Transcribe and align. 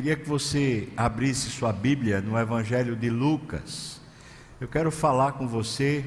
Queria 0.00 0.16
que 0.16 0.26
você 0.26 0.88
abrisse 0.96 1.50
sua 1.50 1.74
Bíblia 1.74 2.22
no 2.22 2.38
Evangelho 2.38 2.96
de 2.96 3.10
Lucas. 3.10 4.00
Eu 4.58 4.66
quero 4.66 4.90
falar 4.90 5.32
com 5.32 5.46
você 5.46 6.02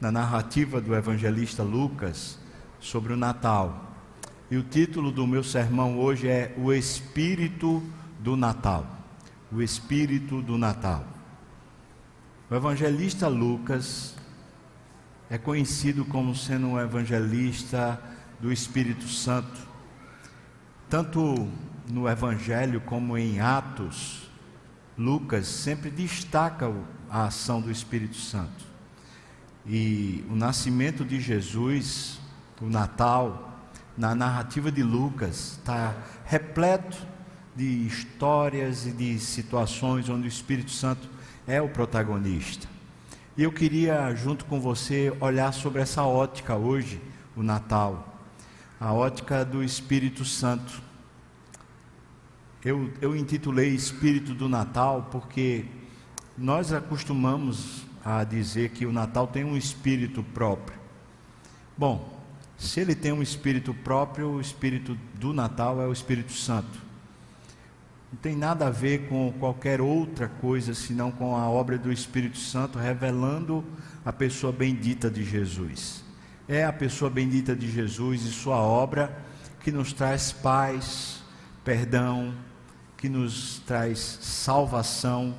na 0.00 0.10
narrativa 0.10 0.80
do 0.80 0.92
evangelista 0.92 1.62
Lucas 1.62 2.36
sobre 2.80 3.12
o 3.12 3.16
Natal. 3.16 3.94
E 4.50 4.56
o 4.56 4.64
título 4.64 5.12
do 5.12 5.24
meu 5.24 5.44
sermão 5.44 6.00
hoje 6.00 6.26
é 6.26 6.52
O 6.58 6.72
Espírito 6.72 7.80
do 8.18 8.36
Natal. 8.36 8.84
O 9.52 9.62
Espírito 9.62 10.42
do 10.42 10.58
Natal. 10.58 11.06
O 12.50 12.56
evangelista 12.56 13.28
Lucas 13.28 14.16
é 15.30 15.38
conhecido 15.38 16.04
como 16.04 16.34
sendo 16.34 16.66
um 16.66 16.80
evangelista 16.80 18.02
do 18.40 18.50
Espírito 18.50 19.06
Santo. 19.06 19.60
Tanto 20.88 21.48
no 21.88 22.08
Evangelho 22.08 22.80
como 22.80 23.16
em 23.16 23.40
Atos, 23.40 24.30
Lucas 24.96 25.46
sempre 25.46 25.90
destaca 25.90 26.72
a 27.08 27.26
ação 27.26 27.60
do 27.60 27.70
Espírito 27.70 28.16
Santo. 28.16 28.66
E 29.66 30.24
o 30.30 30.34
nascimento 30.34 31.04
de 31.04 31.20
Jesus, 31.20 32.18
o 32.60 32.66
Natal, 32.66 33.68
na 33.96 34.14
narrativa 34.14 34.72
de 34.72 34.82
Lucas, 34.82 35.58
está 35.58 35.94
repleto 36.24 36.96
de 37.54 37.86
histórias 37.86 38.86
e 38.86 38.92
de 38.92 39.18
situações 39.18 40.08
onde 40.08 40.26
o 40.26 40.28
Espírito 40.28 40.70
Santo 40.70 41.08
é 41.46 41.60
o 41.60 41.68
protagonista. 41.68 42.68
E 43.36 43.42
eu 43.42 43.52
queria, 43.52 44.14
junto 44.14 44.44
com 44.44 44.60
você, 44.60 45.12
olhar 45.20 45.52
sobre 45.52 45.80
essa 45.80 46.02
ótica 46.02 46.56
hoje, 46.56 47.00
o 47.36 47.42
Natal, 47.42 48.20
a 48.80 48.92
ótica 48.92 49.44
do 49.44 49.62
Espírito 49.62 50.24
Santo. 50.24 50.87
Eu, 52.64 52.90
eu 53.00 53.14
intitulei 53.16 53.68
Espírito 53.68 54.34
do 54.34 54.48
Natal 54.48 55.08
porque 55.12 55.64
nós 56.36 56.72
acostumamos 56.72 57.84
a 58.04 58.24
dizer 58.24 58.70
que 58.70 58.86
o 58.86 58.92
Natal 58.92 59.26
tem 59.26 59.44
um 59.44 59.56
espírito 59.56 60.22
próprio. 60.22 60.78
Bom, 61.76 62.18
se 62.56 62.80
ele 62.80 62.94
tem 62.94 63.12
um 63.12 63.22
espírito 63.22 63.72
próprio, 63.72 64.30
o 64.30 64.40
espírito 64.40 64.98
do 65.14 65.32
Natal 65.32 65.80
é 65.80 65.86
o 65.86 65.92
Espírito 65.92 66.32
Santo. 66.32 66.88
Não 68.12 68.18
tem 68.18 68.34
nada 68.34 68.66
a 68.66 68.70
ver 68.70 69.08
com 69.08 69.32
qualquer 69.38 69.80
outra 69.80 70.28
coisa 70.28 70.74
senão 70.74 71.10
com 71.10 71.36
a 71.36 71.48
obra 71.48 71.78
do 71.78 71.92
Espírito 71.92 72.38
Santo 72.38 72.78
revelando 72.78 73.64
a 74.04 74.12
pessoa 74.12 74.52
bendita 74.52 75.08
de 75.10 75.22
Jesus. 75.22 76.02
É 76.48 76.64
a 76.64 76.72
pessoa 76.72 77.10
bendita 77.10 77.54
de 77.54 77.70
Jesus 77.70 78.22
e 78.22 78.30
sua 78.30 78.56
obra 78.56 79.24
que 79.60 79.70
nos 79.70 79.92
traz 79.92 80.32
paz, 80.32 81.22
perdão, 81.62 82.34
que 82.98 83.08
nos 83.08 83.60
traz 83.60 84.18
salvação, 84.20 85.34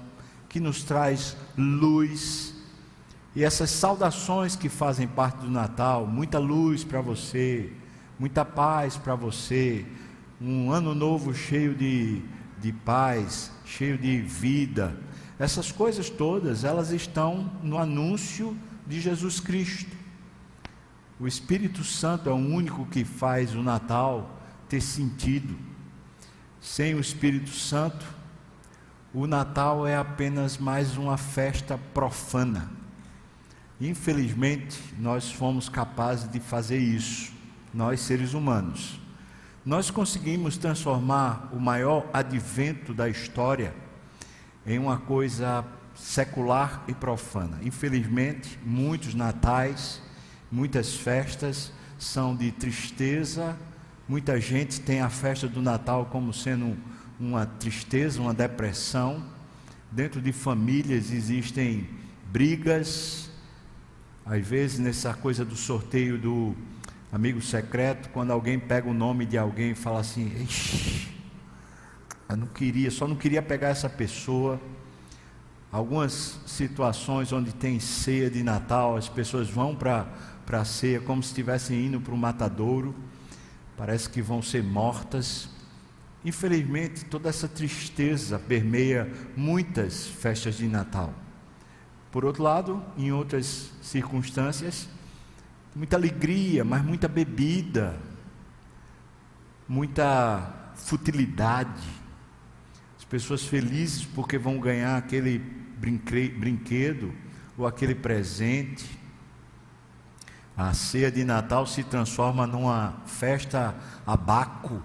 que 0.48 0.60
nos 0.60 0.82
traz 0.84 1.38
luz 1.56 2.56
e 3.36 3.44
essas 3.44 3.70
saudações 3.70 4.56
que 4.56 4.70
fazem 4.70 5.08
parte 5.08 5.42
do 5.42 5.52
Natal, 5.52 6.08
muita 6.08 6.40
luz 6.40 6.84
para 6.84 7.00
você, 7.00 7.72
muita 8.18 8.44
paz 8.44 8.98
para 8.98 9.14
você, 9.14 9.86
um 10.42 10.72
ano 10.72 10.96
novo 10.96 11.34
cheio 11.34 11.76
de, 11.76 12.22
de 12.60 12.74
paz, 12.74 13.52
cheio 13.66 13.98
de 13.98 14.20
vida, 14.20 14.98
essas 15.38 15.72
coisas 15.72 16.10
todas, 16.10 16.64
elas 16.64 16.92
estão 16.92 17.52
no 17.62 17.78
anúncio 17.78 18.58
de 18.88 19.00
Jesus 19.00 19.40
Cristo. 19.40 19.96
O 21.20 21.28
Espírito 21.28 21.84
Santo 21.84 22.30
é 22.30 22.34
o 22.34 22.36
único 22.36 22.86
que 22.86 23.06
faz 23.06 23.54
o 23.54 23.62
Natal 23.62 24.42
ter 24.68 24.82
sentido. 24.82 25.69
Sem 26.62 26.96
o 26.96 27.00
Espírito 27.00 27.50
Santo, 27.50 28.06
o 29.14 29.26
Natal 29.26 29.88
é 29.88 29.96
apenas 29.96 30.58
mais 30.58 30.98
uma 30.98 31.18
festa 31.18 31.78
profana 31.94 32.80
Infelizmente, 33.82 34.78
nós 34.98 35.32
fomos 35.32 35.70
capazes 35.70 36.30
de 36.30 36.40
fazer 36.42 36.80
isso, 36.80 37.32
nós 37.74 38.02
seres 38.02 38.34
humanos. 38.34 39.00
Nós 39.66 39.90
conseguimos 39.90 40.58
transformar 40.58 41.50
o 41.54 41.60
maior 41.60 42.06
advento 42.12 42.94
da 42.94 43.08
história 43.08 43.74
em 44.66 44.78
uma 44.78 44.98
coisa 44.98 45.64
secular 45.96 46.84
e 46.90 46.94
profana. 46.94 47.58
Infelizmente, 47.64 48.60
muitos 48.66 49.14
natais, 49.14 50.02
muitas 50.52 50.96
festas 50.96 51.72
são 51.98 52.36
de 52.36 52.52
tristeza. 52.52 53.56
Muita 54.10 54.42
gente 54.42 54.82
tem 54.82 55.02
a 55.02 55.10
festa 55.10 55.48
do 55.48 55.62
Natal 55.62 56.08
como 56.08 56.34
sendo 56.34 56.76
uma 57.20 57.46
tristeza, 57.46 58.20
uma 58.20 58.34
depressão. 58.34 59.24
Dentro 59.92 60.20
de 60.20 60.32
famílias 60.34 61.12
existem 61.12 61.88
brigas, 62.26 63.30
às 64.26 64.44
vezes, 64.44 64.80
nessa 64.80 65.14
coisa 65.14 65.46
do 65.46 65.56
sorteio 65.56 66.18
do 66.18 66.56
amigo 67.12 67.40
secreto, 67.40 68.10
quando 68.10 68.32
alguém 68.32 68.58
pega 68.58 68.90
o 68.90 68.96
nome 68.96 69.28
de 69.28 69.38
alguém 69.38 69.74
e 69.74 69.76
fala 69.76 70.00
assim: 70.00 70.48
eu 72.28 72.36
não 72.36 72.48
queria, 72.48 72.90
só 72.90 73.08
não 73.08 73.16
queria 73.16 73.44
pegar 73.44 73.68
essa 73.68 73.88
pessoa. 73.88 74.60
Algumas 75.72 76.40
situações 76.48 77.32
onde 77.32 77.54
tem 77.54 77.80
ceia 77.80 78.28
de 78.28 78.42
Natal, 78.42 78.98
as 78.98 79.08
pessoas 79.08 79.48
vão 79.48 79.76
para 79.76 80.08
a 80.52 80.66
ceia 80.66 81.00
como 81.00 81.22
se 81.22 81.30
estivessem 81.30 81.86
indo 81.86 82.02
para 82.02 82.16
o 82.16 82.18
matadouro, 82.18 82.96
parece 83.80 84.10
que 84.10 84.22
vão 84.22 84.42
ser 84.42 84.62
mortas. 84.62 85.48
Infelizmente, 86.26 87.06
toda 87.06 87.30
essa 87.30 87.48
tristeza 87.48 88.38
permeia 88.38 89.10
muitas 89.38 90.06
festas 90.06 90.58
de 90.58 90.68
Natal. 90.68 91.14
Por 92.12 92.26
outro 92.26 92.44
lado, 92.44 92.84
em 92.98 93.14
outras 93.14 93.72
circunstâncias, 93.82 94.90
muita 95.74 95.96
alegria, 95.96 96.66
mas 96.66 96.84
muita 96.84 97.08
bebida, 97.08 97.98
muita 99.66 100.74
futilidade. 100.76 101.88
As 102.98 103.06
pessoas 103.06 103.46
felizes 103.46 104.04
porque 104.04 104.38
vão 104.38 104.60
ganhar 104.60 104.98
aquele 104.98 105.40
brinquedo 105.80 107.14
ou 107.58 107.66
aquele 107.66 107.96
presente. 107.96 109.00
A 110.60 110.74
ceia 110.74 111.10
de 111.10 111.24
Natal 111.24 111.66
se 111.66 111.86
transforma 111.86 112.46
numa 112.46 112.94
festa 113.06 113.74
abaco. 114.06 114.84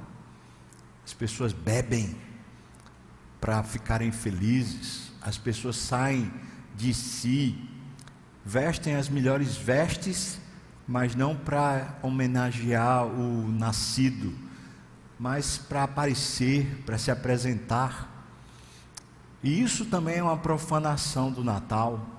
As 1.05 1.13
pessoas 1.13 1.53
bebem 1.53 2.15
para 3.41 3.61
ficarem 3.65 4.13
felizes. 4.13 5.11
As 5.21 5.37
pessoas 5.37 5.75
saem 5.75 6.33
de 6.77 6.95
si, 6.95 7.69
vestem 8.45 8.95
as 8.95 9.09
melhores 9.09 9.57
vestes, 9.57 10.39
mas 10.87 11.17
não 11.17 11.35
para 11.35 11.99
homenagear 12.03 13.07
o 13.07 13.51
nascido, 13.51 14.33
mas 15.19 15.59
para 15.59 15.83
aparecer, 15.83 16.85
para 16.87 16.99
se 16.99 17.11
apresentar. 17.11 18.29
E 19.43 19.61
isso 19.61 19.87
também 19.87 20.19
é 20.19 20.23
uma 20.23 20.39
profanação 20.39 21.33
do 21.33 21.43
Natal. 21.43 22.14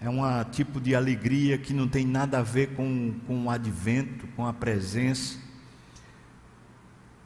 É 0.00 0.10
um 0.10 0.22
tipo 0.50 0.80
de 0.80 0.94
alegria 0.94 1.56
que 1.56 1.72
não 1.72 1.88
tem 1.88 2.06
nada 2.06 2.38
a 2.38 2.42
ver 2.42 2.74
com, 2.74 3.14
com 3.26 3.46
o 3.46 3.50
advento, 3.50 4.26
com 4.36 4.46
a 4.46 4.52
presença. 4.52 5.38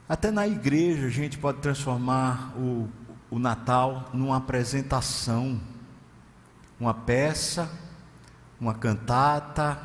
Até 0.09 0.31
na 0.31 0.47
igreja 0.47 1.07
a 1.07 1.11
gente 1.11 1.37
pode 1.39 1.59
transformar 1.59 2.53
o, 2.57 2.89
o 3.31 3.39
Natal 3.39 4.11
numa 4.13 4.37
apresentação 4.37 5.61
uma 6.81 6.95
peça, 6.95 7.71
uma 8.59 8.73
cantata, 8.73 9.79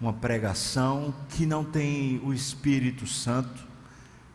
uma 0.00 0.12
pregação 0.12 1.14
que 1.28 1.44
não 1.44 1.62
tem 1.62 2.18
o 2.24 2.32
Espírito 2.32 3.06
Santo, 3.06 3.62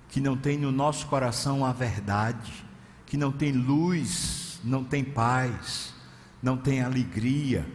que 0.07 0.21
não 0.21 0.38
tem 0.38 0.57
no 0.57 0.71
nosso 0.71 1.07
coração 1.07 1.65
a 1.65 1.73
verdade, 1.73 2.65
que 3.07 3.18
não 3.18 3.31
tem 3.31 3.51
luz, 3.51 4.59
não 4.63 4.83
tem 4.83 5.03
paz, 5.03 5.94
não 6.41 6.57
tem 6.57 6.81
alegria. 6.81 7.65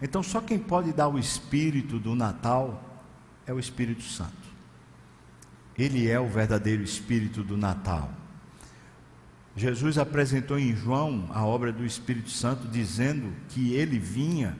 Então, 0.00 0.22
só 0.22 0.40
quem 0.40 0.58
pode 0.58 0.92
dar 0.92 1.08
o 1.08 1.18
espírito 1.18 1.98
do 1.98 2.14
Natal 2.14 3.02
é 3.46 3.52
o 3.52 3.58
Espírito 3.58 4.02
Santo. 4.02 4.44
Ele 5.76 6.08
é 6.08 6.20
o 6.20 6.28
verdadeiro 6.28 6.82
espírito 6.82 7.42
do 7.42 7.56
Natal. 7.56 8.10
Jesus 9.56 9.98
apresentou 9.98 10.58
em 10.58 10.74
João 10.74 11.28
a 11.32 11.44
obra 11.44 11.72
do 11.72 11.84
Espírito 11.84 12.30
Santo, 12.30 12.66
dizendo 12.68 13.32
que 13.48 13.72
ele 13.72 13.98
vinha 13.98 14.56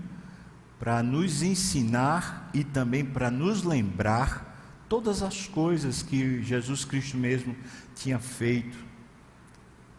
para 0.79 1.03
nos 1.03 1.43
ensinar 1.43 2.51
e 2.55 2.63
também 2.63 3.05
para 3.05 3.31
nos 3.31 3.63
lembrar 3.63 4.85
todas 4.89 5.23
as 5.23 5.47
coisas 5.47 6.03
que 6.03 6.43
Jesus 6.43 6.85
Cristo 6.85 7.17
mesmo 7.17 7.57
tinha 7.95 8.19
feito. 8.19 8.84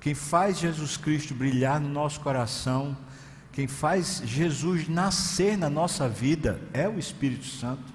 Quem 0.05 0.13
faz 0.13 0.59
Jesus 0.59 0.97
Cristo 0.97 1.33
brilhar 1.33 1.81
no 1.81 1.89
nosso 1.89 2.19
coração, 2.19 2.95
quem 3.51 3.65
faz 3.67 4.21
Jesus 4.23 4.87
nascer 4.87 5.57
na 5.57 5.67
nossa 5.67 6.07
vida 6.07 6.61
é 6.73 6.87
o 6.87 6.99
Espírito 6.99 7.45
Santo. 7.47 7.91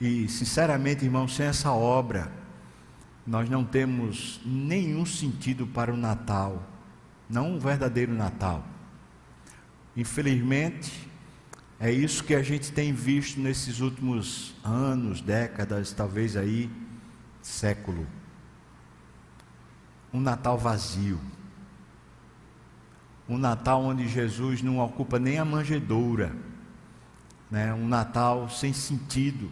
E, 0.00 0.28
sinceramente, 0.28 1.04
irmão, 1.04 1.28
sem 1.28 1.46
essa 1.46 1.70
obra, 1.70 2.32
nós 3.24 3.48
não 3.48 3.64
temos 3.64 4.40
nenhum 4.44 5.06
sentido 5.06 5.64
para 5.64 5.94
o 5.94 5.96
Natal, 5.96 6.60
não 7.28 7.52
um 7.52 7.60
verdadeiro 7.60 8.12
Natal. 8.12 8.66
Infelizmente, 9.96 11.08
é 11.78 11.92
isso 11.92 12.24
que 12.24 12.34
a 12.34 12.42
gente 12.42 12.72
tem 12.72 12.92
visto 12.92 13.38
nesses 13.38 13.78
últimos 13.78 14.56
anos, 14.64 15.20
décadas, 15.20 15.92
talvez 15.92 16.36
aí, 16.36 16.68
século. 17.40 18.08
Um 20.12 20.20
Natal 20.20 20.58
vazio. 20.58 21.20
Um 23.28 23.38
Natal 23.38 23.82
onde 23.82 24.08
Jesus 24.08 24.62
não 24.62 24.78
ocupa 24.78 25.18
nem 25.18 25.38
a 25.38 25.44
manjedoura. 25.44 26.34
Né? 27.50 27.72
Um 27.72 27.86
Natal 27.86 28.48
sem 28.48 28.72
sentido. 28.72 29.50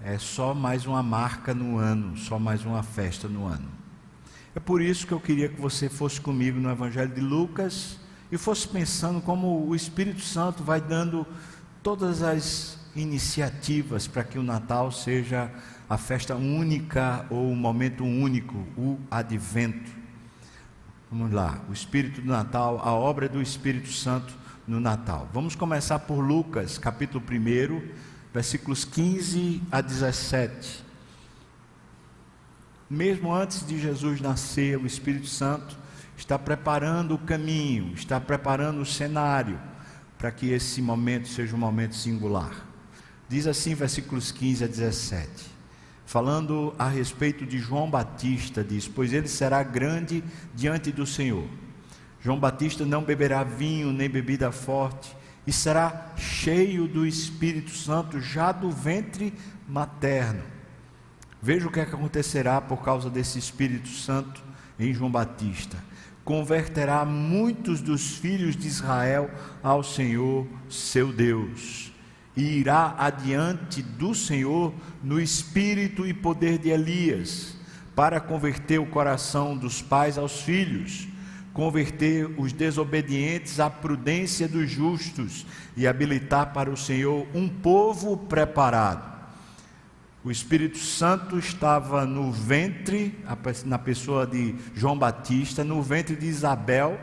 É 0.00 0.18
só 0.18 0.54
mais 0.54 0.86
uma 0.86 1.02
marca 1.02 1.54
no 1.54 1.78
ano, 1.78 2.16
só 2.16 2.38
mais 2.38 2.64
uma 2.64 2.82
festa 2.82 3.26
no 3.26 3.46
ano. 3.46 3.68
É 4.54 4.60
por 4.60 4.80
isso 4.80 5.06
que 5.06 5.12
eu 5.12 5.18
queria 5.18 5.48
que 5.48 5.60
você 5.60 5.88
fosse 5.88 6.20
comigo 6.20 6.60
no 6.60 6.70
Evangelho 6.70 7.12
de 7.12 7.20
Lucas 7.20 7.98
e 8.30 8.38
fosse 8.38 8.68
pensando 8.68 9.20
como 9.20 9.66
o 9.66 9.74
Espírito 9.74 10.20
Santo 10.20 10.62
vai 10.62 10.80
dando 10.80 11.26
todas 11.82 12.22
as 12.22 12.78
iniciativas 12.96 14.06
para 14.06 14.24
que 14.24 14.38
o 14.38 14.42
Natal 14.42 14.90
seja 14.90 15.50
a 15.88 15.98
festa 15.98 16.34
única 16.34 17.26
ou 17.30 17.50
o 17.50 17.56
momento 17.56 18.04
único, 18.04 18.56
o 18.76 18.98
advento. 19.10 19.90
Vamos 21.10 21.32
lá, 21.32 21.62
o 21.68 21.72
Espírito 21.72 22.20
do 22.20 22.28
Natal, 22.28 22.80
a 22.82 22.92
obra 22.92 23.28
do 23.28 23.40
Espírito 23.40 23.90
Santo 23.92 24.34
no 24.66 24.80
Natal. 24.80 25.28
Vamos 25.32 25.54
começar 25.54 25.98
por 26.00 26.20
Lucas, 26.20 26.78
capítulo 26.78 27.22
1, 27.22 27.82
versículos 28.32 28.84
15 28.84 29.62
a 29.70 29.80
17. 29.80 30.84
Mesmo 32.88 33.32
antes 33.34 33.66
de 33.66 33.78
Jesus 33.80 34.20
nascer, 34.20 34.78
o 34.78 34.86
Espírito 34.86 35.26
Santo 35.26 35.76
está 36.16 36.38
preparando 36.38 37.14
o 37.14 37.18
caminho, 37.18 37.92
está 37.94 38.20
preparando 38.20 38.80
o 38.80 38.86
cenário 38.86 39.58
para 40.18 40.30
que 40.30 40.50
esse 40.50 40.80
momento 40.80 41.28
seja 41.28 41.54
um 41.54 41.58
momento 41.58 41.94
singular. 41.94 42.73
Diz 43.28 43.46
assim, 43.46 43.74
versículos 43.74 44.30
15 44.30 44.64
a 44.64 44.66
17, 44.66 45.28
falando 46.04 46.74
a 46.78 46.88
respeito 46.88 47.46
de 47.46 47.58
João 47.58 47.90
Batista, 47.90 48.62
diz: 48.62 48.86
Pois 48.86 49.12
ele 49.12 49.28
será 49.28 49.62
grande 49.62 50.22
diante 50.54 50.92
do 50.92 51.06
Senhor. 51.06 51.46
João 52.20 52.38
Batista 52.38 52.84
não 52.84 53.02
beberá 53.02 53.42
vinho 53.42 53.92
nem 53.92 54.08
bebida 54.08 54.52
forte, 54.52 55.16
e 55.46 55.52
será 55.52 56.12
cheio 56.16 56.86
do 56.86 57.06
Espírito 57.06 57.70
Santo 57.70 58.20
já 58.20 58.52
do 58.52 58.70
ventre 58.70 59.32
materno. 59.68 60.42
Veja 61.40 61.66
o 61.66 61.70
que, 61.70 61.80
é 61.80 61.84
que 61.84 61.94
acontecerá 61.94 62.60
por 62.60 62.82
causa 62.82 63.10
desse 63.10 63.38
Espírito 63.38 63.88
Santo 63.88 64.42
em 64.78 64.92
João 64.92 65.10
Batista 65.10 65.76
converterá 66.24 67.04
muitos 67.04 67.80
dos 67.80 68.16
filhos 68.16 68.56
de 68.56 68.66
Israel 68.66 69.30
ao 69.62 69.82
Senhor 69.82 70.46
seu 70.70 71.12
Deus, 71.12 71.92
e 72.36 72.58
irá 72.58 72.94
adiante 72.98 73.82
do 73.82 74.14
Senhor 74.14 74.74
no 75.02 75.20
espírito 75.20 76.06
e 76.06 76.12
poder 76.12 76.58
de 76.58 76.70
Elias, 76.70 77.56
para 77.94 78.20
converter 78.20 78.80
o 78.80 78.86
coração 78.86 79.56
dos 79.56 79.80
pais 79.80 80.18
aos 80.18 80.40
filhos, 80.40 81.06
converter 81.52 82.28
os 82.36 82.52
desobedientes 82.52 83.60
à 83.60 83.70
prudência 83.70 84.48
dos 84.48 84.68
justos 84.68 85.46
e 85.76 85.86
habilitar 85.86 86.52
para 86.52 86.68
o 86.68 86.76
Senhor 86.76 87.26
um 87.32 87.48
povo 87.48 88.16
preparado. 88.16 89.14
O 90.24 90.30
Espírito 90.30 90.78
Santo 90.78 91.38
estava 91.38 92.04
no 92.04 92.32
ventre, 92.32 93.16
na 93.64 93.78
pessoa 93.78 94.26
de 94.26 94.56
João 94.74 94.98
Batista, 94.98 95.62
no 95.62 95.80
ventre 95.82 96.16
de 96.16 96.26
Isabel, 96.26 96.98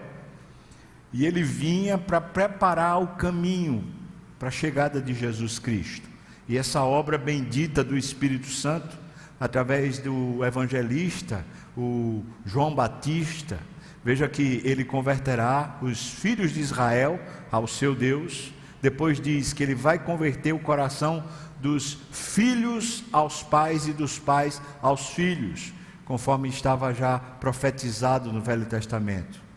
e 1.14 1.26
ele 1.26 1.44
vinha 1.44 1.98
para 1.98 2.20
preparar 2.20 3.02
o 3.02 3.08
caminho 3.10 4.01
para 4.42 4.48
a 4.48 4.52
chegada 4.52 5.00
de 5.00 5.14
Jesus 5.14 5.60
Cristo. 5.60 6.10
E 6.50 6.58
essa 6.58 6.82
obra 6.82 7.16
bendita 7.16 7.84
do 7.84 7.96
Espírito 7.96 8.48
Santo, 8.48 8.98
através 9.40 10.00
do 10.00 10.44
evangelista, 10.44 11.46
o 11.78 12.24
João 12.44 12.74
Batista, 12.74 13.60
veja 14.04 14.28
que 14.28 14.60
ele 14.66 14.84
converterá 14.84 15.78
os 15.80 16.10
filhos 16.10 16.52
de 16.52 16.60
Israel 16.60 17.20
ao 17.52 17.68
seu 17.68 17.94
Deus. 17.94 18.52
Depois 18.82 19.22
diz 19.22 19.54
que 19.54 19.62
ele 19.62 19.76
vai 19.76 20.00
converter 20.00 20.54
o 20.54 20.60
coração 20.60 21.24
dos 21.60 22.00
filhos 22.12 23.04
aos 23.14 23.44
pais 23.44 23.88
e 23.88 23.94
dos 23.94 24.18
pais 24.18 24.60
aos 24.82 25.10
filhos, 25.10 25.72
conforme 26.04 26.50
estava 26.50 26.92
já 26.96 27.20
profetizado 27.20 28.34
no 28.34 28.42
Velho 28.42 28.66
Testamento. 28.66 29.51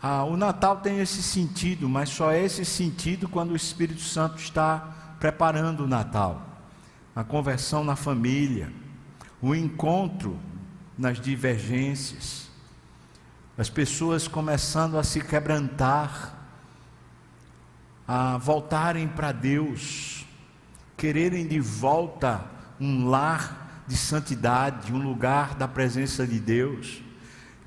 Ah, 0.00 0.22
o 0.24 0.36
Natal 0.36 0.76
tem 0.76 1.00
esse 1.00 1.22
sentido, 1.22 1.88
mas 1.88 2.08
só 2.08 2.30
é 2.30 2.44
esse 2.44 2.64
sentido 2.64 3.28
quando 3.28 3.50
o 3.50 3.56
Espírito 3.56 4.00
Santo 4.00 4.38
está 4.38 5.16
preparando 5.18 5.84
o 5.84 5.88
Natal. 5.88 6.46
A 7.16 7.24
conversão 7.24 7.82
na 7.82 7.96
família, 7.96 8.72
o 9.42 9.54
encontro 9.54 10.38
nas 10.96 11.20
divergências, 11.20 12.48
as 13.56 13.68
pessoas 13.68 14.28
começando 14.28 14.96
a 14.96 15.02
se 15.02 15.20
quebrantar, 15.20 16.34
a 18.06 18.38
voltarem 18.38 19.08
para 19.08 19.32
Deus, 19.32 20.24
quererem 20.96 21.46
de 21.46 21.58
volta 21.58 22.44
um 22.80 23.08
lar 23.08 23.84
de 23.88 23.96
santidade, 23.96 24.92
um 24.92 25.02
lugar 25.02 25.56
da 25.56 25.66
presença 25.66 26.24
de 26.24 26.38
Deus. 26.38 27.02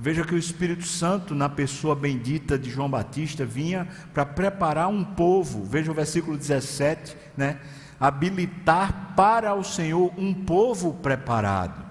Veja 0.04 0.26
que 0.26 0.34
o 0.34 0.38
Espírito 0.38 0.84
Santo, 0.84 1.36
na 1.36 1.48
pessoa 1.48 1.96
bendita 1.96 2.58
de 2.58 2.72
João 2.72 2.90
Batista, 2.90 3.46
vinha 3.46 3.88
para 4.12 4.26
preparar 4.26 4.88
um 4.88 5.04
povo. 5.04 5.64
Veja 5.64 5.92
o 5.92 5.94
versículo 5.94 6.36
17, 6.36 7.16
né? 7.38 7.60
Habilitar 8.00 9.14
para 9.16 9.54
o 9.54 9.64
Senhor 9.64 10.12
um 10.18 10.34
povo 10.34 10.96
preparado. 10.96 11.86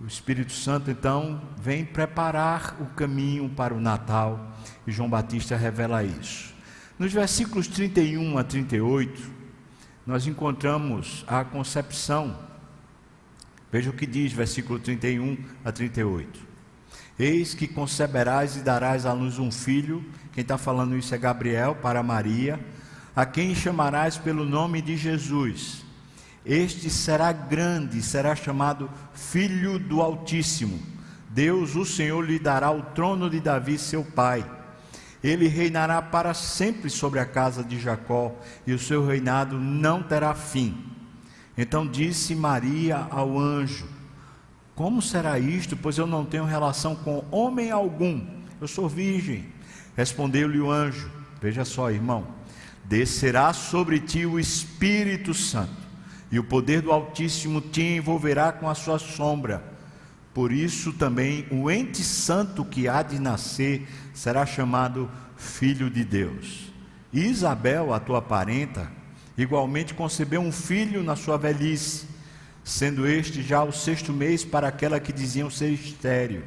O 0.00 0.08
Espírito 0.08 0.50
Santo, 0.50 0.90
então, 0.90 1.40
vem 1.56 1.84
preparar 1.84 2.76
o 2.80 2.86
caminho 2.86 3.48
para 3.48 3.72
o 3.72 3.80
Natal, 3.80 4.52
e 4.84 4.90
João 4.90 5.08
Batista 5.08 5.56
revela 5.56 6.02
isso. 6.02 6.52
Nos 6.98 7.12
versículos 7.12 7.68
31 7.68 8.36
a 8.38 8.42
38, 8.42 9.30
nós 10.04 10.26
encontramos 10.26 11.24
a 11.28 11.44
concepção. 11.44 12.36
Veja 13.70 13.90
o 13.90 13.92
que 13.92 14.04
diz, 14.04 14.32
versículo 14.32 14.80
31 14.80 15.38
a 15.64 15.70
38. 15.70 16.53
Eis 17.18 17.54
que 17.54 17.68
conceberás 17.68 18.56
e 18.56 18.60
darás 18.60 19.06
à 19.06 19.12
luz 19.12 19.38
um 19.38 19.50
filho. 19.50 20.04
Quem 20.32 20.42
está 20.42 20.58
falando 20.58 20.96
isso 20.96 21.14
é 21.14 21.18
Gabriel 21.18 21.76
para 21.76 22.02
Maria, 22.02 22.58
a 23.14 23.24
quem 23.24 23.54
chamarás 23.54 24.16
pelo 24.16 24.44
nome 24.44 24.82
de 24.82 24.96
Jesus. 24.96 25.84
Este 26.44 26.90
será 26.90 27.32
grande, 27.32 28.02
será 28.02 28.34
chamado 28.34 28.90
Filho 29.14 29.78
do 29.78 30.02
Altíssimo. 30.02 30.80
Deus, 31.30 31.74
o 31.76 31.84
Senhor, 31.84 32.22
lhe 32.22 32.38
dará 32.38 32.70
o 32.70 32.82
trono 32.82 33.30
de 33.30 33.40
Davi, 33.40 33.78
seu 33.78 34.04
pai 34.04 34.44
ele 35.24 35.48
reinará 35.48 36.02
para 36.02 36.34
sempre 36.34 36.90
sobre 36.90 37.18
a 37.18 37.24
casa 37.24 37.64
de 37.64 37.80
Jacó, 37.80 38.36
e 38.66 38.74
o 38.74 38.78
seu 38.78 39.06
reinado 39.06 39.58
não 39.58 40.02
terá 40.02 40.34
fim. 40.34 40.84
Então 41.56 41.86
disse 41.86 42.34
Maria 42.34 43.06
ao 43.10 43.38
anjo: 43.38 43.88
Como 44.74 45.00
será 45.00 45.38
isto? 45.38 45.76
Pois 45.76 45.98
eu 45.98 46.06
não 46.06 46.24
tenho 46.24 46.44
relação 46.44 46.96
com 46.96 47.24
homem 47.30 47.70
algum. 47.70 48.20
Eu 48.60 48.66
sou 48.66 48.88
virgem. 48.88 49.46
Respondeu-lhe 49.96 50.60
o 50.60 50.70
anjo: 50.70 51.10
Veja 51.40 51.64
só, 51.64 51.90
irmão, 51.90 52.26
descerá 52.84 53.52
sobre 53.52 54.00
ti 54.00 54.26
o 54.26 54.38
Espírito 54.38 55.32
Santo, 55.32 55.76
e 56.30 56.38
o 56.38 56.44
poder 56.44 56.82
do 56.82 56.90
Altíssimo 56.90 57.60
te 57.60 57.82
envolverá 57.82 58.50
com 58.52 58.68
a 58.68 58.74
sua 58.74 58.98
sombra. 58.98 59.62
Por 60.32 60.50
isso 60.50 60.92
também 60.92 61.46
o 61.50 61.70
ente 61.70 62.02
santo 62.02 62.64
que 62.64 62.88
há 62.88 63.02
de 63.02 63.20
nascer 63.20 63.86
será 64.12 64.44
chamado 64.44 65.08
Filho 65.36 65.88
de 65.88 66.04
Deus. 66.04 66.72
E 67.12 67.20
Isabel, 67.20 67.94
a 67.94 68.00
tua 68.00 68.20
parenta, 68.20 68.90
igualmente 69.38 69.94
concebeu 69.94 70.40
um 70.40 70.50
filho 70.50 71.04
na 71.04 71.14
sua 71.14 71.38
velhice, 71.38 72.08
sendo 72.64 73.06
este 73.06 73.42
já 73.42 73.62
o 73.62 73.70
sexto 73.70 74.12
mês 74.12 74.42
para 74.42 74.66
aquela 74.66 74.98
que 74.98 75.12
diziam 75.12 75.50
ser 75.50 75.68
estéreo. 75.68 76.42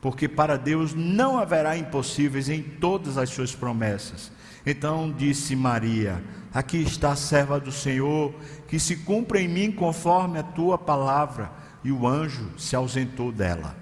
Porque 0.00 0.28
para 0.28 0.56
Deus 0.56 0.94
não 0.94 1.36
haverá 1.36 1.76
impossíveis 1.76 2.48
em 2.48 2.62
todas 2.62 3.18
as 3.18 3.28
suas 3.28 3.54
promessas. 3.54 4.30
Então 4.64 5.12
disse 5.12 5.56
Maria: 5.56 6.22
Aqui 6.54 6.78
está 6.78 7.10
a 7.10 7.16
serva 7.16 7.58
do 7.58 7.72
Senhor, 7.72 8.32
que 8.68 8.78
se 8.78 8.96
cumpra 8.96 9.40
em 9.40 9.48
mim 9.48 9.72
conforme 9.72 10.38
a 10.38 10.44
tua 10.44 10.78
palavra. 10.78 11.50
E 11.82 11.90
o 11.90 12.06
anjo 12.06 12.50
se 12.56 12.74
ausentou 12.74 13.32
dela. 13.32 13.76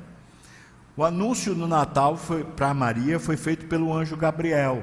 O 0.97 1.05
anúncio 1.05 1.55
no 1.55 1.67
Natal 1.67 2.19
para 2.57 2.73
Maria 2.73 3.19
foi 3.19 3.37
feito 3.37 3.67
pelo 3.67 3.93
anjo 3.93 4.17
Gabriel, 4.17 4.83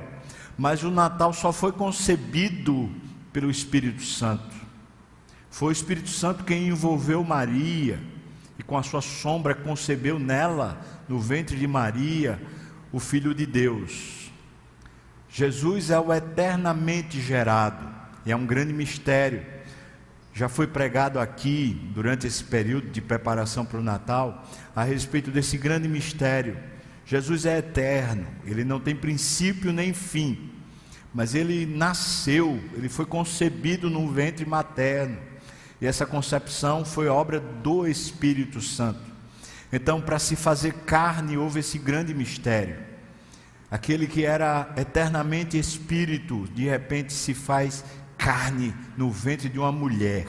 mas 0.57 0.83
o 0.83 0.91
Natal 0.91 1.31
só 1.31 1.53
foi 1.53 1.71
concebido 1.71 2.89
pelo 3.31 3.49
Espírito 3.49 4.03
Santo. 4.03 4.60
Foi 5.51 5.67
o 5.67 5.71
Espírito 5.73 6.09
Santo 6.09 6.45
quem 6.45 6.69
envolveu 6.69 7.23
Maria 7.25 7.99
e 8.57 8.63
com 8.63 8.77
a 8.77 8.83
sua 8.83 9.01
sombra 9.01 9.53
concebeu 9.53 10.17
nela, 10.17 10.81
no 11.09 11.19
ventre 11.19 11.57
de 11.57 11.67
Maria, 11.67 12.41
o 12.91 12.99
Filho 12.99 13.35
de 13.35 13.45
Deus. 13.45 14.31
Jesus 15.29 15.91
é 15.91 15.99
o 15.99 16.13
eternamente 16.13 17.19
gerado 17.19 17.85
e 18.25 18.31
é 18.31 18.35
um 18.35 18.45
grande 18.45 18.71
mistério. 18.71 19.45
Já 20.33 20.47
foi 20.47 20.67
pregado 20.67 21.19
aqui, 21.19 21.91
durante 21.93 22.25
esse 22.25 22.43
período 22.45 22.89
de 22.89 23.01
preparação 23.01 23.65
para 23.65 23.79
o 23.79 23.83
Natal, 23.83 24.47
a 24.73 24.83
respeito 24.83 25.29
desse 25.31 25.57
grande 25.57 25.87
mistério. 25.89 26.57
Jesus 27.05 27.45
é 27.45 27.57
eterno, 27.57 28.25
ele 28.45 28.63
não 28.63 28.79
tem 28.79 28.95
princípio 28.95 29.73
nem 29.73 29.93
fim, 29.93 30.49
mas 31.13 31.35
ele 31.35 31.65
nasceu, 31.65 32.57
ele 32.73 32.87
foi 32.87 33.05
concebido 33.05 33.89
num 33.89 34.13
ventre 34.13 34.45
materno 34.45 35.30
e 35.81 35.87
essa 35.87 36.05
concepção 36.05 36.85
foi 36.85 37.07
obra 37.07 37.39
do 37.39 37.87
Espírito 37.87 38.61
Santo. 38.61 39.01
Então, 39.73 39.99
para 39.99 40.19
se 40.19 40.35
fazer 40.35 40.73
carne, 40.85 41.37
houve 41.37 41.61
esse 41.61 41.79
grande 41.79 42.13
mistério. 42.13 42.77
Aquele 43.69 44.05
que 44.05 44.23
era 44.23 44.71
eternamente 44.77 45.57
espírito, 45.57 46.47
de 46.53 46.65
repente 46.65 47.13
se 47.13 47.33
faz 47.33 47.83
carne 48.17 48.75
no 48.95 49.09
ventre 49.09 49.49
de 49.49 49.57
uma 49.57 49.71
mulher. 49.71 50.27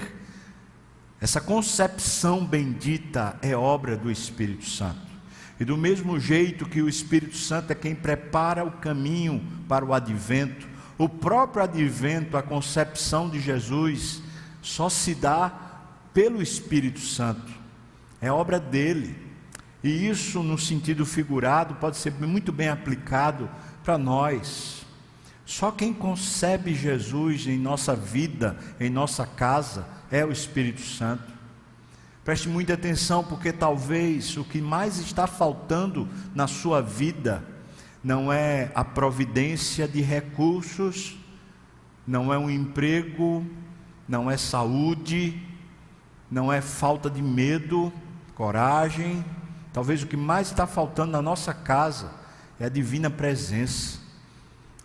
Essa 1.21 1.41
concepção 1.41 2.47
bendita 2.47 3.37
é 3.43 3.55
obra 3.55 3.97
do 3.97 4.11
Espírito 4.11 4.65
Santo. 4.65 5.13
E 5.61 5.65
do 5.65 5.77
mesmo 5.77 6.19
jeito 6.19 6.67
que 6.67 6.81
o 6.81 6.89
Espírito 6.89 7.37
Santo 7.37 7.73
é 7.73 7.75
quem 7.75 7.95
prepara 7.95 8.65
o 8.65 8.71
caminho 8.71 9.45
para 9.69 9.85
o 9.85 9.93
advento, 9.93 10.67
o 10.97 11.09
próprio 11.09 11.63
advento, 11.63 12.37
a 12.37 12.43
concepção 12.43 13.29
de 13.29 13.39
Jesus, 13.39 14.23
só 14.63 14.89
se 14.89 15.15
dá 15.15 15.53
pelo 16.15 16.41
Espírito 16.41 17.01
Santo, 17.01 17.53
é 18.21 18.31
obra 18.31 18.59
dele. 18.59 19.17
E 19.83 20.09
isso, 20.09 20.43
no 20.43 20.57
sentido 20.57 21.05
figurado, 21.05 21.75
pode 21.75 21.97
ser 21.97 22.13
muito 22.13 22.53
bem 22.53 22.69
aplicado 22.69 23.51
para 23.83 23.99
nós. 23.99 24.87
Só 25.45 25.73
quem 25.73 25.93
concebe 25.93 26.73
Jesus 26.73 27.49
em 27.49 27.59
nossa 27.59 27.97
vida, 27.97 28.57
em 28.79 28.89
nossa 28.89 29.27
casa, 29.27 29.87
é 30.11 30.25
o 30.25 30.31
Espírito 30.31 30.81
Santo. 30.81 31.33
Preste 32.25 32.49
muita 32.49 32.75
atenção, 32.75 33.25
porque 33.25 33.53
talvez 33.53 34.37
o 34.37 34.45
que 34.45 34.61
mais 34.61 34.99
está 34.99 35.27
faltando 35.27 36.09
na 36.33 36.47
sua 36.47 36.81
vida 36.81 37.43
não 38.05 38.33
é 38.33 38.71
a 38.75 38.85
providência 38.85 39.89
de 39.89 40.01
recursos, 40.01 41.17
não 42.07 42.33
é 42.33 42.39
um 42.39 42.49
emprego, 42.49 43.45
não 44.13 44.31
é 44.31 44.37
saúde, 44.37 45.41
não 46.31 46.53
é 46.53 46.61
falta 46.61 47.09
de 47.09 47.23
medo, 47.23 47.91
coragem. 48.35 49.25
Talvez 49.73 50.03
o 50.03 50.07
que 50.07 50.19
mais 50.19 50.49
está 50.49 50.67
faltando 50.67 51.13
na 51.13 51.23
nossa 51.23 51.55
casa 51.55 52.11
é 52.61 52.67
a 52.67 52.69
divina 52.69 53.09
presença, 53.09 53.99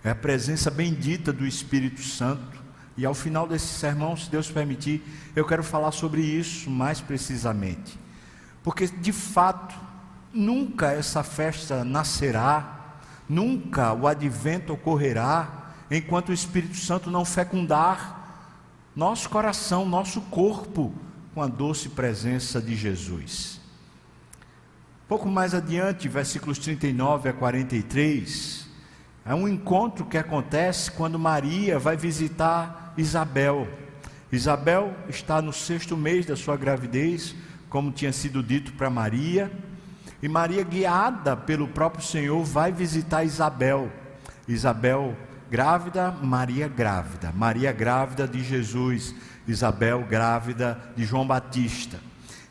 é 0.02 0.12
a 0.12 0.16
presença 0.16 0.72
bendita 0.72 1.34
do 1.34 1.46
Espírito 1.46 2.02
Santo. 2.02 2.58
E 2.96 3.06
ao 3.06 3.14
final 3.14 3.46
desse 3.46 3.68
sermão, 3.68 4.16
se 4.16 4.32
Deus 4.32 4.50
permitir, 4.50 5.04
eu 5.36 5.46
quero 5.46 5.62
falar 5.62 5.92
sobre 5.92 6.22
isso 6.22 6.70
mais 6.70 7.02
precisamente. 7.02 8.00
Porque 8.64 8.88
de 8.88 9.12
fato, 9.12 9.76
nunca 10.34 10.94
essa 10.94 11.22
festa 11.22 11.84
nascerá, 11.84 12.96
nunca 13.28 13.92
o 13.92 14.08
advento 14.08 14.72
ocorrerá, 14.72 15.74
enquanto 15.92 16.30
o 16.30 16.34
Espírito 16.34 16.78
Santo 16.78 17.12
não 17.12 17.26
fecundar 17.26 18.17
nosso 18.98 19.30
coração, 19.30 19.86
nosso 19.86 20.20
corpo, 20.22 20.92
com 21.36 21.40
a 21.44 21.46
doce 21.46 21.88
presença 21.88 22.60
de 22.60 22.76
Jesus. 22.76 23.62
Pouco 25.08 25.30
mais 25.30 25.54
adiante, 25.54 26.10
versículos 26.10 26.58
39 26.58 27.30
a 27.30 27.34
43, 27.34 28.68
é 29.24 29.36
um 29.36 29.48
encontro 29.48 30.04
que 30.04 30.18
acontece 30.18 30.90
quando 30.90 31.20
Maria 31.20 31.78
vai 31.78 31.96
visitar 31.96 32.96
Isabel. 32.98 33.68
Isabel 34.32 34.92
está 35.08 35.44
no 35.44 35.54
sexto 35.54 35.96
mês 35.96 36.26
da 36.26 36.36
sua 36.36 36.58
gravidez, 36.58 37.36
como 37.70 37.92
tinha 37.92 38.12
sido 38.12 38.42
dito 38.42 38.74
para 38.74 38.90
Maria, 38.90 39.52
e 40.24 40.28
Maria, 40.28 40.64
guiada 40.64 41.38
pelo 41.38 41.68
próprio 41.68 42.04
Senhor, 42.04 42.44
vai 42.44 42.72
visitar 42.72 43.24
Isabel. 43.24 43.92
Isabel 44.48 45.16
grávida, 45.50 46.12
Maria 46.12 46.68
grávida, 46.68 47.32
Maria 47.32 47.72
grávida 47.72 48.28
de 48.28 48.44
Jesus, 48.44 49.16
Isabel 49.48 50.04
grávida 50.04 50.80
de 50.96 51.06
João 51.06 51.26
Batista. 51.26 52.00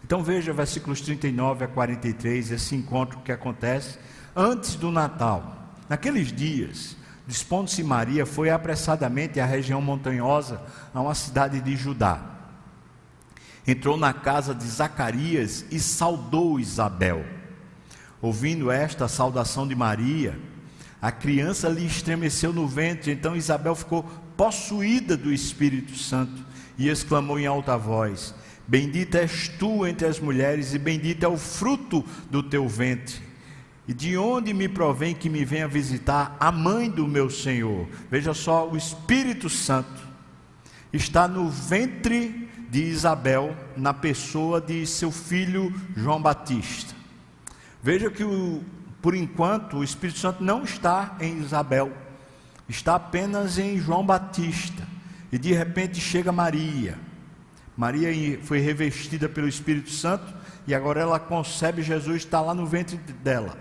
Então 0.04 0.22
veja 0.22 0.52
versículos 0.52 1.00
39 1.00 1.64
a 1.64 1.68
43, 1.68 2.52
esse 2.52 2.74
encontro 2.74 3.18
que 3.20 3.32
acontece 3.32 3.98
antes 4.34 4.76
do 4.76 4.90
Natal. 4.90 5.74
Naqueles 5.88 6.32
dias, 6.32 6.96
dispondo-se 7.26 7.82
Maria, 7.82 8.24
foi 8.24 8.50
apressadamente 8.50 9.40
à 9.40 9.46
região 9.46 9.80
montanhosa, 9.82 10.60
a 10.94 11.00
uma 11.00 11.14
cidade 11.14 11.60
de 11.60 11.76
Judá. 11.76 12.20
Entrou 13.66 13.96
na 13.96 14.12
casa 14.12 14.54
de 14.54 14.64
Zacarias 14.64 15.64
e 15.70 15.80
saudou 15.80 16.60
Isabel. 16.60 17.24
Ouvindo 18.22 18.70
esta 18.70 19.08
saudação 19.08 19.66
de 19.66 19.74
Maria, 19.74 20.38
a 21.00 21.12
criança 21.12 21.68
lhe 21.68 21.84
estremeceu 21.84 22.52
no 22.52 22.66
ventre, 22.66 23.12
então 23.12 23.36
Isabel 23.36 23.74
ficou 23.74 24.02
possuída 24.36 25.16
do 25.16 25.32
Espírito 25.32 25.96
Santo 25.96 26.44
e 26.78 26.88
exclamou 26.88 27.38
em 27.38 27.46
alta 27.46 27.76
voz: 27.76 28.34
Bendita 28.66 29.18
és 29.18 29.48
tu 29.48 29.86
entre 29.86 30.06
as 30.06 30.18
mulheres, 30.18 30.74
e 30.74 30.78
bendito 30.78 31.24
é 31.24 31.28
o 31.28 31.36
fruto 31.36 32.04
do 32.30 32.42
teu 32.42 32.68
ventre. 32.68 33.26
E 33.88 33.94
de 33.94 34.16
onde 34.16 34.52
me 34.52 34.68
provém 34.68 35.14
que 35.14 35.30
me 35.30 35.44
venha 35.44 35.68
visitar 35.68 36.36
a 36.40 36.50
mãe 36.50 36.90
do 36.90 37.06
meu 37.06 37.30
Senhor? 37.30 37.86
Veja 38.10 38.34
só, 38.34 38.68
o 38.68 38.76
Espírito 38.76 39.48
Santo 39.48 40.06
está 40.92 41.28
no 41.28 41.48
ventre 41.48 42.48
de 42.68 42.82
Isabel, 42.82 43.56
na 43.76 43.94
pessoa 43.94 44.60
de 44.60 44.84
seu 44.86 45.12
filho 45.12 45.72
João 45.96 46.20
Batista. 46.20 46.94
Veja 47.80 48.10
que 48.10 48.24
o, 48.24 48.64
por 49.00 49.14
enquanto, 49.14 49.78
o 49.78 49.84
Espírito 49.84 50.18
Santo 50.18 50.42
não 50.42 50.62
está 50.62 51.16
em 51.20 51.38
Isabel, 51.38 51.92
está 52.68 52.96
apenas 52.96 53.58
em 53.58 53.78
João 53.78 54.04
Batista. 54.04 54.86
E 55.30 55.38
de 55.38 55.52
repente 55.52 56.00
chega 56.00 56.32
Maria. 56.32 56.98
Maria 57.76 58.40
foi 58.42 58.58
revestida 58.58 59.28
pelo 59.28 59.48
Espírito 59.48 59.90
Santo 59.90 60.34
e 60.66 60.74
agora 60.74 61.00
ela 61.00 61.20
concebe 61.20 61.82
Jesus, 61.82 62.16
está 62.16 62.40
lá 62.40 62.54
no 62.54 62.66
ventre 62.66 62.96
dela. 62.96 63.56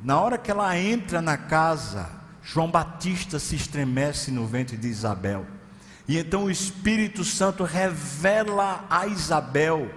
Na 0.00 0.20
hora 0.20 0.38
que 0.38 0.50
ela 0.50 0.76
entra 0.78 1.20
na 1.20 1.36
casa, 1.36 2.08
João 2.42 2.70
Batista 2.70 3.38
se 3.38 3.56
estremece 3.56 4.30
no 4.30 4.46
ventre 4.46 4.76
de 4.76 4.88
Isabel. 4.88 5.46
E 6.08 6.18
então 6.18 6.44
o 6.44 6.50
Espírito 6.50 7.24
Santo 7.24 7.64
revela 7.64 8.84
a 8.90 9.06
Isabel 9.06 9.90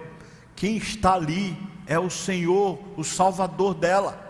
quem 0.54 0.76
está 0.76 1.14
ali 1.14 1.56
é 1.86 1.98
o 1.98 2.10
Senhor, 2.10 2.78
o 2.96 3.04
Salvador 3.04 3.74
dela. 3.74 4.24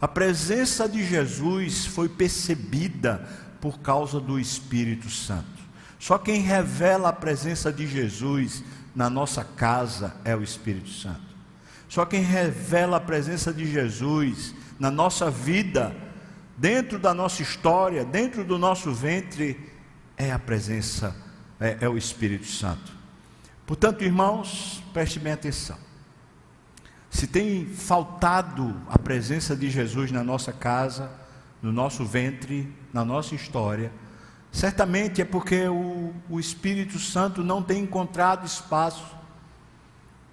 A 0.00 0.06
presença 0.06 0.88
de 0.88 1.04
Jesus 1.04 1.86
foi 1.86 2.08
percebida 2.08 3.26
por 3.60 3.78
causa 3.78 4.20
do 4.20 4.38
Espírito 4.38 5.08
Santo. 5.08 5.54
Só 5.98 6.18
quem 6.18 6.40
revela 6.40 7.08
a 7.08 7.12
presença 7.12 7.72
de 7.72 7.86
Jesus 7.86 8.62
na 8.94 9.08
nossa 9.08 9.42
casa 9.42 10.14
é 10.24 10.36
o 10.36 10.42
Espírito 10.42 10.90
Santo. 10.90 11.34
Só 11.88 12.04
quem 12.04 12.20
revela 12.20 12.98
a 12.98 13.00
presença 13.00 13.52
de 13.52 13.64
Jesus 13.70 14.54
na 14.78 14.90
nossa 14.90 15.30
vida, 15.30 15.96
dentro 16.56 16.98
da 16.98 17.14
nossa 17.14 17.40
história, 17.40 18.04
dentro 18.04 18.44
do 18.44 18.58
nosso 18.58 18.92
ventre, 18.92 19.72
é 20.16 20.30
a 20.30 20.38
presença, 20.38 21.16
é, 21.58 21.78
é 21.80 21.88
o 21.88 21.96
Espírito 21.96 22.46
Santo. 22.46 22.92
Portanto, 23.66 24.04
irmãos, 24.04 24.82
preste 24.92 25.18
bem 25.18 25.32
atenção. 25.32 25.78
Se 27.14 27.28
tem 27.28 27.64
faltado 27.64 28.74
a 28.88 28.98
presença 28.98 29.54
de 29.54 29.70
Jesus 29.70 30.10
na 30.10 30.24
nossa 30.24 30.52
casa, 30.52 31.12
no 31.62 31.70
nosso 31.70 32.04
ventre, 32.04 32.68
na 32.92 33.04
nossa 33.04 33.36
história, 33.36 33.92
certamente 34.50 35.22
é 35.22 35.24
porque 35.24 35.68
o, 35.68 36.12
o 36.28 36.40
Espírito 36.40 36.98
Santo 36.98 37.44
não 37.44 37.62
tem 37.62 37.84
encontrado 37.84 38.44
espaço, 38.44 39.14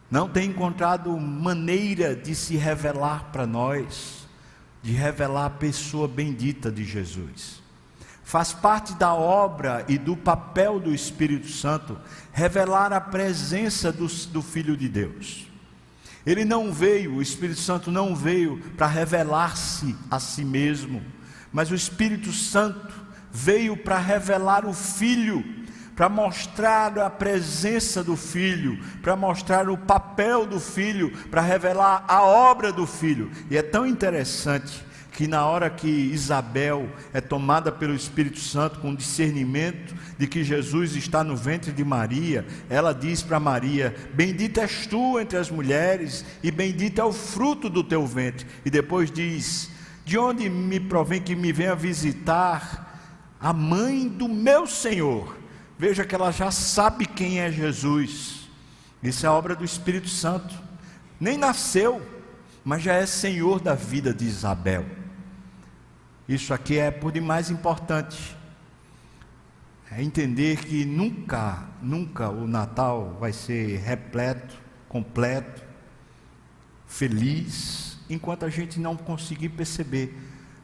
não 0.09 0.27
tem 0.27 0.49
encontrado 0.49 1.15
maneira 1.19 2.15
de 2.15 2.33
se 2.33 2.55
revelar 2.55 3.25
para 3.31 3.45
nós, 3.45 4.27
de 4.81 4.91
revelar 4.91 5.45
a 5.45 5.51
pessoa 5.51 6.07
bendita 6.07 6.71
de 6.71 6.83
Jesus. 6.83 7.61
Faz 8.23 8.53
parte 8.53 8.95
da 8.95 9.13
obra 9.13 9.85
e 9.87 9.99
do 9.99 10.17
papel 10.17 10.79
do 10.79 10.91
Espírito 10.91 11.47
Santo 11.47 11.95
revelar 12.33 12.91
a 12.91 12.99
presença 12.99 13.91
do, 13.91 14.07
do 14.07 14.41
Filho 14.41 14.75
de 14.75 14.89
Deus. 14.89 15.50
Ele 16.25 16.45
não 16.45 16.71
veio, 16.71 17.15
o 17.15 17.21
Espírito 17.21 17.59
Santo 17.59 17.91
não 17.91 18.15
veio 18.15 18.57
para 18.77 18.87
revelar-se 18.87 19.95
a 20.09 20.19
si 20.19 20.45
mesmo, 20.45 21.01
mas 21.51 21.71
o 21.71 21.75
Espírito 21.75 22.31
Santo 22.31 22.93
veio 23.31 23.75
para 23.75 23.97
revelar 23.97 24.65
o 24.65 24.73
Filho, 24.73 25.43
para 25.95 26.07
mostrar 26.09 26.97
a 26.99 27.09
presença 27.09 28.03
do 28.03 28.15
filho, 28.15 28.79
para 29.01 29.15
mostrar 29.15 29.69
o 29.69 29.77
papel 29.77 30.47
do 30.47 30.59
filho, 30.59 31.11
para 31.29 31.41
revelar 31.41 32.05
a 32.07 32.23
obra 32.23 32.71
do 32.71 32.87
filho. 32.87 33.29
E 33.51 33.57
é 33.57 33.61
tão 33.61 33.85
interessante 33.85 34.83
que 35.21 35.27
na 35.27 35.45
hora 35.45 35.69
que 35.69 35.87
Isabel 35.87 36.89
é 37.13 37.21
tomada 37.21 37.71
pelo 37.71 37.93
Espírito 37.93 38.39
Santo 38.39 38.79
com 38.79 38.95
discernimento 38.95 39.93
de 40.17 40.25
que 40.25 40.43
Jesus 40.43 40.95
está 40.95 41.23
no 41.23 41.35
ventre 41.35 41.71
de 41.71 41.83
Maria, 41.83 42.43
ela 42.67 42.91
diz 42.91 43.21
para 43.21 43.39
Maria: 43.39 43.95
Bendita 44.15 44.61
és 44.61 44.87
tu 44.87 45.19
entre 45.19 45.37
as 45.37 45.51
mulheres, 45.51 46.25
e 46.41 46.49
bendito 46.49 46.99
é 46.99 47.03
o 47.03 47.13
fruto 47.13 47.69
do 47.69 47.83
teu 47.83 48.03
ventre. 48.03 48.47
E 48.65 48.71
depois 48.71 49.11
diz: 49.11 49.69
De 50.03 50.17
onde 50.17 50.49
me 50.49 50.79
provém 50.79 51.21
que 51.21 51.35
me 51.35 51.53
venha 51.53 51.75
visitar 51.75 53.29
a 53.39 53.53
mãe 53.53 54.07
do 54.07 54.27
meu 54.27 54.65
Senhor? 54.65 55.37
Veja 55.77 56.03
que 56.03 56.15
ela 56.15 56.31
já 56.31 56.49
sabe 56.49 57.05
quem 57.05 57.41
é 57.41 57.51
Jesus. 57.51 58.49
Isso 59.03 59.23
é 59.23 59.29
obra 59.29 59.55
do 59.55 59.63
Espírito 59.63 60.09
Santo. 60.09 60.55
Nem 61.19 61.37
nasceu, 61.37 62.01
mas 62.65 62.81
já 62.81 62.95
é 62.95 63.05
Senhor 63.05 63.59
da 63.59 63.75
vida 63.75 64.11
de 64.11 64.25
Isabel. 64.25 65.00
Isso 66.31 66.53
aqui 66.53 66.77
é 66.77 66.89
por 66.89 67.11
demais 67.11 67.51
importante. 67.51 68.37
É 69.91 70.01
entender 70.01 70.63
que 70.63 70.85
nunca, 70.85 71.67
nunca 71.81 72.29
o 72.29 72.47
Natal 72.47 73.17
vai 73.19 73.33
ser 73.33 73.79
repleto, 73.79 74.55
completo, 74.87 75.61
feliz, 76.87 77.99
enquanto 78.09 78.45
a 78.45 78.49
gente 78.49 78.79
não 78.79 78.95
conseguir 78.95 79.49
perceber 79.49 80.17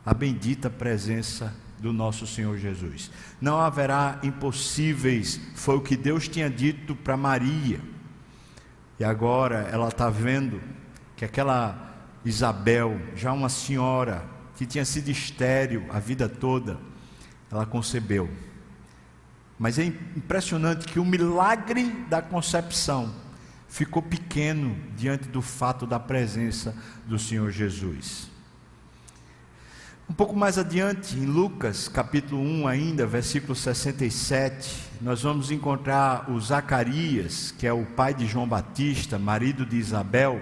a 0.06 0.14
bendita 0.14 0.70
presença 0.70 1.54
do 1.78 1.92
nosso 1.92 2.26
Senhor 2.26 2.58
Jesus. 2.58 3.12
Não 3.42 3.60
haverá 3.60 4.22
impossíveis, 4.24 5.38
foi 5.54 5.76
o 5.76 5.82
que 5.82 5.98
Deus 5.98 6.30
tinha 6.30 6.50
dito 6.50 6.96
para 6.96 7.18
Maria. 7.18 7.82
E 8.98 9.04
agora 9.04 9.68
ela 9.70 9.90
está 9.90 10.10
vendo 10.10 10.62
que 11.18 11.26
aquela 11.26 11.94
Isabel, 12.24 12.98
já 13.18 13.34
uma 13.34 13.50
senhora, 13.50 14.37
que 14.58 14.66
tinha 14.66 14.84
sido 14.84 15.10
estéril 15.10 15.86
a 15.90 16.00
vida 16.00 16.28
toda, 16.28 16.80
ela 17.50 17.66
concebeu. 17.66 18.28
Mas 19.58 19.78
é 19.78 19.86
impressionante 19.86 20.88
que 20.88 21.00
o 21.00 21.06
milagre 21.06 21.92
da 22.10 22.22
concepção 22.24 23.14
ficou 23.70 24.02
pequeno 24.02 24.76
diante 24.96 25.28
do 25.28 25.42
fato 25.42 25.86
da 25.86 26.00
presença 26.00 26.76
do 27.06 27.20
Senhor 27.20 27.52
Jesus. 27.52 28.30
Um 30.10 30.14
pouco 30.14 30.36
mais 30.36 30.58
adiante, 30.58 31.16
em 31.18 31.26
Lucas, 31.26 31.88
capítulo 31.88 32.42
1 32.42 32.68
ainda, 32.68 33.06
versículo 33.06 33.54
67, 33.54 34.90
nós 35.02 35.22
vamos 35.22 35.52
encontrar 35.52 36.32
o 36.32 36.40
Zacarias, 36.40 37.52
que 37.52 37.68
é 37.68 37.74
o 37.74 37.86
pai 37.86 38.14
de 38.14 38.26
João 38.26 38.48
Batista, 38.48 39.20
marido 39.20 39.66
de 39.66 39.76
Isabel, 39.76 40.42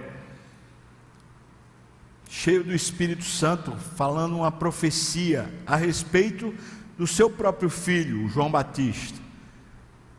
cheio 2.29 2.63
do 2.63 2.74
Espírito 2.74 3.24
Santo, 3.24 3.72
falando 3.96 4.38
uma 4.38 4.51
profecia 4.51 5.50
a 5.65 5.75
respeito 5.75 6.53
do 6.98 7.05
seu 7.05 7.29
próprio 7.29 7.70
filho, 7.70 8.27
João 8.29 8.51
Batista. 8.51 9.20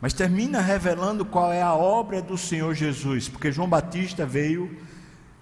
Mas 0.01 0.13
termina 0.13 0.61
revelando 0.61 1.25
qual 1.25 1.53
é 1.53 1.63
a 1.63 1.75
obra 1.75 2.21
do 2.21 2.37
Senhor 2.37 2.75
Jesus, 2.75 3.29
porque 3.29 3.51
João 3.51 3.69
Batista 3.69 4.27
veio 4.27 4.77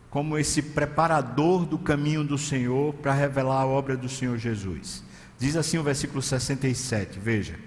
como 0.08 0.38
esse 0.38 0.62
preparador 0.62 1.66
do 1.66 1.76
caminho 1.76 2.22
do 2.22 2.38
Senhor 2.38 2.94
para 2.94 3.12
revelar 3.12 3.62
a 3.62 3.66
obra 3.66 3.96
do 3.96 4.08
Senhor 4.08 4.38
Jesus. 4.38 5.02
Diz 5.38 5.56
assim 5.56 5.76
o 5.76 5.82
versículo 5.82 6.22
67, 6.22 7.18
veja. 7.18 7.58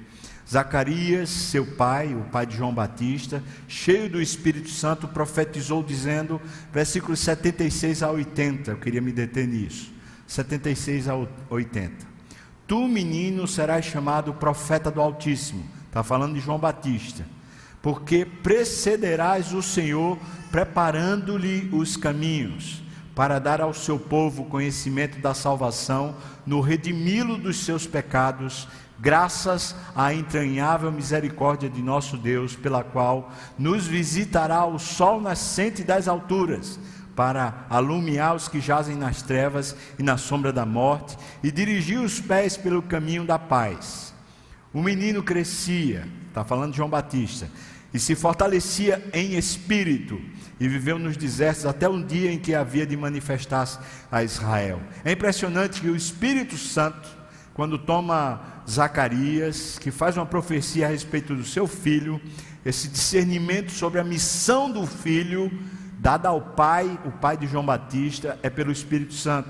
Zacarias, 0.50 1.30
seu 1.30 1.66
pai, 1.66 2.16
o 2.16 2.22
pai 2.32 2.46
de 2.46 2.56
João 2.56 2.74
Batista, 2.74 3.44
cheio 3.68 4.10
do 4.10 4.22
Espírito 4.22 4.70
Santo, 4.70 5.08
profetizou 5.08 5.84
dizendo, 5.84 6.42
versículos 6.72 7.20
76 7.20 8.01
a 8.01 8.12
80, 8.12 8.72
eu 8.72 8.77
queria 8.77 9.02
me 9.02 9.12
deter 9.12 9.45
nisso. 9.45 9.91
76 10.26 11.10
a 11.10 11.15
80. 11.50 12.08
Tu, 12.65 12.88
menino, 12.88 13.48
serás 13.48 13.86
chamado 13.86 14.34
profeta 14.34 14.89
do 14.89 15.02
Altíssimo. 15.02 15.65
Está 15.88 16.02
falando 16.04 16.34
de 16.34 16.39
João 16.39 16.60
Batista. 16.60 17.26
Porque 17.82 18.26
precederás 18.26 19.54
o 19.54 19.62
Senhor, 19.62 20.17
preparando-lhe 20.52 21.69
os 21.71 21.95
caminhos, 21.95 22.82
para 23.15 23.39
dar 23.39 23.62
ao 23.62 23.74
seu 23.74 23.98
povo 23.98 24.45
conhecimento 24.45 25.19
da 25.19 25.34
salvação, 25.34 26.15
no 26.45 26.62
redimi-lo 26.62 27.38
dos 27.38 27.58
seus 27.58 27.88
pecados 27.88 28.67
graças 28.99 29.75
à 29.95 30.13
entranhável 30.13 30.91
misericórdia 30.91 31.69
de 31.69 31.81
nosso 31.81 32.17
Deus, 32.17 32.55
pela 32.55 32.83
qual 32.83 33.31
nos 33.57 33.86
visitará 33.86 34.65
o 34.65 34.79
sol 34.79 35.21
nascente 35.21 35.83
das 35.83 36.07
alturas, 36.07 36.79
para 37.15 37.65
alumiar 37.69 38.36
os 38.36 38.47
que 38.47 38.60
jazem 38.60 38.95
nas 38.95 39.21
trevas 39.21 39.75
e 39.97 40.03
na 40.03 40.17
sombra 40.17 40.53
da 40.53 40.65
morte, 40.65 41.17
e 41.43 41.51
dirigir 41.51 41.99
os 41.99 42.19
pés 42.19 42.55
pelo 42.55 42.81
caminho 42.81 43.25
da 43.25 43.39
paz. 43.39 44.13
O 44.73 44.81
menino 44.81 45.23
crescia, 45.23 46.07
está 46.27 46.43
falando 46.43 46.71
de 46.71 46.77
João 46.77 46.89
Batista, 46.89 47.49
e 47.93 47.99
se 47.99 48.13
fortalecia 48.15 49.03
em 49.13 49.36
espírito, 49.36 50.21
e 50.60 50.67
viveu 50.67 50.99
nos 50.99 51.17
desertos 51.17 51.65
até 51.65 51.88
um 51.88 52.03
dia 52.03 52.31
em 52.31 52.38
que 52.38 52.53
havia 52.53 52.86
de 52.86 52.97
manifestar-se 52.97 53.79
a 54.12 54.23
Israel. 54.23 54.79
É 55.03 55.12
impressionante 55.12 55.81
que 55.81 55.89
o 55.89 55.95
Espírito 55.95 56.57
Santo, 56.57 57.10
quando 57.53 57.79
toma 57.79 58.57
Zacarias, 58.69 59.80
que 59.80 59.91
faz 59.91 60.17
uma 60.17 60.25
profecia 60.25 60.86
a 60.86 60.89
respeito 60.89 61.36
do 61.36 61.45
seu 61.45 61.67
filho, 61.67 62.21
esse 62.65 62.88
discernimento 62.88 63.71
sobre 63.71 63.99
a 63.99 64.03
missão 64.03 64.69
do 64.69 64.86
filho, 64.86 65.51
dada 65.99 66.30
ao 66.30 66.41
pai, 66.41 66.99
o 67.06 67.12
pai 67.12 67.38
de 67.38 67.47
João 67.47 67.65
Batista, 67.65 68.38
é 68.43 68.49
pelo 68.49 68.71
Espírito 68.71 69.13
Santo. 69.13 69.49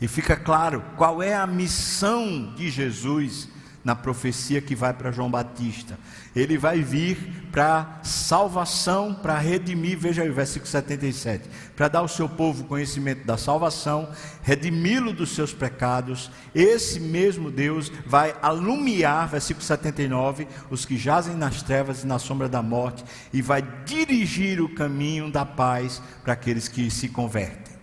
E 0.00 0.08
fica 0.08 0.36
claro 0.36 0.82
qual 0.96 1.22
é 1.22 1.34
a 1.34 1.46
missão 1.46 2.54
de 2.54 2.70
Jesus 2.70 3.48
na 3.86 3.94
profecia 3.94 4.60
que 4.60 4.74
vai 4.74 4.92
para 4.92 5.12
João 5.12 5.30
Batista. 5.30 5.96
Ele 6.34 6.58
vai 6.58 6.82
vir 6.82 7.46
para 7.52 8.00
salvação, 8.02 9.14
para 9.14 9.38
redimir, 9.38 9.96
veja 9.96 10.22
aí 10.22 10.28
versículo 10.28 10.68
77, 10.68 11.48
para 11.76 11.86
dar 11.86 12.00
ao 12.00 12.08
seu 12.08 12.28
povo 12.28 12.64
conhecimento 12.64 13.24
da 13.24 13.38
salvação, 13.38 14.10
redimi-lo 14.42 15.12
dos 15.12 15.30
seus 15.36 15.54
pecados. 15.54 16.32
Esse 16.52 16.98
mesmo 16.98 17.48
Deus 17.48 17.92
vai 18.04 18.34
alumiar, 18.42 19.28
versículo 19.28 19.64
79, 19.64 20.48
os 20.68 20.84
que 20.84 20.96
jazem 20.96 21.36
nas 21.36 21.62
trevas 21.62 22.02
e 22.02 22.08
na 22.08 22.18
sombra 22.18 22.48
da 22.48 22.60
morte, 22.60 23.04
e 23.32 23.40
vai 23.40 23.62
dirigir 23.84 24.60
o 24.60 24.74
caminho 24.74 25.30
da 25.30 25.46
paz 25.46 26.02
para 26.24 26.32
aqueles 26.32 26.66
que 26.66 26.90
se 26.90 27.08
convertem. 27.08 27.76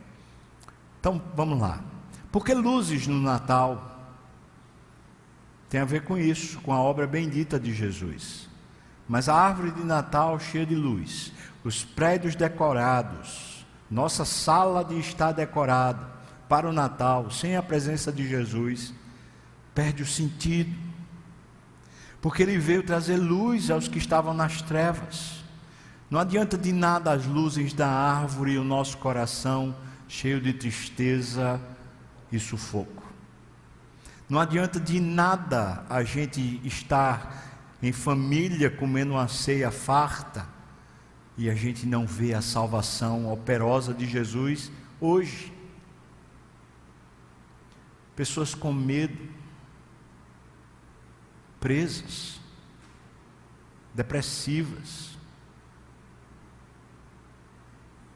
Então, 0.99 1.21
vamos 1.33 1.61
lá. 1.61 1.79
Por 2.29 2.43
que 2.43 2.53
luzes 2.53 3.07
no 3.07 3.21
Natal? 3.21 3.92
Tem 5.73 5.81
a 5.81 5.85
ver 5.85 6.03
com 6.03 6.15
isso, 6.15 6.59
com 6.59 6.71
a 6.71 6.79
obra 6.79 7.07
bendita 7.07 7.59
de 7.59 7.73
Jesus. 7.73 8.47
Mas 9.09 9.27
a 9.27 9.33
árvore 9.33 9.71
de 9.71 9.83
Natal 9.83 10.39
cheia 10.39 10.67
de 10.67 10.75
luz, 10.75 11.33
os 11.63 11.83
prédios 11.83 12.35
decorados, 12.35 13.65
nossa 13.89 14.23
sala 14.23 14.85
de 14.85 14.99
estar 14.99 15.31
decorada 15.31 16.07
para 16.47 16.69
o 16.69 16.71
Natal, 16.71 17.31
sem 17.31 17.57
a 17.57 17.63
presença 17.63 18.11
de 18.11 18.29
Jesus, 18.29 18.93
perde 19.73 20.03
o 20.03 20.05
sentido. 20.05 20.77
Porque 22.21 22.43
ele 22.43 22.59
veio 22.59 22.83
trazer 22.83 23.17
luz 23.17 23.71
aos 23.71 23.87
que 23.87 23.97
estavam 23.97 24.31
nas 24.31 24.61
trevas. 24.61 25.43
Não 26.07 26.19
adianta 26.19 26.55
de 26.55 26.71
nada 26.71 27.13
as 27.13 27.25
luzes 27.25 27.73
da 27.73 27.89
árvore 27.89 28.51
e 28.51 28.57
o 28.59 28.63
nosso 28.63 28.99
coração 28.99 29.75
cheio 30.07 30.39
de 30.39 30.53
tristeza 30.53 31.59
e 32.31 32.37
sufoco. 32.37 33.02
Não 34.33 34.39
adianta 34.39 34.79
de 34.79 34.99
nada 34.99 35.85
a 35.87 36.03
gente 36.03 36.59
estar 36.63 37.77
em 37.83 37.91
família 37.91 38.67
comendo 38.67 39.13
uma 39.13 39.27
ceia 39.27 39.69
farta 39.69 40.49
e 41.37 41.51
a 41.51 41.53
gente 41.53 41.85
não 41.85 42.07
vê 42.07 42.33
a 42.33 42.41
salvação 42.41 43.31
operosa 43.31 43.93
de 43.93 44.07
Jesus 44.07 44.71
hoje. 44.99 45.53
Pessoas 48.15 48.55
com 48.55 48.73
medo, 48.73 49.29
presas, 51.59 52.41
depressivas. 53.93 55.15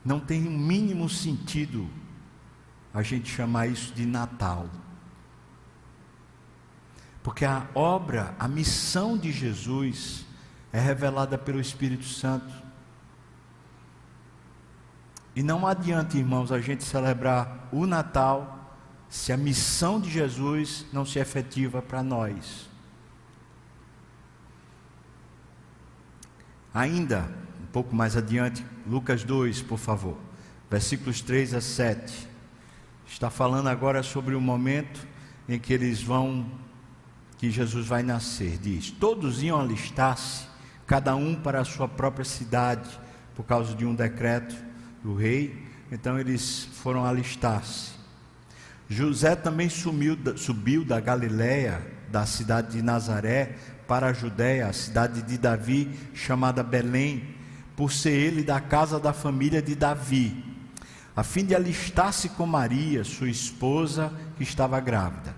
Não 0.03 0.19
tem 0.19 0.47
o 0.47 0.49
um 0.49 0.57
mínimo 0.57 1.07
sentido 1.07 1.87
a 2.91 3.03
gente 3.03 3.29
chamar 3.29 3.67
isso 3.67 3.93
de 3.93 4.03
Natal. 4.03 4.67
Porque 7.27 7.43
a 7.43 7.67
obra, 7.75 8.33
a 8.39 8.47
missão 8.47 9.17
de 9.17 9.33
Jesus 9.33 10.25
é 10.71 10.79
revelada 10.79 11.37
pelo 11.37 11.59
Espírito 11.59 12.05
Santo. 12.05 12.53
E 15.35 15.43
não 15.43 15.67
adianta, 15.67 16.17
irmãos, 16.17 16.53
a 16.53 16.61
gente 16.61 16.85
celebrar 16.85 17.67
o 17.69 17.85
Natal 17.85 18.79
se 19.09 19.33
a 19.33 19.35
missão 19.35 19.99
de 19.99 20.09
Jesus 20.09 20.85
não 20.93 21.05
se 21.05 21.19
efetiva 21.19 21.81
para 21.81 22.01
nós. 22.01 22.69
Ainda, 26.73 27.29
um 27.61 27.65
pouco 27.73 27.93
mais 27.93 28.15
adiante, 28.15 28.65
Lucas 28.87 29.25
2, 29.25 29.63
por 29.63 29.77
favor, 29.77 30.17
versículos 30.71 31.19
3 31.19 31.55
a 31.55 31.59
7. 31.59 32.25
Está 33.05 33.29
falando 33.29 33.67
agora 33.67 34.01
sobre 34.01 34.33
o 34.33 34.39
momento 34.39 35.05
em 35.49 35.59
que 35.59 35.73
eles 35.73 36.01
vão, 36.01 36.49
que 37.37 37.51
Jesus 37.51 37.87
vai 37.87 38.03
nascer. 38.03 38.57
Diz: 38.57 38.91
Todos 38.91 39.43
iam 39.43 39.59
alistar-se, 39.59 40.45
cada 40.85 41.15
um 41.15 41.35
para 41.35 41.61
a 41.61 41.65
sua 41.65 41.87
própria 41.87 42.25
cidade, 42.25 42.89
por 43.35 43.43
causa 43.45 43.75
de 43.75 43.85
um 43.85 43.93
decreto 43.93 44.55
do 45.03 45.15
rei. 45.15 45.65
Então 45.91 46.19
eles 46.19 46.67
foram 46.73 47.05
alistar-se. 47.05 47.91
José 48.89 49.35
também 49.35 49.69
sumiu, 49.69 50.17
subiu 50.35 50.83
da 50.83 50.99
Galiléia, 50.99 51.85
da 52.09 52.25
cidade 52.25 52.71
de 52.71 52.81
Nazaré, 52.81 53.55
para 53.87 54.07
a 54.07 54.13
Judéia, 54.13 54.67
a 54.67 54.73
cidade 54.73 55.21
de 55.21 55.37
Davi, 55.37 55.91
chamada 56.13 56.63
Belém, 56.63 57.35
por 57.75 57.91
ser 57.91 58.11
ele 58.11 58.43
da 58.43 58.59
casa 58.59 58.99
da 58.99 59.13
família 59.13 59.61
de 59.61 59.75
Davi, 59.75 60.43
a 61.15 61.23
fim 61.23 61.45
de 61.45 61.55
alistar-se 61.55 62.29
com 62.29 62.45
Maria, 62.45 63.03
sua 63.03 63.29
esposa, 63.29 64.13
que 64.35 64.43
estava 64.43 64.79
grávida. 64.79 65.35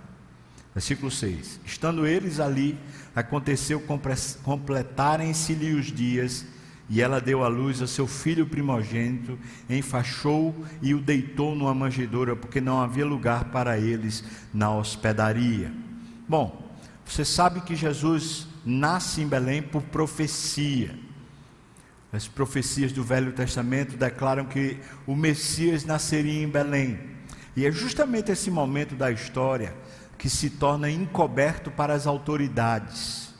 Versículo 0.73 1.10
6: 1.10 1.60
Estando 1.65 2.05
eles 2.05 2.39
ali, 2.39 2.77
aconteceu 3.15 3.84
completarem-se-lhe 4.43 5.73
os 5.73 5.88
dias 5.88 6.45
e 6.89 7.01
ela 7.01 7.21
deu 7.21 7.43
à 7.43 7.47
luz 7.47 7.82
a 7.82 7.88
seu 7.88 8.08
filho 8.08 8.47
primogênito, 8.47 9.38
enfaixou 9.69 10.55
e 10.82 10.95
o 10.95 10.99
deitou 10.99 11.55
numa 11.55 11.73
manjedoura, 11.73 12.36
porque 12.36 12.60
não 12.60 12.82
havia 12.82 13.05
lugar 13.05 13.45
para 13.45 13.77
eles 13.77 14.23
na 14.51 14.71
hospedaria. 14.71 15.71
Bom, 16.27 16.67
você 17.05 17.23
sabe 17.23 17.62
que 17.62 17.75
Jesus 17.75 18.47
nasce 18.65 19.21
em 19.21 19.27
Belém 19.27 19.62
por 19.62 19.84
profecia. 19.84 20.97
As 22.12 22.27
profecias 22.27 22.91
do 22.91 23.03
Velho 23.03 23.34
Testamento 23.34 23.95
declaram 23.95 24.45
que 24.45 24.79
o 25.05 25.15
Messias 25.15 25.86
nasceria 25.86 26.41
em 26.41 26.49
Belém. 26.49 26.99
E 27.55 27.67
é 27.67 27.71
justamente 27.71 28.32
esse 28.32 28.49
momento 28.49 28.95
da 28.95 29.12
história 29.12 29.75
que 30.19 30.29
se 30.29 30.49
torna 30.49 30.91
encoberto 30.91 31.71
para 31.71 31.93
as 31.93 32.05
autoridades. 32.05 33.34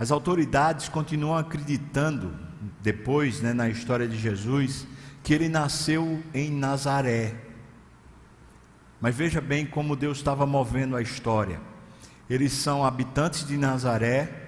As 0.00 0.10
autoridades 0.10 0.88
continuam 0.88 1.36
acreditando, 1.36 2.34
depois, 2.80 3.40
né, 3.42 3.52
na 3.52 3.68
história 3.68 4.08
de 4.08 4.18
Jesus, 4.18 4.86
que 5.22 5.32
ele 5.34 5.48
nasceu 5.50 6.22
em 6.34 6.50
Nazaré. 6.50 7.36
Mas 8.98 9.14
veja 9.14 9.40
bem 9.40 9.66
como 9.66 9.94
Deus 9.94 10.18
estava 10.18 10.46
movendo 10.46 10.96
a 10.96 11.02
história. 11.02 11.60
Eles 12.30 12.52
são 12.52 12.82
habitantes 12.82 13.46
de 13.46 13.56
Nazaré, 13.58 14.42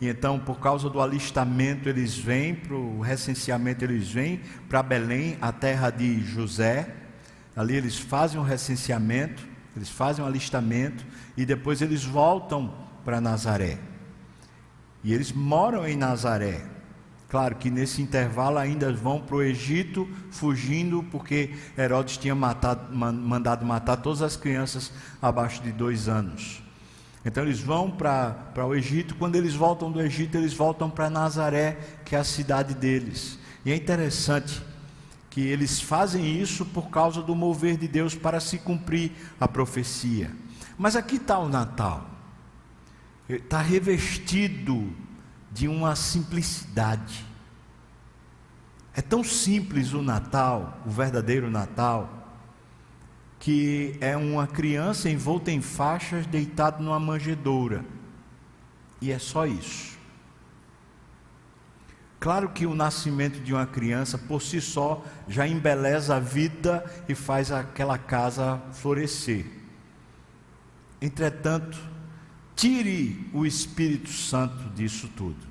e 0.00 0.06
então, 0.06 0.38
por 0.38 0.60
causa 0.60 0.88
do 0.88 1.00
alistamento, 1.00 1.88
eles 1.88 2.16
vêm, 2.16 2.54
para 2.54 2.76
o 2.76 3.00
recenseamento, 3.00 3.84
eles 3.84 4.08
vêm 4.08 4.40
para 4.68 4.84
Belém, 4.84 5.36
a 5.40 5.50
terra 5.50 5.90
de 5.90 6.20
José. 6.24 6.94
Ali 7.56 7.74
eles 7.74 7.98
fazem 7.98 8.38
um 8.38 8.44
recenseamento, 8.44 9.44
eles 9.78 9.88
fazem 9.88 10.24
um 10.24 10.28
alistamento, 10.28 11.04
e 11.36 11.46
depois 11.46 11.80
eles 11.80 12.04
voltam 12.04 12.74
para 13.04 13.20
Nazaré. 13.20 13.78
E 15.02 15.14
eles 15.14 15.32
moram 15.32 15.86
em 15.86 15.96
Nazaré. 15.96 16.64
Claro 17.28 17.56
que 17.56 17.70
nesse 17.70 18.00
intervalo 18.00 18.58
ainda 18.58 18.92
vão 18.92 19.20
para 19.20 19.36
o 19.36 19.42
Egito 19.42 20.08
fugindo, 20.30 21.02
porque 21.10 21.54
Herodes 21.76 22.16
tinha 22.16 22.34
matado, 22.34 22.94
mandado 22.94 23.64
matar 23.64 23.98
todas 23.98 24.22
as 24.22 24.36
crianças 24.36 24.90
abaixo 25.20 25.62
de 25.62 25.70
dois 25.70 26.08
anos. 26.08 26.62
Então 27.24 27.42
eles 27.42 27.60
vão 27.60 27.90
para 27.90 28.66
o 28.66 28.74
Egito. 28.74 29.14
Quando 29.14 29.36
eles 29.36 29.54
voltam 29.54 29.92
do 29.92 30.00
Egito, 30.00 30.38
eles 30.38 30.54
voltam 30.54 30.88
para 30.88 31.10
Nazaré, 31.10 31.78
que 32.04 32.16
é 32.16 32.18
a 32.18 32.24
cidade 32.24 32.74
deles. 32.74 33.38
E 33.64 33.70
é 33.70 33.76
interessante 33.76 34.62
que 35.38 35.46
eles 35.46 35.80
fazem 35.80 36.40
isso 36.40 36.66
por 36.66 36.90
causa 36.90 37.22
do 37.22 37.32
mover 37.32 37.76
de 37.76 37.86
Deus 37.86 38.12
para 38.12 38.40
se 38.40 38.58
cumprir 38.58 39.12
a 39.38 39.46
profecia. 39.46 40.32
Mas 40.76 40.96
aqui 40.96 41.14
está 41.14 41.38
o 41.38 41.48
Natal 41.48 42.10
está 43.28 43.60
revestido 43.60 44.90
de 45.52 45.68
uma 45.68 45.94
simplicidade. 45.94 47.24
É 48.92 49.00
tão 49.00 49.22
simples 49.22 49.92
o 49.92 50.02
Natal, 50.02 50.80
o 50.84 50.90
verdadeiro 50.90 51.48
Natal, 51.48 52.36
que 53.38 53.96
é 54.00 54.16
uma 54.16 54.46
criança 54.46 55.08
envolta 55.08 55.52
em 55.52 55.60
faixas, 55.60 56.26
deitado 56.26 56.82
numa 56.82 56.98
manjedoura. 56.98 57.84
E 59.00 59.12
é 59.12 59.20
só 59.20 59.46
isso. 59.46 59.97
Claro 62.20 62.48
que 62.48 62.66
o 62.66 62.74
nascimento 62.74 63.40
de 63.40 63.52
uma 63.52 63.66
criança 63.66 64.18
por 64.18 64.42
si 64.42 64.60
só 64.60 65.04
já 65.28 65.46
embeleza 65.46 66.16
a 66.16 66.20
vida 66.20 66.84
e 67.08 67.14
faz 67.14 67.52
aquela 67.52 67.96
casa 67.96 68.60
florescer. 68.72 69.46
Entretanto, 71.00 71.78
Tire 72.58 73.30
o 73.32 73.46
Espírito 73.46 74.10
Santo 74.10 74.68
disso 74.70 75.08
tudo. 75.16 75.46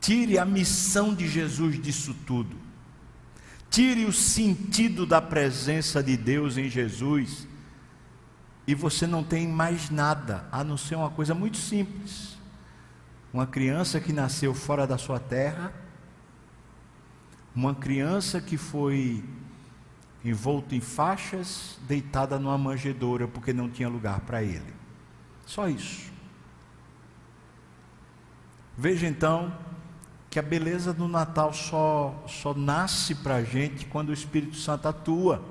Tire 0.00 0.36
a 0.40 0.44
missão 0.44 1.14
de 1.14 1.28
Jesus 1.28 1.80
disso 1.80 2.16
tudo. 2.26 2.56
Tire 3.70 4.06
o 4.06 4.12
sentido 4.12 5.06
da 5.06 5.22
presença 5.22 6.02
de 6.02 6.16
Deus 6.16 6.56
em 6.56 6.68
Jesus. 6.68 7.46
E 8.66 8.74
você 8.74 9.06
não 9.06 9.22
tem 9.22 9.46
mais 9.46 9.88
nada 9.88 10.48
a 10.50 10.64
não 10.64 10.76
ser 10.76 10.96
uma 10.96 11.10
coisa 11.10 11.32
muito 11.32 11.58
simples. 11.58 12.36
Uma 13.32 13.46
criança 13.46 14.00
que 14.00 14.12
nasceu 14.12 14.52
fora 14.54 14.86
da 14.86 14.98
sua 14.98 15.20
terra, 15.20 15.72
uma 17.54 17.74
criança 17.74 18.40
que 18.40 18.56
foi 18.56 19.24
envolta 20.24 20.74
em 20.74 20.80
faixas, 20.80 21.78
deitada 21.86 22.38
numa 22.38 22.58
manjedoura 22.58 23.26
porque 23.26 23.52
não 23.52 23.68
tinha 23.68 23.88
lugar 23.88 24.20
para 24.20 24.42
ele. 24.42 24.74
Só 25.46 25.68
isso. 25.68 26.10
Veja 28.76 29.06
então 29.06 29.52
que 30.28 30.38
a 30.38 30.42
beleza 30.42 30.92
do 30.92 31.08
Natal 31.08 31.52
só, 31.52 32.24
só 32.26 32.54
nasce 32.54 33.16
para 33.16 33.36
a 33.36 33.44
gente 33.44 33.84
quando 33.86 34.10
o 34.10 34.14
Espírito 34.14 34.56
Santo 34.56 34.86
atua. 34.86 35.42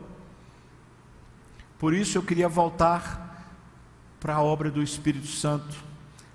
Por 1.77 1.93
isso 1.93 2.17
eu 2.17 2.23
queria 2.23 2.47
voltar 2.47 3.27
para 4.19 4.35
a 4.35 4.41
obra 4.41 4.71
do 4.71 4.81
Espírito 4.81 5.27
Santo, 5.27 5.88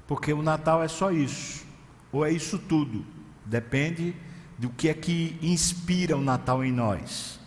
porque 0.06 0.32
o 0.32 0.42
Natal 0.42 0.82
é 0.82 0.88
só 0.88 1.10
isso, 1.10 1.64
ou 2.12 2.24
é 2.24 2.30
isso 2.30 2.58
tudo, 2.58 3.04
depende 3.44 4.14
do 4.58 4.70
que 4.70 4.88
é 4.88 4.94
que 4.94 5.38
inspira 5.42 6.16
o 6.16 6.20
Natal 6.20 6.64
em 6.64 6.72
nós. 6.72 7.40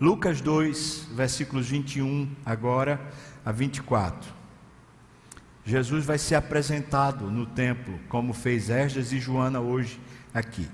Lucas 0.00 0.40
2, 0.40 1.08
versículos 1.12 1.68
21 1.68 2.28
agora 2.44 3.00
a 3.44 3.52
24. 3.52 4.32
Jesus 5.64 6.04
vai 6.04 6.18
ser 6.18 6.34
apresentado 6.34 7.30
no 7.30 7.46
templo, 7.46 7.98
como 8.08 8.34
fez 8.34 8.68
Esdras 8.68 9.12
e 9.12 9.18
Joana 9.18 9.60
hoje 9.60 9.98
aqui. 10.34 10.68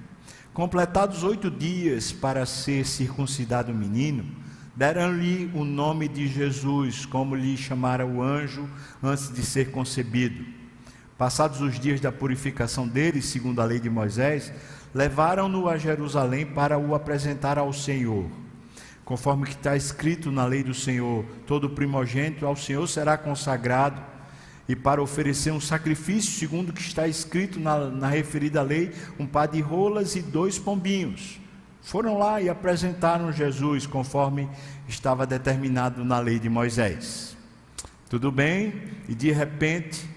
Completados 0.53 1.23
oito 1.23 1.49
dias 1.49 2.11
para 2.11 2.45
ser 2.45 2.85
circuncidado 2.85 3.71
o 3.71 3.75
menino, 3.75 4.27
deram-lhe 4.75 5.49
o 5.55 5.65
nome 5.65 6.09
de 6.09 6.27
Jesus, 6.27 7.07
como 7.07 7.37
lhe 7.37 7.57
chamara 7.57 8.05
o 8.05 8.21
anjo 8.21 8.69
antes 9.01 9.33
de 9.33 9.45
ser 9.45 9.71
concebido. 9.71 10.45
Passados 11.21 11.61
os 11.61 11.79
dias 11.79 12.01
da 12.01 12.11
purificação 12.11 12.89
dele, 12.89 13.21
segundo 13.21 13.61
a 13.61 13.65
lei 13.67 13.79
de 13.79 13.91
Moisés, 13.91 14.51
levaram-no 14.95 15.69
a 15.69 15.77
Jerusalém 15.77 16.47
para 16.47 16.79
o 16.79 16.95
apresentar 16.95 17.59
ao 17.59 17.75
Senhor. 17.75 18.25
Conforme 19.05 19.45
que 19.45 19.53
está 19.53 19.77
escrito 19.77 20.33
na 20.33 20.47
lei 20.47 20.65
do 20.65 20.73
Senhor, 20.73 21.27
todo 21.47 21.69
primogênito 21.69 22.47
ao 22.47 22.57
Senhor 22.57 22.89
será 22.89 23.19
consagrado 23.19 24.01
e 24.67 24.75
para 24.75 25.03
oferecer 25.03 25.51
um 25.51 25.61
sacrifício, 25.61 26.33
segundo 26.33 26.71
o 26.71 26.73
que 26.73 26.81
está 26.81 27.07
escrito 27.07 27.61
na, 27.61 27.91
na 27.91 28.09
referida 28.09 28.63
lei, 28.63 28.91
um 29.19 29.27
par 29.27 29.49
de 29.49 29.61
rolas 29.61 30.17
e 30.17 30.23
dois 30.23 30.59
pombinhos. 30.59 31.39
Foram 31.83 32.17
lá 32.17 32.41
e 32.41 32.49
apresentaram 32.49 33.31
Jesus 33.31 33.87
conforme 33.87 34.49
estava 34.89 35.27
determinado 35.27 36.03
na 36.03 36.19
lei 36.19 36.39
de 36.39 36.49
Moisés. 36.49 37.37
Tudo 38.09 38.33
bem? 38.33 38.73
E 39.07 39.15
de 39.15 39.31
repente 39.31 40.09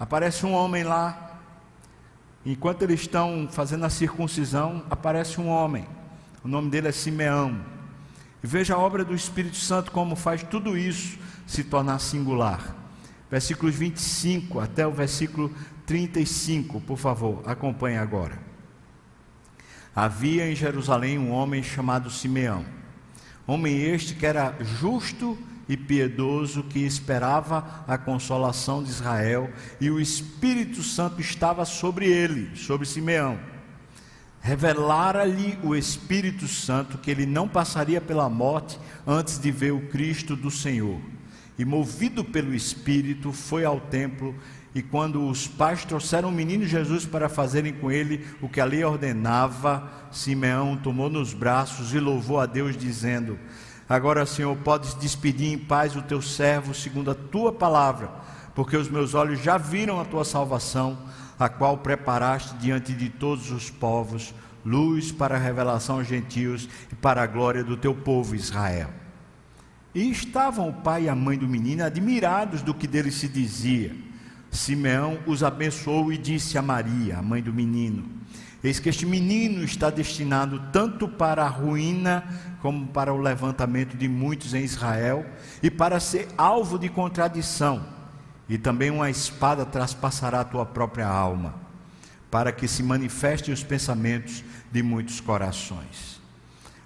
aparece 0.00 0.44
um 0.44 0.52
homem 0.52 0.82
lá. 0.82 1.38
Enquanto 2.44 2.82
eles 2.82 3.02
estão 3.02 3.48
fazendo 3.52 3.84
a 3.84 3.90
circuncisão, 3.90 4.84
aparece 4.90 5.40
um 5.40 5.48
homem. 5.48 5.86
O 6.42 6.48
nome 6.48 6.70
dele 6.70 6.88
é 6.88 6.92
Simeão. 6.92 7.60
E 8.42 8.46
veja 8.46 8.74
a 8.74 8.78
obra 8.78 9.04
do 9.04 9.14
Espírito 9.14 9.58
Santo 9.58 9.92
como 9.92 10.16
faz 10.16 10.42
tudo 10.42 10.76
isso 10.76 11.18
se 11.46 11.62
tornar 11.62 12.00
singular 12.00 12.80
versículos 13.30 13.74
25 13.76 14.58
até 14.58 14.86
o 14.86 14.90
versículo 14.90 15.54
35, 15.86 16.80
por 16.80 16.98
favor, 16.98 17.42
acompanhe 17.46 17.96
agora. 17.96 18.38
Havia 19.94 20.50
em 20.50 20.56
Jerusalém 20.56 21.18
um 21.18 21.30
homem 21.30 21.62
chamado 21.62 22.10
Simeão, 22.10 22.64
homem 23.46 23.80
este 23.80 24.14
que 24.14 24.26
era 24.26 24.56
justo 24.60 25.38
e 25.70 25.76
piedoso 25.76 26.64
que 26.64 26.80
esperava 26.80 27.84
a 27.86 27.96
consolação 27.96 28.82
de 28.82 28.90
Israel, 28.90 29.48
e 29.80 29.88
o 29.88 30.00
Espírito 30.00 30.82
Santo 30.82 31.20
estava 31.20 31.64
sobre 31.64 32.06
ele, 32.06 32.56
sobre 32.56 32.84
Simeão. 32.84 33.38
Revelara-lhe 34.40 35.56
o 35.62 35.76
Espírito 35.76 36.48
Santo 36.48 36.98
que 36.98 37.08
ele 37.08 37.24
não 37.24 37.46
passaria 37.46 38.00
pela 38.00 38.28
morte 38.28 38.80
antes 39.06 39.38
de 39.38 39.52
ver 39.52 39.72
o 39.72 39.86
Cristo 39.86 40.34
do 40.34 40.50
Senhor. 40.50 41.00
E 41.56 41.64
movido 41.64 42.24
pelo 42.24 42.52
Espírito, 42.52 43.32
foi 43.32 43.64
ao 43.64 43.78
templo 43.78 44.34
e 44.74 44.82
quando 44.82 45.24
os 45.28 45.46
pais 45.46 45.84
trouxeram 45.84 46.30
o 46.30 46.32
menino 46.32 46.66
Jesus 46.66 47.06
para 47.06 47.28
fazerem 47.28 47.72
com 47.72 47.92
ele 47.92 48.26
o 48.40 48.48
que 48.48 48.60
a 48.60 48.64
lei 48.64 48.82
ordenava, 48.82 49.88
Simeão 50.10 50.76
tomou 50.76 51.08
nos 51.08 51.32
braços 51.32 51.94
e 51.94 52.00
louvou 52.00 52.40
a 52.40 52.46
Deus, 52.46 52.76
dizendo: 52.76 53.38
Agora, 53.90 54.24
Senhor, 54.24 54.56
podes 54.58 54.94
despedir 54.94 55.52
em 55.52 55.58
paz 55.58 55.96
o 55.96 56.02
teu 56.02 56.22
servo, 56.22 56.72
segundo 56.72 57.10
a 57.10 57.14
tua 57.14 57.52
palavra, 57.52 58.08
porque 58.54 58.76
os 58.76 58.88
meus 58.88 59.14
olhos 59.14 59.40
já 59.40 59.58
viram 59.58 60.00
a 60.00 60.04
tua 60.04 60.24
salvação, 60.24 60.96
a 61.36 61.48
qual 61.48 61.76
preparaste 61.76 62.54
diante 62.58 62.92
de 62.92 63.08
todos 63.08 63.50
os 63.50 63.68
povos, 63.68 64.32
luz 64.64 65.10
para 65.10 65.34
a 65.34 65.40
revelação 65.40 65.96
aos 65.96 66.06
gentios 66.06 66.68
e 66.92 66.94
para 66.94 67.20
a 67.20 67.26
glória 67.26 67.64
do 67.64 67.76
teu 67.76 67.92
povo 67.92 68.36
Israel. 68.36 68.90
E 69.92 70.08
estavam 70.08 70.68
o 70.68 70.72
pai 70.72 71.06
e 71.06 71.08
a 71.08 71.14
mãe 71.16 71.36
do 71.36 71.48
menino 71.48 71.82
admirados 71.82 72.62
do 72.62 72.72
que 72.72 72.86
dele 72.86 73.10
se 73.10 73.26
dizia. 73.26 73.92
Simeão 74.52 75.18
os 75.26 75.42
abençoou 75.42 76.12
e 76.12 76.16
disse 76.16 76.56
a 76.56 76.62
Maria, 76.62 77.18
a 77.18 77.22
mãe 77.22 77.42
do 77.42 77.52
menino: 77.52 78.04
Eis 78.62 78.78
que 78.78 78.90
este 78.90 79.06
menino 79.06 79.64
está 79.64 79.88
destinado 79.88 80.60
tanto 80.70 81.08
para 81.08 81.44
a 81.44 81.48
ruína 81.48 82.24
como 82.60 82.88
para 82.88 83.12
o 83.12 83.18
levantamento 83.18 83.96
de 83.96 84.06
muitos 84.06 84.52
em 84.52 84.62
Israel 84.62 85.24
e 85.62 85.70
para 85.70 85.98
ser 85.98 86.28
alvo 86.36 86.78
de 86.78 86.90
contradição, 86.90 87.82
e 88.46 88.58
também 88.58 88.90
uma 88.90 89.08
espada 89.08 89.64
traspassará 89.64 90.40
a 90.40 90.44
tua 90.44 90.66
própria 90.66 91.06
alma, 91.06 91.54
para 92.30 92.52
que 92.52 92.68
se 92.68 92.82
manifestem 92.82 93.54
os 93.54 93.64
pensamentos 93.64 94.44
de 94.70 94.82
muitos 94.82 95.20
corações. 95.20 96.19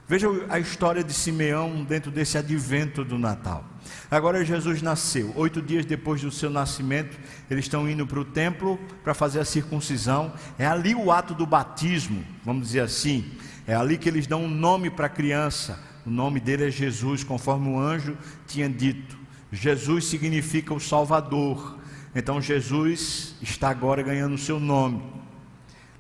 Veja 0.07 0.29
a 0.51 0.59
história 0.59 1.03
de 1.03 1.15
Simeão 1.15 1.83
dentro 1.83 2.11
desse 2.11 2.37
advento 2.37 3.03
do 3.03 3.19
Natal. 3.19 3.65
Agora 4.11 4.45
Jesus 4.45 4.83
nasceu. 4.83 5.33
Oito 5.35 5.63
dias 5.63 5.87
depois 5.87 6.21
do 6.21 6.31
seu 6.31 6.51
nascimento, 6.51 7.19
eles 7.51 7.65
estão 7.65 7.89
indo 7.89 8.07
para 8.07 8.21
o 8.21 8.25
templo 8.25 8.79
para 9.03 9.15
fazer 9.15 9.41
a 9.41 9.47
circuncisão. 9.47 10.33
É 10.59 10.67
ali 10.67 10.95
o 10.95 11.11
ato 11.11 11.33
do 11.35 11.47
batismo, 11.47 12.23
vamos 12.45 12.67
dizer 12.67 12.81
assim. 12.81 13.33
É 13.67 13.75
ali 13.75 13.97
que 13.97 14.07
eles 14.07 14.27
dão 14.27 14.45
um 14.45 14.51
nome 14.51 14.91
para 14.91 15.07
a 15.07 15.11
criança. 15.11 15.83
O 16.05 16.11
nome 16.11 16.39
dele 16.39 16.67
é 16.67 16.71
Jesus, 16.71 17.25
conforme 17.25 17.71
o 17.71 17.79
anjo 17.79 18.15
tinha 18.47 18.69
dito. 18.69 19.17
Jesus 19.51 20.05
significa 20.05 20.75
o 20.75 20.81
Salvador. 20.81 21.79
Então 22.15 22.43
Jesus 22.43 23.37
está 23.41 23.71
agora 23.71 24.03
ganhando 24.03 24.35
o 24.35 24.39
seu 24.39 24.61
nome. 24.61 25.03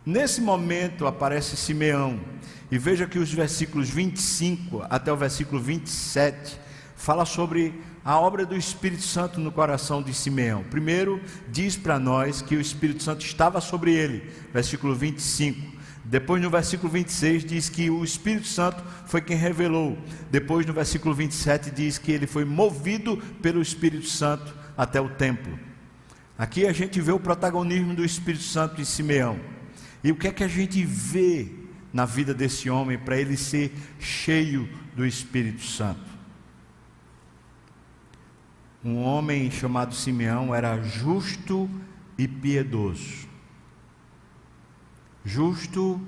Nesse 0.04 0.42
momento 0.42 1.06
aparece 1.06 1.56
Simeão. 1.56 2.20
E 2.74 2.78
veja 2.78 3.06
que 3.06 3.20
os 3.20 3.32
versículos 3.32 3.88
25 3.88 4.84
até 4.90 5.12
o 5.12 5.16
versículo 5.16 5.62
27 5.62 6.58
fala 6.96 7.24
sobre 7.24 7.72
a 8.04 8.18
obra 8.18 8.44
do 8.44 8.56
Espírito 8.56 9.04
Santo 9.04 9.38
no 9.38 9.52
coração 9.52 10.02
de 10.02 10.12
Simeão. 10.12 10.64
Primeiro, 10.64 11.20
diz 11.48 11.76
para 11.76 12.00
nós 12.00 12.42
que 12.42 12.56
o 12.56 12.60
Espírito 12.60 13.04
Santo 13.04 13.24
estava 13.24 13.60
sobre 13.60 13.94
ele, 13.94 14.28
versículo 14.52 14.92
25. 14.92 15.64
Depois, 16.04 16.42
no 16.42 16.50
versículo 16.50 16.90
26, 16.90 17.44
diz 17.44 17.68
que 17.68 17.88
o 17.90 18.02
Espírito 18.02 18.48
Santo 18.48 18.82
foi 19.06 19.20
quem 19.20 19.36
revelou. 19.36 19.96
Depois, 20.28 20.66
no 20.66 20.72
versículo 20.72 21.14
27, 21.14 21.70
diz 21.70 21.96
que 21.96 22.10
ele 22.10 22.26
foi 22.26 22.44
movido 22.44 23.18
pelo 23.40 23.62
Espírito 23.62 24.08
Santo 24.08 24.52
até 24.76 25.00
o 25.00 25.10
templo. 25.10 25.56
Aqui 26.36 26.66
a 26.66 26.72
gente 26.72 27.00
vê 27.00 27.12
o 27.12 27.20
protagonismo 27.20 27.94
do 27.94 28.04
Espírito 28.04 28.42
Santo 28.42 28.80
em 28.80 28.84
Simeão. 28.84 29.38
E 30.02 30.10
o 30.10 30.16
que 30.16 30.26
é 30.26 30.32
que 30.32 30.42
a 30.42 30.48
gente 30.48 30.84
vê 30.84 31.62
na 31.94 32.04
vida 32.04 32.34
desse 32.34 32.68
homem 32.68 32.98
para 32.98 33.18
ele 33.18 33.38
ser 33.38 33.72
cheio 33.98 34.68
do 34.94 35.06
Espírito 35.06 35.62
Santo? 35.62 36.14
um 38.84 39.02
homem 39.02 39.50
chamado 39.50 39.94
Simeão 39.94 40.54
era 40.54 40.80
justo 40.82 41.70
e 42.18 42.28
piedoso. 42.28 43.26
Justo 45.24 45.98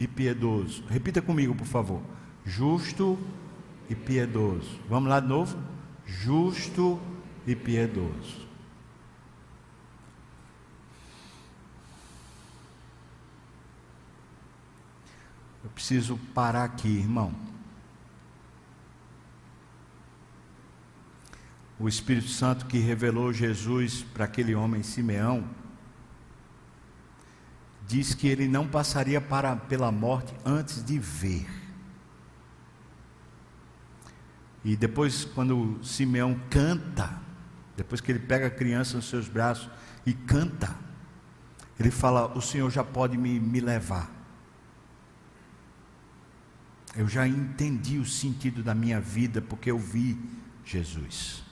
e 0.00 0.08
piedoso. 0.08 0.82
Repita 0.88 1.22
comigo, 1.22 1.54
por 1.54 1.66
favor. 1.66 2.02
Justo 2.44 3.16
e 3.88 3.94
piedoso. 3.94 4.80
Vamos 4.88 5.08
lá 5.08 5.20
de 5.20 5.28
novo? 5.28 5.56
Justo 6.04 7.00
e 7.46 7.54
piedoso. 7.54 8.44
Eu 15.62 15.65
preciso 15.76 16.18
parar 16.34 16.64
aqui, 16.64 16.88
irmão. 16.88 17.46
o 21.78 21.88
Espírito 21.88 22.28
Santo 22.28 22.66
que 22.66 22.78
revelou 22.78 23.32
Jesus 23.32 24.02
para 24.02 24.24
aquele 24.24 24.54
homem 24.54 24.82
Simeão, 24.82 25.44
diz 27.86 28.14
que 28.14 28.26
ele 28.26 28.48
não 28.48 28.66
passaria 28.66 29.20
para, 29.20 29.54
pela 29.54 29.92
morte 29.92 30.34
antes 30.44 30.84
de 30.84 30.98
ver. 30.98 31.46
E 34.64 34.74
depois, 34.74 35.24
quando 35.24 35.78
Simeão 35.84 36.40
canta, 36.50 37.20
depois 37.76 38.00
que 38.00 38.10
ele 38.10 38.18
pega 38.18 38.46
a 38.46 38.50
criança 38.50 38.96
nos 38.96 39.08
seus 39.08 39.28
braços 39.28 39.70
e 40.04 40.12
canta, 40.12 40.74
ele 41.78 41.90
fala: 41.90 42.36
O 42.36 42.40
Senhor 42.40 42.68
já 42.70 42.82
pode 42.82 43.16
me, 43.16 43.38
me 43.38 43.60
levar. 43.60 44.15
Eu 46.96 47.06
já 47.06 47.28
entendi 47.28 47.98
o 47.98 48.06
sentido 48.06 48.62
da 48.62 48.74
minha 48.74 48.98
vida 48.98 49.42
porque 49.42 49.70
eu 49.70 49.78
vi 49.78 50.18
Jesus. 50.64 51.44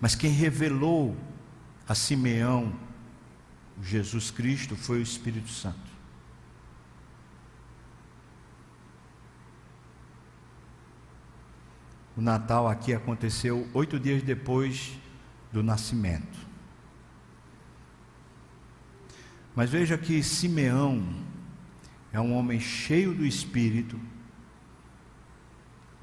Mas 0.00 0.14
quem 0.14 0.30
revelou 0.30 1.16
a 1.88 1.94
Simeão 1.94 2.72
Jesus 3.82 4.30
Cristo 4.30 4.76
foi 4.76 5.00
o 5.00 5.02
Espírito 5.02 5.50
Santo. 5.50 5.96
O 12.16 12.20
Natal 12.22 12.68
aqui 12.68 12.94
aconteceu 12.94 13.68
oito 13.74 13.98
dias 13.98 14.22
depois 14.22 14.92
do 15.52 15.62
nascimento. 15.62 16.46
Mas 19.54 19.68
veja 19.68 19.98
que 19.98 20.22
Simeão 20.22 21.06
é 22.12 22.20
um 22.20 22.34
homem 22.34 22.60
cheio 22.60 23.12
do 23.12 23.26
Espírito 23.26 24.00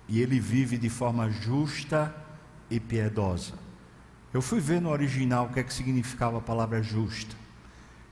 e 0.08 0.22
ele 0.22 0.40
vive 0.40 0.78
de 0.78 0.90
forma 0.90 1.30
justa 1.30 2.16
e 2.70 2.80
piedosa. 2.80 3.54
Eu 4.34 4.42
fui 4.42 4.60
ver 4.60 4.82
no 4.82 4.90
original 4.90 5.46
o 5.46 5.54
que 5.54 5.60
é 5.60 5.64
que 5.64 5.74
significava 5.74 6.40
a 6.40 6.42
palavra 6.42 6.82
justa. 6.82 7.36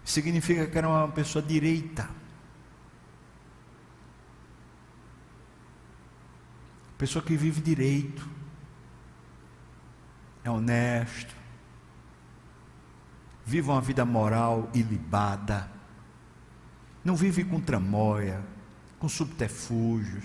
Significa 0.03 0.67
que 0.67 0.77
era 0.77 0.87
uma 0.87 1.07
pessoa 1.07 1.43
direita. 1.43 2.09
Pessoa 6.97 7.23
que 7.23 7.35
vive 7.35 7.59
direito. 7.59 8.27
É 10.43 10.49
honesto. 10.49 11.35
Vive 13.45 13.69
uma 13.69 13.81
vida 13.81 14.05
moral 14.05 14.69
ilibada. 14.73 15.69
Não 17.03 17.15
vive 17.15 17.43
com 17.43 17.59
tramóia, 17.59 18.43
com 18.99 19.09
subterfúgios, 19.09 20.23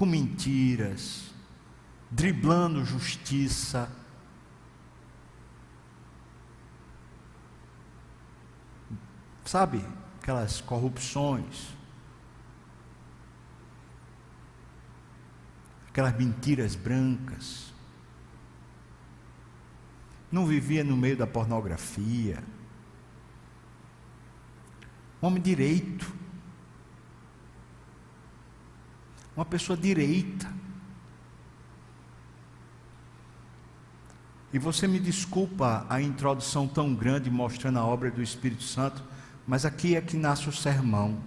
com 0.00 0.06
mentiras, 0.06 1.30
driblando 2.10 2.82
justiça 2.86 3.86
Sabe, 9.44 9.84
aquelas 10.22 10.60
corrupções, 10.60 11.74
aquelas 15.88 16.16
mentiras 16.16 16.76
brancas. 16.76 17.74
Não 20.30 20.46
vivia 20.46 20.84
no 20.84 20.96
meio 20.96 21.16
da 21.16 21.26
pornografia. 21.26 22.44
Homem 25.20 25.42
direito. 25.42 26.19
Uma 29.36 29.44
pessoa 29.44 29.76
direita. 29.76 30.52
E 34.52 34.58
você 34.58 34.88
me 34.88 34.98
desculpa 34.98 35.86
a 35.88 36.00
introdução 36.00 36.66
tão 36.66 36.94
grande 36.94 37.30
mostrando 37.30 37.78
a 37.78 37.84
obra 37.84 38.10
do 38.10 38.22
Espírito 38.22 38.64
Santo, 38.64 39.02
mas 39.46 39.64
aqui 39.64 39.94
é 39.94 40.00
que 40.00 40.16
nasce 40.16 40.48
o 40.48 40.52
sermão. 40.52 41.18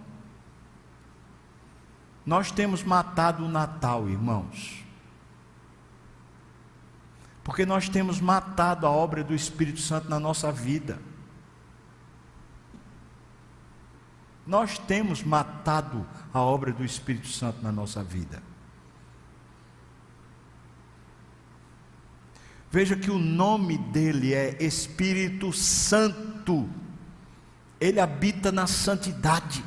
Nós 2.26 2.52
temos 2.52 2.84
matado 2.84 3.46
o 3.46 3.50
Natal, 3.50 4.10
irmãos. 4.10 4.84
Porque 7.44 7.66
nós 7.66 7.90
temos 7.90 8.22
matado 8.22 8.86
a 8.88 8.90
obra 8.90 9.24
do 9.24 9.34
Espírito 9.34 9.80
Santo 9.80 10.10
na 10.10 10.20
nossa 10.20 10.52
vida. 10.52 11.00
Nós 14.46 14.78
temos 14.78 15.24
matado 15.24 16.06
a 16.34 16.42
obra 16.42 16.72
do 16.72 16.84
Espírito 16.84 17.28
Santo 17.28 17.62
na 17.62 17.72
nossa 17.72 18.04
vida. 18.04 18.42
Veja 22.74 22.96
que 22.96 23.12
o 23.12 23.20
nome 23.20 23.78
dele 23.78 24.34
é 24.34 24.58
Espírito 24.60 25.54
Santo. 25.54 26.68
Ele 27.80 28.00
habita 28.00 28.52
na 28.52 28.66
santidade. 28.66 29.64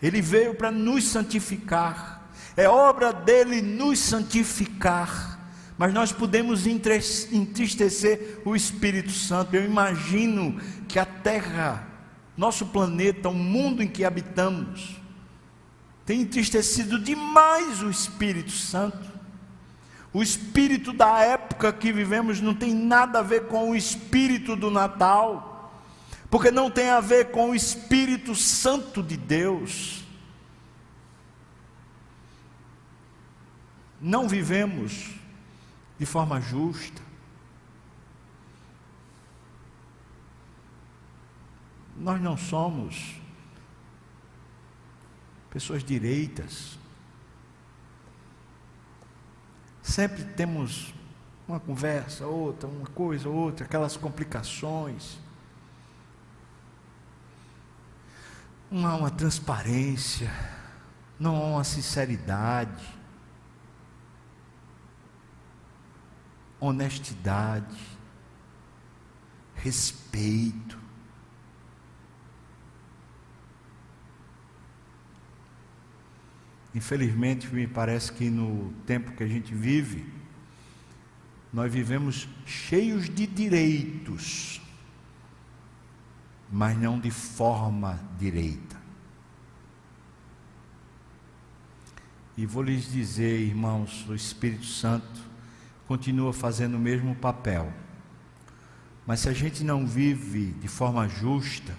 Ele 0.00 0.22
veio 0.22 0.54
para 0.54 0.70
nos 0.70 1.04
santificar. 1.04 2.30
É 2.56 2.68
obra 2.68 3.12
dele 3.12 3.60
nos 3.60 3.98
santificar. 3.98 5.38
Mas 5.76 5.92
nós 5.92 6.12
podemos 6.12 6.64
entristecer 6.66 8.40
o 8.44 8.54
Espírito 8.54 9.10
Santo. 9.10 9.56
Eu 9.56 9.64
imagino 9.64 10.60
que 10.86 10.98
a 10.98 11.04
terra, 11.04 11.88
nosso 12.40 12.64
planeta, 12.64 13.28
o 13.28 13.34
mundo 13.34 13.82
em 13.82 13.86
que 13.86 14.02
habitamos, 14.02 14.96
tem 16.06 16.22
entristecido 16.22 16.98
demais 16.98 17.82
o 17.82 17.90
Espírito 17.90 18.50
Santo. 18.50 19.10
O 20.10 20.22
espírito 20.22 20.92
da 20.92 21.20
época 21.20 21.70
que 21.70 21.92
vivemos 21.92 22.40
não 22.40 22.54
tem 22.54 22.74
nada 22.74 23.18
a 23.18 23.22
ver 23.22 23.46
com 23.46 23.70
o 23.70 23.76
espírito 23.76 24.56
do 24.56 24.70
Natal, 24.70 25.70
porque 26.30 26.50
não 26.50 26.70
tem 26.70 26.88
a 26.88 26.98
ver 26.98 27.30
com 27.30 27.50
o 27.50 27.54
Espírito 27.54 28.34
Santo 28.34 29.02
de 29.02 29.18
Deus. 29.18 30.02
Não 34.00 34.26
vivemos 34.26 35.10
de 35.98 36.06
forma 36.06 36.40
justa. 36.40 37.09
Nós 42.00 42.18
não 42.18 42.34
somos 42.34 43.20
pessoas 45.50 45.84
direitas. 45.84 46.78
Sempre 49.82 50.24
temos 50.24 50.94
uma 51.46 51.60
conversa, 51.60 52.26
outra, 52.26 52.66
uma 52.66 52.86
coisa, 52.86 53.28
outra, 53.28 53.66
aquelas 53.66 53.98
complicações. 53.98 55.18
Não 58.70 58.86
há 58.86 58.96
uma 58.96 59.10
transparência, 59.10 60.32
não 61.18 61.36
há 61.36 61.46
uma 61.56 61.64
sinceridade, 61.64 62.82
honestidade, 66.58 67.76
respeito. 69.54 70.79
Infelizmente, 76.74 77.52
me 77.52 77.66
parece 77.66 78.12
que 78.12 78.30
no 78.30 78.72
tempo 78.86 79.12
que 79.12 79.24
a 79.24 79.26
gente 79.26 79.52
vive, 79.54 80.06
nós 81.52 81.72
vivemos 81.72 82.28
cheios 82.46 83.08
de 83.08 83.26
direitos, 83.26 84.60
mas 86.50 86.78
não 86.78 86.98
de 86.98 87.10
forma 87.10 87.98
direita. 88.18 88.78
E 92.36 92.46
vou 92.46 92.62
lhes 92.62 92.90
dizer, 92.90 93.40
irmãos, 93.40 94.08
o 94.08 94.14
Espírito 94.14 94.64
Santo 94.64 95.28
continua 95.86 96.32
fazendo 96.32 96.76
o 96.76 96.80
mesmo 96.80 97.14
papel. 97.16 97.72
Mas 99.04 99.20
se 99.20 99.28
a 99.28 99.32
gente 99.32 99.64
não 99.64 99.84
vive 99.84 100.52
de 100.52 100.68
forma 100.68 101.08
justa, 101.08 101.76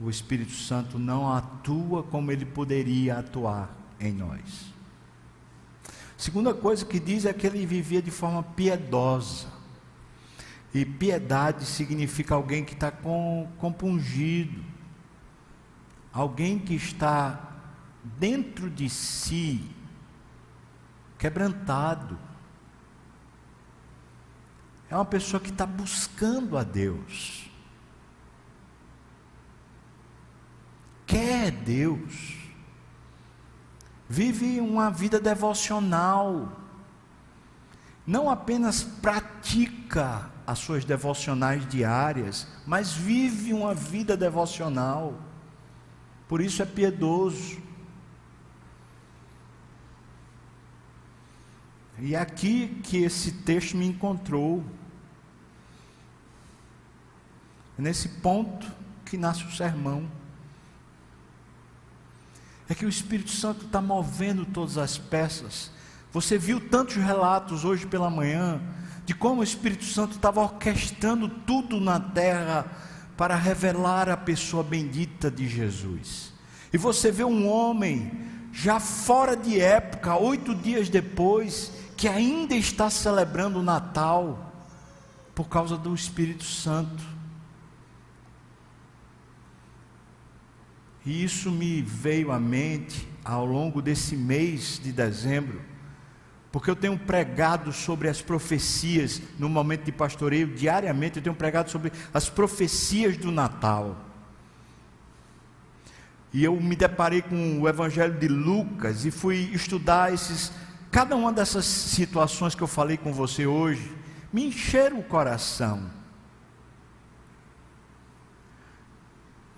o 0.00 0.10
Espírito 0.10 0.52
Santo 0.52 0.98
não 0.98 1.32
atua 1.32 2.02
como 2.02 2.30
ele 2.30 2.44
poderia 2.44 3.18
atuar 3.18 3.74
em 3.98 4.12
nós. 4.12 4.72
Segunda 6.16 6.54
coisa 6.54 6.84
que 6.84 6.98
diz 6.98 7.24
é 7.24 7.32
que 7.32 7.46
ele 7.46 7.64
vivia 7.66 8.00
de 8.00 8.10
forma 8.10 8.42
piedosa. 8.42 9.48
E 10.72 10.84
piedade 10.84 11.64
significa 11.64 12.34
alguém 12.34 12.64
que 12.64 12.74
está 12.74 12.92
compungido, 13.58 14.62
alguém 16.12 16.58
que 16.58 16.74
está 16.74 17.56
dentro 18.02 18.68
de 18.68 18.90
si, 18.90 19.64
quebrantado. 21.18 22.18
É 24.90 24.94
uma 24.94 25.04
pessoa 25.04 25.40
que 25.40 25.50
está 25.50 25.64
buscando 25.64 26.58
a 26.58 26.62
Deus. 26.62 27.45
Quer 31.46 31.52
Deus, 31.52 32.34
vive 34.08 34.60
uma 34.60 34.90
vida 34.90 35.20
devocional, 35.20 36.52
não 38.04 38.28
apenas 38.28 38.82
pratica 38.82 40.28
as 40.44 40.58
suas 40.58 40.84
devocionais 40.84 41.66
diárias, 41.68 42.48
mas 42.66 42.92
vive 42.92 43.52
uma 43.52 43.74
vida 43.74 44.16
devocional, 44.16 45.14
por 46.28 46.40
isso 46.40 46.62
é 46.62 46.66
piedoso. 46.66 47.64
E 51.98 52.14
é 52.14 52.18
aqui 52.18 52.80
que 52.82 52.98
esse 52.98 53.32
texto 53.32 53.76
me 53.76 53.86
encontrou, 53.86 54.64
nesse 57.78 58.08
ponto 58.08 58.66
que 59.04 59.16
nasce 59.16 59.44
o 59.44 59.52
sermão 59.52 60.10
é 62.68 62.74
que 62.74 62.84
o 62.84 62.88
Espírito 62.88 63.30
Santo 63.30 63.66
está 63.66 63.80
movendo 63.80 64.44
todas 64.44 64.76
as 64.78 64.98
peças. 64.98 65.70
Você 66.12 66.36
viu 66.36 66.60
tantos 66.60 66.96
relatos 66.96 67.64
hoje 67.64 67.86
pela 67.86 68.10
manhã 68.10 68.60
de 69.04 69.14
como 69.14 69.40
o 69.40 69.44
Espírito 69.44 69.84
Santo 69.84 70.16
estava 70.16 70.40
orquestrando 70.40 71.28
tudo 71.28 71.80
na 71.80 72.00
terra 72.00 72.66
para 73.16 73.36
revelar 73.36 74.08
a 74.08 74.16
pessoa 74.16 74.62
bendita 74.62 75.30
de 75.30 75.48
Jesus. 75.48 76.32
E 76.72 76.78
você 76.78 77.10
vê 77.12 77.24
um 77.24 77.48
homem 77.48 78.10
já 78.52 78.80
fora 78.80 79.36
de 79.36 79.60
época, 79.60 80.16
oito 80.16 80.54
dias 80.54 80.88
depois, 80.88 81.72
que 81.96 82.08
ainda 82.08 82.54
está 82.54 82.90
celebrando 82.90 83.60
o 83.60 83.62
Natal 83.62 84.52
por 85.34 85.48
causa 85.48 85.76
do 85.76 85.94
Espírito 85.94 86.44
Santo. 86.44 87.15
E 91.06 91.22
isso 91.22 91.52
me 91.52 91.80
veio 91.80 92.32
à 92.32 92.40
mente 92.40 93.08
ao 93.24 93.46
longo 93.46 93.80
desse 93.80 94.16
mês 94.16 94.80
de 94.82 94.90
dezembro, 94.90 95.60
porque 96.50 96.68
eu 96.68 96.74
tenho 96.74 96.98
pregado 96.98 97.72
sobre 97.72 98.08
as 98.08 98.20
profecias 98.20 99.22
no 99.38 99.48
momento 99.48 99.84
de 99.84 99.92
pastoreio, 99.92 100.48
diariamente 100.48 101.18
eu 101.18 101.22
tenho 101.22 101.34
pregado 101.34 101.70
sobre 101.70 101.92
as 102.12 102.28
profecias 102.28 103.16
do 103.16 103.30
Natal. 103.30 104.04
E 106.32 106.42
eu 106.42 106.60
me 106.60 106.74
deparei 106.74 107.22
com 107.22 107.60
o 107.60 107.68
Evangelho 107.68 108.18
de 108.18 108.26
Lucas 108.26 109.04
e 109.04 109.12
fui 109.12 109.50
estudar 109.52 110.12
esses, 110.12 110.50
cada 110.90 111.14
uma 111.14 111.32
dessas 111.32 111.64
situações 111.66 112.54
que 112.54 112.62
eu 112.62 112.66
falei 112.66 112.96
com 112.96 113.12
você 113.12 113.46
hoje, 113.46 113.94
me 114.32 114.46
encheram 114.46 114.98
o 114.98 115.04
coração. 115.04 115.88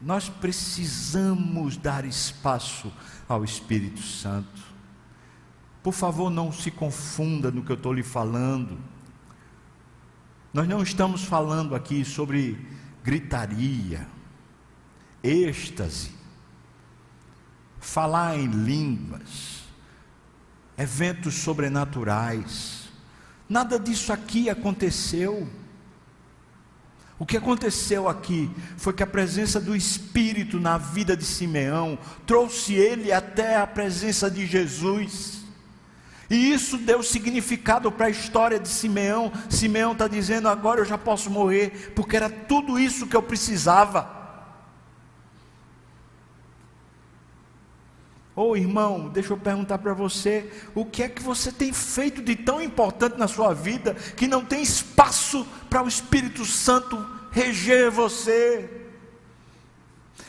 Nós 0.02 0.28
precisamos 0.28 1.76
dar 1.76 2.04
espaço 2.04 2.92
ao 3.28 3.44
Espírito 3.44 4.00
Santo. 4.00 4.62
Por 5.82 5.92
favor, 5.92 6.30
não 6.30 6.52
se 6.52 6.70
confunda 6.70 7.50
no 7.50 7.62
que 7.62 7.72
eu 7.72 7.76
estou 7.76 7.92
lhe 7.92 8.02
falando. 8.02 8.78
Nós 10.52 10.68
não 10.68 10.82
estamos 10.82 11.24
falando 11.24 11.74
aqui 11.74 12.04
sobre 12.04 12.66
gritaria, 13.02 14.06
êxtase, 15.22 16.10
falar 17.80 18.38
em 18.38 18.46
línguas, 18.46 19.62
eventos 20.76 21.34
sobrenaturais. 21.34 22.88
Nada 23.48 23.78
disso 23.78 24.12
aqui 24.12 24.48
aconteceu. 24.50 25.48
O 27.18 27.26
que 27.26 27.36
aconteceu 27.36 28.08
aqui 28.08 28.48
foi 28.76 28.92
que 28.92 29.02
a 29.02 29.06
presença 29.06 29.60
do 29.60 29.74
Espírito 29.74 30.60
na 30.60 30.78
vida 30.78 31.16
de 31.16 31.24
Simeão 31.24 31.98
trouxe 32.24 32.74
ele 32.74 33.12
até 33.12 33.56
a 33.56 33.66
presença 33.66 34.30
de 34.30 34.46
Jesus. 34.46 35.38
E 36.30 36.52
isso 36.52 36.76
deu 36.76 37.02
significado 37.02 37.90
para 37.90 38.06
a 38.06 38.10
história 38.10 38.58
de 38.60 38.68
Simeão. 38.68 39.32
Simeão 39.48 39.92
está 39.92 40.06
dizendo: 40.06 40.48
agora 40.48 40.80
eu 40.80 40.84
já 40.84 40.98
posso 40.98 41.30
morrer, 41.30 41.92
porque 41.94 42.16
era 42.16 42.30
tudo 42.30 42.78
isso 42.78 43.06
que 43.06 43.16
eu 43.16 43.22
precisava. 43.22 44.17
Ô 48.38 48.50
oh, 48.50 48.56
irmão, 48.56 49.08
deixa 49.08 49.32
eu 49.32 49.36
perguntar 49.36 49.78
para 49.78 49.92
você: 49.92 50.48
o 50.72 50.84
que 50.84 51.02
é 51.02 51.08
que 51.08 51.20
você 51.20 51.50
tem 51.50 51.72
feito 51.72 52.22
de 52.22 52.36
tão 52.36 52.62
importante 52.62 53.18
na 53.18 53.26
sua 53.26 53.52
vida 53.52 53.94
que 54.16 54.28
não 54.28 54.44
tem 54.44 54.62
espaço 54.62 55.44
para 55.68 55.82
o 55.82 55.88
Espírito 55.88 56.44
Santo 56.44 57.04
reger 57.32 57.90
você? 57.90 58.70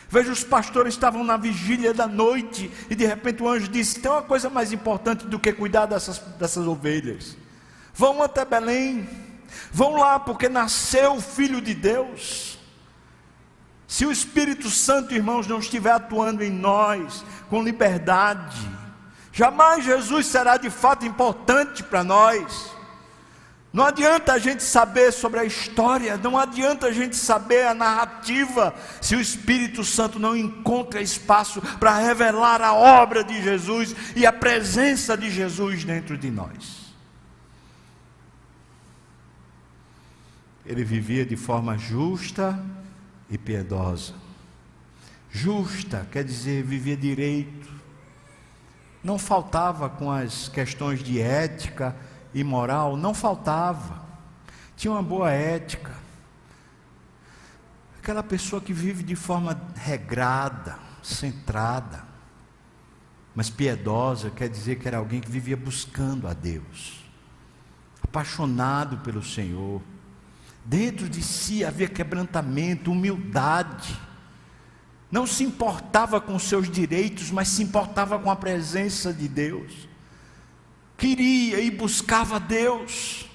Veja, 0.09 0.31
os 0.31 0.43
pastores 0.43 0.95
estavam 0.95 1.23
na 1.23 1.37
vigília 1.37 1.93
da 1.93 2.07
noite 2.07 2.71
e 2.89 2.95
de 2.95 3.05
repente 3.05 3.43
o 3.43 3.47
anjo 3.47 3.67
disse: 3.67 3.99
tem 3.99 4.09
uma 4.09 4.23
coisa 4.23 4.49
mais 4.49 4.73
importante 4.73 5.27
do 5.27 5.37
que 5.37 5.53
cuidar 5.53 5.85
dessas, 5.85 6.17
dessas 6.17 6.65
ovelhas. 6.65 7.37
Vão 7.93 8.23
até 8.23 8.43
Belém, 8.43 9.07
vão 9.71 9.97
lá, 9.97 10.19
porque 10.19 10.49
nasceu 10.49 11.13
o 11.13 11.21
Filho 11.21 11.61
de 11.61 11.75
Deus. 11.75 12.48
Se 13.89 14.05
o 14.05 14.11
Espírito 14.11 14.69
Santo, 14.69 15.15
irmãos, 15.15 15.47
não 15.47 15.57
estiver 15.57 15.91
atuando 15.91 16.43
em 16.43 16.51
nós 16.51 17.25
com 17.49 17.63
liberdade, 17.63 18.69
jamais 19.33 19.83
Jesus 19.83 20.27
será 20.27 20.57
de 20.57 20.69
fato 20.69 21.07
importante 21.07 21.81
para 21.81 22.03
nós. 22.03 22.71
Não 23.73 23.83
adianta 23.83 24.33
a 24.33 24.37
gente 24.37 24.61
saber 24.61 25.11
sobre 25.11 25.39
a 25.39 25.43
história, 25.43 26.17
não 26.17 26.37
adianta 26.37 26.85
a 26.85 26.91
gente 26.91 27.15
saber 27.15 27.65
a 27.65 27.73
narrativa, 27.73 28.75
se 29.01 29.15
o 29.15 29.19
Espírito 29.21 29.83
Santo 29.83 30.19
não 30.19 30.37
encontra 30.37 31.01
espaço 31.01 31.59
para 31.79 31.97
revelar 31.97 32.61
a 32.61 32.73
obra 32.75 33.23
de 33.23 33.41
Jesus 33.41 33.95
e 34.15 34.23
a 34.23 34.31
presença 34.31 35.17
de 35.17 35.31
Jesus 35.31 35.83
dentro 35.83 36.15
de 36.15 36.29
nós. 36.29 36.93
Ele 40.63 40.83
vivia 40.83 41.25
de 41.25 41.35
forma 41.35 41.75
justa, 41.75 42.63
e 43.29 43.37
piedosa. 43.37 44.13
Justa, 45.29 46.07
quer 46.11 46.23
dizer, 46.23 46.63
vivia 46.63 46.97
direito. 46.97 47.69
Não 49.03 49.17
faltava 49.17 49.89
com 49.89 50.11
as 50.11 50.49
questões 50.49 51.01
de 51.01 51.21
ética 51.21 51.95
e 52.33 52.43
moral, 52.43 52.97
não 52.97 53.13
faltava. 53.13 54.03
Tinha 54.75 54.91
uma 54.91 55.03
boa 55.03 55.31
ética. 55.31 55.93
Aquela 58.01 58.23
pessoa 58.23 58.61
que 58.61 58.73
vive 58.73 59.03
de 59.03 59.15
forma 59.15 59.61
regrada, 59.75 60.79
centrada, 61.03 62.03
mas 63.35 63.49
piedosa, 63.49 64.31
quer 64.31 64.49
dizer 64.49 64.77
que 64.79 64.87
era 64.87 64.97
alguém 64.97 65.21
que 65.21 65.29
vivia 65.29 65.55
buscando 65.55 66.27
a 66.27 66.33
Deus, 66.33 67.05
apaixonado 68.01 68.97
pelo 68.97 69.23
Senhor 69.23 69.81
Dentro 70.69 71.09
de 71.09 71.23
si 71.23 71.65
havia 71.65 71.87
quebrantamento, 71.87 72.91
humildade. 72.91 73.99
Não 75.11 75.25
se 75.25 75.43
importava 75.43 76.21
com 76.21 76.37
seus 76.37 76.69
direitos, 76.69 77.31
mas 77.31 77.47
se 77.47 77.63
importava 77.63 78.19
com 78.19 78.29
a 78.29 78.35
presença 78.35 79.11
de 79.11 79.27
Deus. 79.27 79.89
Queria 80.95 81.59
e 81.59 81.71
buscava 81.71 82.39
Deus. 82.39 83.27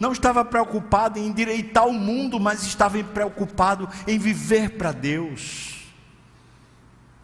Não 0.00 0.10
estava 0.10 0.44
preocupado 0.44 1.20
em 1.20 1.28
endireitar 1.28 1.86
o 1.86 1.92
mundo, 1.92 2.40
mas 2.40 2.64
estava 2.64 3.00
preocupado 3.04 3.88
em 4.04 4.18
viver 4.18 4.70
para 4.70 4.90
Deus. 4.90 5.76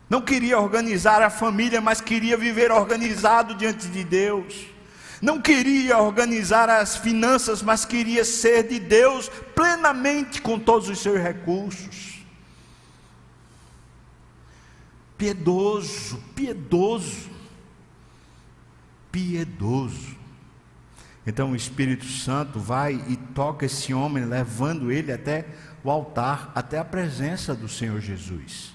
Não 0.09 0.23
queria 0.23 0.61
organizar 0.61 1.23
a 1.23 1.29
família, 1.29 1.81
mas 1.81 2.01
queria 2.01 2.37
viver 2.37 2.71
organizado 2.71 3.57
diante 3.57 3.89
de 3.89 4.05
Deus 4.05 4.74
não 5.21 5.41
queria 5.41 5.99
organizar 5.99 6.69
as 6.69 6.97
finanças, 6.97 7.63
mas 7.63 7.85
queria 7.85 8.25
ser 8.25 8.69
de 8.69 8.79
Deus 8.79 9.29
plenamente 9.55 10.41
com 10.43 10.59
todos 10.59 10.89
os 10.89 10.99
seus 10.99 11.21
recursos. 11.21 12.25
Piedoso, 15.17 16.23
piedoso, 16.35 17.31
piedoso. 19.11 20.17
Então 21.27 21.53
o 21.53 21.57
Espírito 21.57 22.05
Santo 22.05 22.59
vai 22.59 22.95
e 23.09 23.17
toca 23.17 23.65
esse 23.65 23.95
homem, 23.95 24.25
levando 24.25 24.93
ele 24.93 25.13
até 25.13 25.47
o 25.83 25.91
altar, 25.91 26.53
até 26.55 26.79
a 26.79 26.85
presença 26.85 27.55
do 27.55 27.69
Senhor 27.69 28.01
Jesus. 28.01 28.73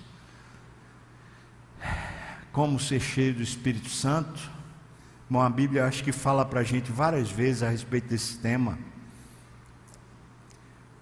Como 2.52 2.80
ser 2.80 3.00
cheio 3.00 3.36
do 3.36 3.44
Espírito 3.44 3.90
Santo? 3.90 4.59
Bom, 5.30 5.40
a 5.40 5.50
Bíblia 5.50 5.86
acho 5.86 6.04
que 6.04 6.12
fala 6.12 6.44
para 6.44 6.62
a 6.62 6.64
gente 6.64 6.92
várias 6.92 7.30
vezes 7.30 7.62
a 7.62 7.70
respeito 7.70 8.08
desse 8.08 8.40
tema. 8.40 8.80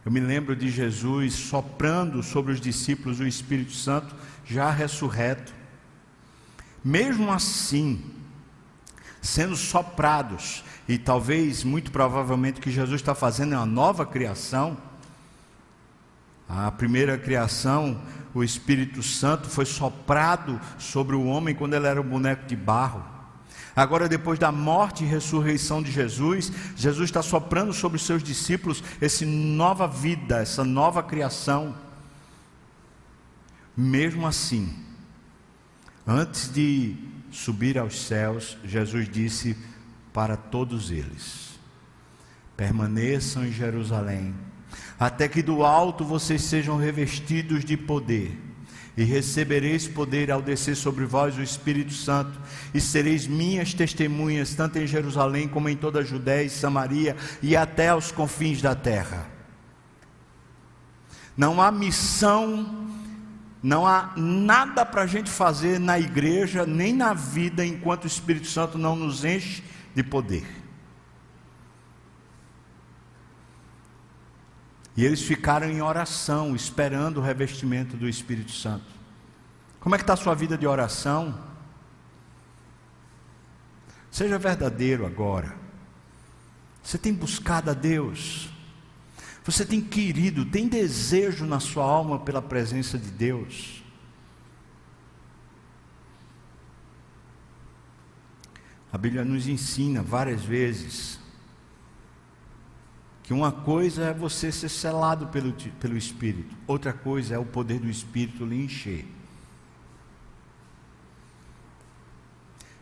Eu 0.03 0.11
me 0.11 0.19
lembro 0.19 0.53
de 0.53 0.69
Jesus 0.69 1.33
soprando 1.33 2.21
sobre 2.21 2.51
os 2.51 2.59
discípulos 2.59 3.21
o 3.21 3.25
Espírito 3.25 3.71
Santo 3.71 4.13
já 4.45 4.69
ressurreto. 4.69 5.53
Mesmo 6.83 7.31
assim, 7.31 8.03
sendo 9.21 9.55
soprados, 9.55 10.61
e 10.89 10.97
talvez, 10.97 11.63
muito 11.63 11.89
provavelmente, 11.89 12.59
o 12.59 12.63
que 12.63 12.71
Jesus 12.71 12.99
está 12.99 13.15
fazendo 13.15 13.53
é 13.53 13.57
uma 13.57 13.65
nova 13.65 14.05
criação. 14.05 14.77
A 16.49 16.69
primeira 16.69 17.17
criação, 17.17 18.01
o 18.33 18.43
Espírito 18.43 19.01
Santo 19.01 19.49
foi 19.49 19.65
soprado 19.65 20.59
sobre 20.77 21.15
o 21.15 21.25
homem 21.25 21.55
quando 21.55 21.75
ele 21.75 21.87
era 21.87 22.01
um 22.01 22.07
boneco 22.07 22.45
de 22.45 22.55
barro. 22.57 23.16
Agora, 23.77 24.09
depois 24.09 24.39
da 24.39 24.51
morte 24.51 25.03
e 25.03 25.07
ressurreição 25.07 25.83
de 25.83 25.91
Jesus, 25.91 26.51
Jesus 26.75 27.07
está 27.07 27.21
soprando 27.21 27.71
sobre 27.71 27.97
os 27.97 28.01
seus 28.07 28.23
discípulos 28.23 28.83
essa 28.99 29.23
nova 29.23 29.87
vida, 29.87 30.39
essa 30.39 30.65
nova 30.65 31.03
criação. 31.03 31.75
Mesmo 33.77 34.25
assim, 34.25 34.73
antes 36.07 36.51
de 36.51 36.95
subir 37.29 37.77
aos 37.77 38.01
céus, 38.01 38.57
Jesus 38.65 39.07
disse 39.07 39.55
para 40.11 40.35
todos 40.35 40.89
eles: 40.89 41.59
permaneçam 42.55 43.45
em 43.45 43.51
Jerusalém, 43.51 44.33
até 44.99 45.27
que 45.27 45.43
do 45.43 45.63
alto 45.63 46.03
vocês 46.03 46.41
sejam 46.41 46.77
revestidos 46.77 47.63
de 47.63 47.77
poder 47.77 48.46
e 48.97 49.03
recebereis 49.03 49.87
poder 49.87 50.31
ao 50.31 50.41
descer 50.41 50.75
sobre 50.75 51.05
vós 51.05 51.37
o 51.37 51.43
Espírito 51.43 51.93
Santo, 51.93 52.37
e 52.73 52.81
sereis 52.81 53.27
minhas 53.27 53.73
testemunhas, 53.73 54.55
tanto 54.55 54.79
em 54.79 54.87
Jerusalém 54.87 55.47
como 55.47 55.69
em 55.69 55.77
toda 55.77 55.99
a 55.99 56.03
Judéia 56.03 56.43
e 56.43 56.49
Samaria 56.49 57.15
e 57.41 57.55
até 57.55 57.89
aos 57.89 58.11
confins 58.11 58.59
da 58.59 58.73
terra. 58.73 59.27
Não 61.37 61.61
há 61.61 61.71
missão, 61.71 62.89
não 63.61 63.85
há 63.85 64.13
nada 64.17 64.83
para 64.83 65.03
a 65.03 65.07
gente 65.07 65.29
fazer 65.29 65.79
na 65.79 65.99
igreja, 65.99 66.65
nem 66.65 66.91
na 66.91 67.13
vida, 67.13 67.63
enquanto 67.63 68.05
o 68.05 68.07
Espírito 68.07 68.47
Santo 68.47 68.79
não 68.79 68.95
nos 68.95 69.23
enche 69.23 69.63
de 69.93 70.01
poder. 70.01 70.66
E 74.97 75.05
eles 75.05 75.21
ficaram 75.21 75.69
em 75.69 75.79
oração, 75.79 76.55
esperando 76.55 77.17
o 77.17 77.21
revestimento 77.21 77.95
do 77.95 78.09
Espírito 78.09 78.51
Santo. 78.51 78.97
Como 79.79 79.93
é 79.93 79.97
que 79.99 80.03
está 80.03 80.13
a 80.13 80.17
sua 80.17 80.33
vida 80.33 80.57
de 80.57 80.65
oração? 80.65 81.39
Seja 84.09 84.39
verdadeiro 84.39 85.05
agora. 85.05 85.55
Você 86.81 86.97
tem 86.97 87.13
buscado 87.13 87.69
a 87.69 87.75
Deus? 87.75 88.49
Você 89.45 89.63
tem 89.63 89.79
querido, 89.79 90.43
tem 90.43 90.67
desejo 90.67 91.45
na 91.45 91.59
sua 91.59 91.85
alma 91.85 92.19
pela 92.19 92.41
presença 92.41 92.97
de 92.97 93.11
Deus? 93.11 93.83
A 98.91 98.97
Bíblia 98.97 99.23
nos 99.23 99.47
ensina 99.47 100.01
várias 100.01 100.43
vezes 100.43 101.19
que 103.27 103.33
uma 103.33 103.51
coisa 103.51 104.05
é 104.05 104.13
você 104.13 104.53
ser 104.53 104.69
selado 104.69 105.27
pelo, 105.27 105.51
pelo 105.81 105.97
Espírito, 105.97 106.55
outra 106.65 106.93
coisa 106.93 107.35
é 107.35 107.37
o 107.37 107.43
poder 107.43 107.77
do 107.77 107.89
Espírito 107.89 108.45
lhe 108.45 108.63
encher. 108.63 109.05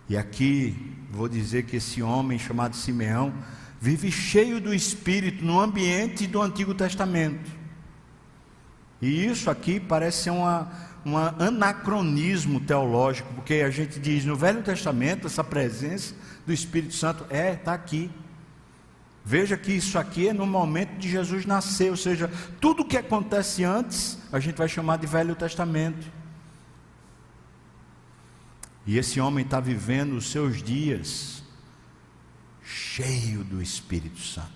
E 0.08 0.16
aqui 0.16 0.96
vou 1.10 1.28
dizer 1.28 1.64
que 1.64 1.78
esse 1.78 2.00
homem 2.04 2.38
chamado 2.38 2.76
Simeão 2.76 3.34
vive 3.82 4.12
cheio 4.12 4.62
do 4.62 4.72
Espírito 4.72 5.44
no 5.44 5.60
ambiente 5.60 6.28
do 6.28 6.40
Antigo 6.40 6.76
Testamento. 6.76 7.50
E 9.02 9.26
isso 9.26 9.50
aqui 9.50 9.80
parece 9.80 10.26
ser 10.26 10.30
uma, 10.30 10.72
um 11.04 11.18
anacronismo 11.18 12.60
teológico, 12.60 13.34
porque 13.34 13.56
a 13.56 13.72
gente 13.72 14.00
diz 14.00 14.24
no 14.24 14.36
Velho 14.36 14.62
Testamento 14.62 15.26
essa 15.26 15.44
presença 15.44 16.14
do 16.46 16.54
Espírito 16.54 16.94
Santo 16.94 17.26
é, 17.32 17.54
está 17.54 17.74
aqui. 17.74 18.12
Veja 19.28 19.58
que 19.58 19.72
isso 19.72 19.98
aqui 19.98 20.28
é 20.28 20.34
no 20.34 20.46
momento 20.46 21.00
de 21.00 21.10
Jesus 21.10 21.48
nascer, 21.48 21.90
ou 21.90 21.98
seja, 21.98 22.30
tudo 22.62 22.86
que 22.86 22.96
acontece 22.96 23.64
antes, 23.64 24.20
a 24.32 24.40
gente 24.40 24.56
vai 24.56 24.70
chamar 24.70 24.98
de 24.98 25.08
Velho 25.08 25.36
Testamento. 25.36 26.06
E 28.86 29.00
esse 29.00 29.20
homem 29.20 29.44
está 29.44 29.60
vivendo 29.60 30.14
os 30.14 30.30
seus 30.30 30.62
dias 30.62 31.44
cheio 32.64 33.44
do 33.44 33.64
Espírito 33.64 34.20
Santo. 34.20 34.52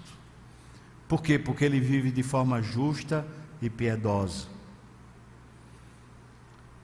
Por 1.08 1.24
quê? 1.24 1.40
Porque 1.40 1.66
ele 1.66 1.80
vive 1.80 2.12
de 2.12 2.22
forma 2.22 2.62
justa 2.62 3.26
e 3.60 3.72
piedosa. 3.72 4.48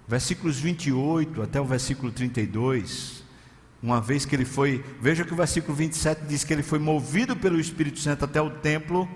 versículos 0.08 0.60
28 0.60 1.44
até 1.44 1.62
o 1.62 1.66
versículo 1.66 2.12
32, 2.12 3.24
uma 3.86 4.02
vez 4.02 4.26
que 4.26 4.36
ele 4.36 4.46
foi, 4.46 4.84
veja 5.00 5.24
que 5.24 5.32
o 5.32 5.38
versículo 5.38 5.76
27 5.76 6.26
diz 6.28 6.44
que 6.44 6.52
ele 6.52 6.64
foi 6.64 6.80
movido 6.80 7.36
pelo 7.36 7.60
Espírito 7.60 8.00
Santo 8.00 8.26
até 8.26 8.42
o 8.42 8.50
templo, 8.50 9.08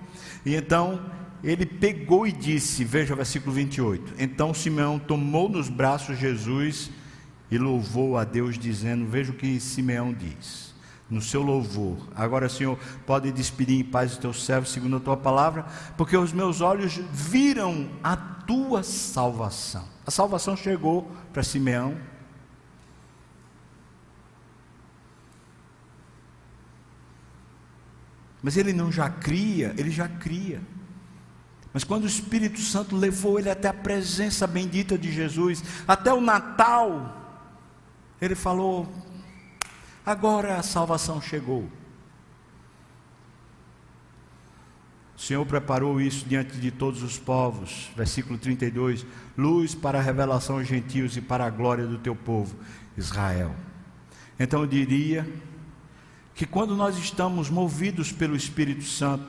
e 0.45 0.55
então 0.55 1.01
ele 1.43 1.65
pegou 1.65 2.27
e 2.27 2.31
disse, 2.31 2.83
veja 2.83 3.13
o 3.13 3.17
versículo 3.17 3.51
28. 3.51 4.13
Então 4.19 4.53
Simeão 4.53 4.99
tomou 4.99 5.49
nos 5.49 5.69
braços 5.69 6.19
Jesus 6.19 6.91
e 7.51 7.57
louvou 7.57 8.17
a 8.17 8.23
Deus, 8.23 8.57
dizendo: 8.57 9.05
Veja 9.05 9.31
o 9.31 9.35
que 9.35 9.59
Simeão 9.59 10.13
diz, 10.13 10.73
no 11.09 11.21
seu 11.21 11.41
louvor. 11.41 11.97
Agora, 12.15 12.47
Senhor, 12.47 12.77
pode 13.05 13.31
despedir 13.31 13.79
em 13.79 13.83
paz 13.83 14.11
os 14.11 14.17
teus 14.17 14.45
servos, 14.45 14.69
segundo 14.69 14.97
a 14.97 14.99
tua 14.99 15.17
palavra, 15.17 15.65
porque 15.97 16.15
os 16.15 16.31
meus 16.31 16.61
olhos 16.61 16.99
viram 17.11 17.89
a 18.03 18.15
tua 18.15 18.83
salvação. 18.83 19.83
A 20.05 20.11
salvação 20.11 20.55
chegou 20.55 21.09
para 21.33 21.43
Simeão, 21.43 21.95
Mas 28.41 28.57
ele 28.57 28.73
não 28.73 28.91
já 28.91 29.09
cria, 29.09 29.73
ele 29.77 29.91
já 29.91 30.07
cria. 30.07 30.61
Mas 31.73 31.83
quando 31.83 32.03
o 32.03 32.07
Espírito 32.07 32.59
Santo 32.59 32.95
levou 32.95 33.37
ele 33.37 33.49
até 33.49 33.67
a 33.67 33.73
presença 33.73 34.47
bendita 34.47 34.97
de 34.97 35.11
Jesus, 35.11 35.63
até 35.87 36.13
o 36.13 36.21
Natal, 36.21 37.15
ele 38.19 38.35
falou: 38.35 38.87
agora 40.05 40.57
a 40.57 40.63
salvação 40.63 41.21
chegou. 41.21 41.69
O 45.15 45.21
Senhor 45.21 45.45
preparou 45.45 45.99
isso 45.99 46.25
diante 46.25 46.57
de 46.57 46.71
todos 46.71 47.03
os 47.03 47.19
povos. 47.19 47.91
Versículo 47.95 48.39
32: 48.39 49.05
luz 49.37 49.75
para 49.75 49.99
a 49.99 50.01
revelação 50.01 50.57
aos 50.57 50.67
gentios 50.67 51.17
e 51.17 51.21
para 51.21 51.45
a 51.45 51.49
glória 51.49 51.85
do 51.85 51.97
teu 51.97 52.15
povo, 52.15 52.55
Israel. 52.97 53.53
Então 54.39 54.61
eu 54.61 54.67
diria 54.67 55.27
que 56.39 56.45
quando 56.45 56.73
nós 56.73 56.97
estamos 56.97 57.49
movidos 57.49 58.13
pelo 58.13 58.33
Espírito 58.33 58.85
Santo, 58.85 59.27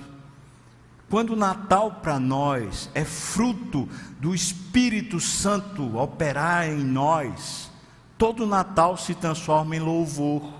quando 1.09 1.31
o 1.31 1.37
Natal 1.37 1.99
para 2.01 2.21
nós 2.21 2.89
é 2.95 3.05
fruto 3.05 3.89
do 4.21 4.33
Espírito 4.33 5.19
Santo 5.19 5.99
operar 5.99 6.69
em 6.69 6.85
nós, 6.85 7.69
todo 8.17 8.47
Natal 8.47 8.97
se 8.97 9.13
transforma 9.17 9.75
em 9.75 9.81
louvor. 9.81 10.53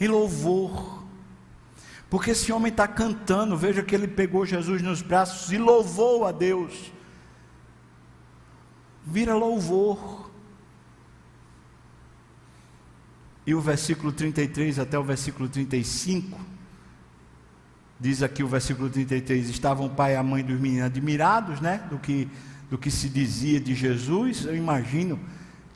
Em 0.00 0.08
louvor. 0.08 1.04
Porque 2.10 2.32
esse 2.32 2.50
homem 2.50 2.72
está 2.72 2.88
cantando, 2.88 3.56
veja 3.56 3.84
que 3.84 3.94
ele 3.94 4.08
pegou 4.08 4.44
Jesus 4.44 4.82
nos 4.82 5.02
braços 5.02 5.52
e 5.52 5.56
louvou 5.56 6.26
a 6.26 6.32
Deus. 6.32 6.92
Vira 9.06 9.36
louvor. 9.36 10.27
E 13.48 13.54
o 13.54 13.62
versículo 13.62 14.12
33 14.12 14.78
até 14.78 14.98
o 14.98 15.02
versículo 15.02 15.48
35, 15.48 16.38
diz 17.98 18.22
aqui 18.22 18.42
o 18.42 18.46
versículo 18.46 18.90
33, 18.90 19.48
estavam 19.48 19.86
o 19.86 19.88
pai 19.88 20.12
e 20.12 20.16
a 20.16 20.22
mãe 20.22 20.44
dos 20.44 20.60
meninos 20.60 20.84
admirados, 20.84 21.58
né, 21.58 21.80
do 21.88 21.98
que, 21.98 22.28
do 22.68 22.76
que 22.76 22.90
se 22.90 23.08
dizia 23.08 23.58
de 23.58 23.74
Jesus, 23.74 24.44
eu 24.44 24.54
imagino, 24.54 25.18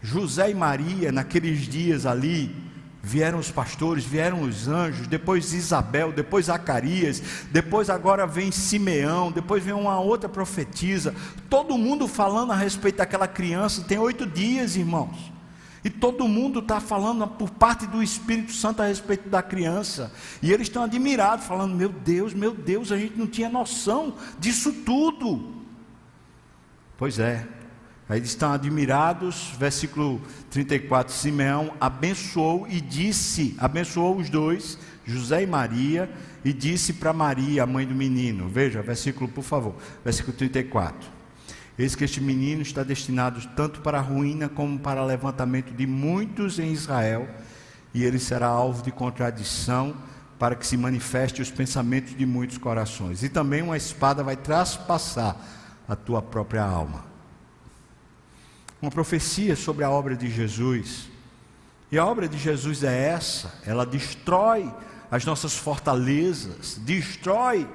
José 0.02 0.50
e 0.50 0.54
Maria, 0.54 1.10
naqueles 1.10 1.60
dias 1.60 2.04
ali, 2.04 2.54
vieram 3.02 3.38
os 3.38 3.50
pastores, 3.50 4.04
vieram 4.04 4.42
os 4.42 4.68
anjos, 4.68 5.06
depois 5.06 5.54
Isabel, 5.54 6.12
depois 6.12 6.44
Zacarias, 6.44 7.22
depois 7.50 7.88
agora 7.88 8.26
vem 8.26 8.52
Simeão, 8.52 9.32
depois 9.32 9.64
vem 9.64 9.72
uma 9.72 9.98
outra 9.98 10.28
profetisa, 10.28 11.14
todo 11.48 11.78
mundo 11.78 12.06
falando 12.06 12.52
a 12.52 12.56
respeito 12.56 12.98
daquela 12.98 13.26
criança, 13.26 13.82
tem 13.82 13.96
oito 13.96 14.26
dias, 14.26 14.76
irmãos, 14.76 15.31
e 15.84 15.90
todo 15.90 16.28
mundo 16.28 16.60
está 16.60 16.80
falando 16.80 17.26
por 17.26 17.50
parte 17.50 17.86
do 17.86 18.02
Espírito 18.02 18.52
Santo 18.52 18.82
a 18.82 18.86
respeito 18.86 19.28
da 19.28 19.42
criança. 19.42 20.12
E 20.40 20.52
eles 20.52 20.68
estão 20.68 20.84
admirados, 20.84 21.44
falando: 21.44 21.74
Meu 21.74 21.88
Deus, 21.88 22.32
meu 22.32 22.52
Deus, 22.54 22.92
a 22.92 22.96
gente 22.96 23.18
não 23.18 23.26
tinha 23.26 23.48
noção 23.48 24.14
disso 24.38 24.72
tudo. 24.84 25.62
Pois 26.96 27.18
é. 27.18 27.48
Aí 28.08 28.18
eles 28.18 28.30
estão 28.30 28.52
admirados, 28.52 29.54
versículo 29.58 30.20
34, 30.50 31.14
Simeão 31.14 31.72
abençoou 31.80 32.66
e 32.68 32.80
disse, 32.80 33.56
abençoou 33.58 34.18
os 34.18 34.28
dois, 34.28 34.78
José 35.04 35.44
e 35.44 35.46
Maria, 35.46 36.10
e 36.44 36.52
disse 36.52 36.92
para 36.92 37.12
Maria, 37.12 37.62
a 37.62 37.66
mãe 37.66 37.86
do 37.86 37.94
menino, 37.94 38.48
veja, 38.48 38.82
versículo, 38.82 39.30
por 39.30 39.42
favor, 39.42 39.76
versículo 40.04 40.36
34. 40.36 41.08
Eis 41.82 41.96
que 41.96 42.04
este 42.04 42.20
menino 42.20 42.62
está 42.62 42.84
destinado 42.84 43.44
tanto 43.56 43.80
para 43.80 43.98
a 43.98 44.00
ruína 44.00 44.48
como 44.48 44.78
para 44.78 45.02
o 45.02 45.04
levantamento 45.04 45.74
de 45.74 45.84
muitos 45.84 46.60
em 46.60 46.70
Israel, 46.70 47.28
e 47.92 48.04
ele 48.04 48.20
será 48.20 48.46
alvo 48.46 48.84
de 48.84 48.92
contradição 48.92 49.92
para 50.38 50.54
que 50.54 50.64
se 50.64 50.76
manifeste 50.76 51.42
os 51.42 51.50
pensamentos 51.50 52.16
de 52.16 52.24
muitos 52.24 52.56
corações. 52.56 53.24
E 53.24 53.28
também 53.28 53.62
uma 53.62 53.76
espada 53.76 54.22
vai 54.22 54.36
traspassar 54.36 55.36
a 55.88 55.96
tua 55.96 56.22
própria 56.22 56.62
alma. 56.62 57.04
Uma 58.80 58.92
profecia 58.92 59.56
sobre 59.56 59.82
a 59.82 59.90
obra 59.90 60.14
de 60.14 60.30
Jesus. 60.30 61.10
E 61.90 61.98
a 61.98 62.06
obra 62.06 62.28
de 62.28 62.38
Jesus 62.38 62.84
é 62.84 63.08
essa: 63.08 63.60
ela 63.66 63.84
destrói 63.84 64.72
as 65.10 65.24
nossas 65.24 65.56
fortalezas, 65.56 66.78
destrói 66.80 67.68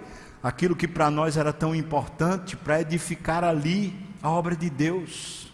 aquilo 0.47 0.77
que 0.77 0.87
para 0.87 1.11
nós 1.11 1.35
era 1.35 1.51
tão 1.51 1.75
importante 1.75 2.55
para 2.55 2.79
edificar 2.79 3.43
ali 3.43 3.93
a 4.21 4.29
obra 4.29 4.55
de 4.55 4.69
Deus. 4.69 5.51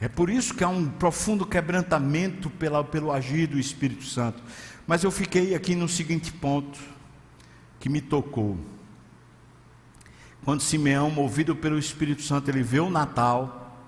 É 0.00 0.08
por 0.08 0.30
isso 0.30 0.54
que 0.54 0.64
há 0.64 0.68
um 0.68 0.88
profundo 0.88 1.44
quebrantamento 1.44 2.48
pela, 2.48 2.82
pelo 2.82 3.12
agir 3.12 3.46
do 3.46 3.58
Espírito 3.58 4.04
Santo. 4.04 4.42
Mas 4.86 5.04
eu 5.04 5.10
fiquei 5.10 5.54
aqui 5.54 5.74
no 5.74 5.90
seguinte 5.90 6.32
ponto 6.32 6.80
que 7.78 7.90
me 7.90 8.00
tocou. 8.00 8.58
Quando 10.42 10.62
Simeão, 10.62 11.10
movido 11.10 11.54
pelo 11.54 11.78
Espírito 11.78 12.22
Santo, 12.22 12.48
ele 12.48 12.62
vê 12.62 12.80
o 12.80 12.88
Natal, 12.88 13.78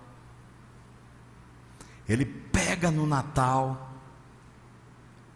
ele 2.07 2.27
pega 2.27 2.91
no 2.91 3.07
Natal, 3.07 3.91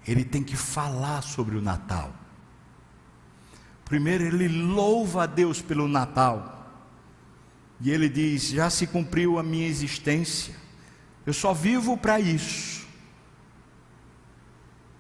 ele 0.07 0.27
tem 0.27 0.45
que 0.45 0.57
falar 0.57 1.23
sobre 1.23 1.57
o 1.57 1.63
Natal. 1.63 2.26
Primeiro, 3.87 4.25
ele 4.25 4.49
louva 4.49 5.23
a 5.23 5.27
Deus 5.27 5.63
pelo 5.63 5.87
Natal. 5.87 6.69
E 7.81 7.91
ele 7.91 8.09
diz: 8.09 8.49
Já 8.49 8.69
se 8.69 8.87
cumpriu 8.87 9.39
a 9.39 9.43
minha 9.43 9.67
existência. 9.67 10.55
Eu 11.25 11.33
só 11.33 11.55
vivo 11.55 11.97
para 11.97 12.19
isso. 12.21 12.85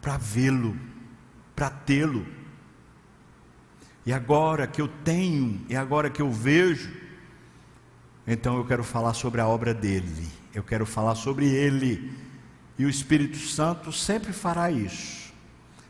Para 0.00 0.16
vê-lo, 0.16 0.76
para 1.54 1.68
tê-lo. 1.68 2.24
E 4.04 4.12
agora 4.12 4.68
que 4.68 4.80
eu 4.80 4.86
tenho, 4.86 5.66
e 5.68 5.74
agora 5.74 6.08
que 6.08 6.22
eu 6.22 6.30
vejo, 6.30 6.92
então 8.24 8.56
eu 8.56 8.64
quero 8.64 8.84
falar 8.84 9.14
sobre 9.14 9.40
a 9.40 9.48
obra 9.48 9.74
dele. 9.74 10.28
Eu 10.54 10.62
quero 10.62 10.86
falar 10.86 11.16
sobre 11.16 11.46
ele. 11.46 12.12
E 12.78 12.84
o 12.84 12.88
Espírito 12.88 13.36
Santo 13.36 13.90
sempre 13.90 14.32
fará 14.32 14.70
isso. 14.70 15.32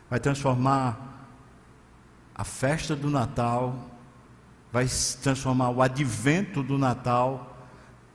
Vai 0.09 0.19
transformar 0.19 1.06
a 2.37 2.43
festa 2.43 2.95
do 2.95 3.09
Natal 3.09 3.89
vai 4.71 4.85
transformar 5.23 5.71
o 5.71 5.81
advento 5.81 6.61
do 6.61 6.77
Natal 6.77 7.57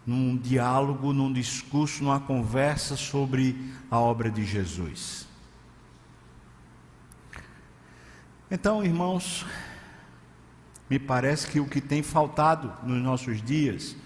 num 0.06 0.36
diálogo, 0.36 1.12
num 1.12 1.32
discurso, 1.32 2.04
numa 2.04 2.20
conversa 2.20 2.96
sobre 2.96 3.72
a 3.90 3.98
obra 3.98 4.30
de 4.30 4.44
Jesus. 4.44 5.26
Então, 8.48 8.84
irmãos, 8.84 9.44
me 10.88 10.98
parece 10.98 11.48
que 11.48 11.58
o 11.58 11.66
que 11.66 11.80
tem 11.80 12.02
faltado 12.02 12.72
nos 12.86 13.02
nossos 13.02 13.42
dias 13.42 13.96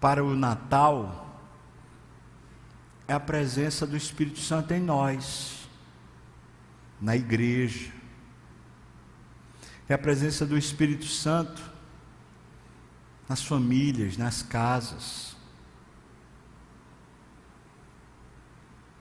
para 0.00 0.22
o 0.22 0.36
Natal 0.36 1.40
é 3.08 3.14
a 3.14 3.20
presença 3.20 3.86
do 3.86 3.96
Espírito 3.96 4.38
Santo 4.38 4.72
em 4.72 4.80
nós, 4.80 5.68
na 7.00 7.16
igreja, 7.16 8.01
é 9.92 9.94
a 9.94 9.98
presença 9.98 10.46
do 10.46 10.56
Espírito 10.56 11.04
Santo 11.04 11.62
nas 13.28 13.44
famílias, 13.44 14.16
nas 14.16 14.42
casas. 14.42 15.36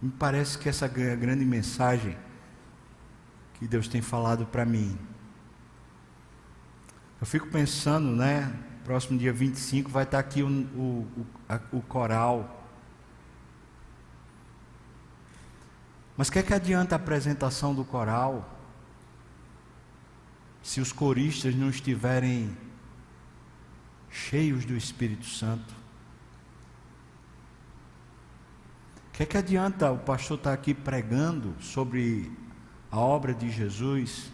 Me 0.02 0.12
parece 0.12 0.58
que 0.58 0.68
essa 0.68 0.88
é 0.88 1.14
a 1.14 1.16
grande 1.16 1.46
mensagem 1.46 2.18
que 3.54 3.68
Deus 3.68 3.88
tem 3.88 4.02
falado 4.02 4.46
para 4.46 4.66
mim. 4.66 4.98
Eu 7.22 7.26
fico 7.26 7.48
pensando, 7.48 8.14
né? 8.14 8.54
Próximo 8.84 9.18
dia 9.18 9.32
25 9.32 9.90
vai 9.90 10.04
estar 10.04 10.20
aqui 10.20 10.44
o, 10.44 10.50
o, 10.50 11.26
o, 11.72 11.78
o 11.78 11.82
coral. 11.84 12.68
Mas 16.18 16.28
o 16.28 16.32
que, 16.34 16.40
é 16.40 16.44
que 16.44 16.54
adianta 16.54 16.96
a 16.96 16.98
apresentação 16.98 17.74
do 17.74 17.86
coral? 17.86 18.61
Se 20.62 20.80
os 20.80 20.92
coristas 20.92 21.56
não 21.56 21.70
estiverem 21.70 22.56
cheios 24.10 24.66
do 24.66 24.76
Espírito 24.76 25.26
Santo. 25.26 25.82
que 29.22 29.24
é 29.24 29.26
que 29.28 29.38
adianta 29.38 29.92
o 29.92 30.00
pastor 30.00 30.36
estar 30.36 30.52
aqui 30.52 30.74
pregando 30.74 31.54
sobre 31.62 32.32
a 32.90 32.98
obra 32.98 33.36
de 33.36 33.52
Jesus 33.52 34.32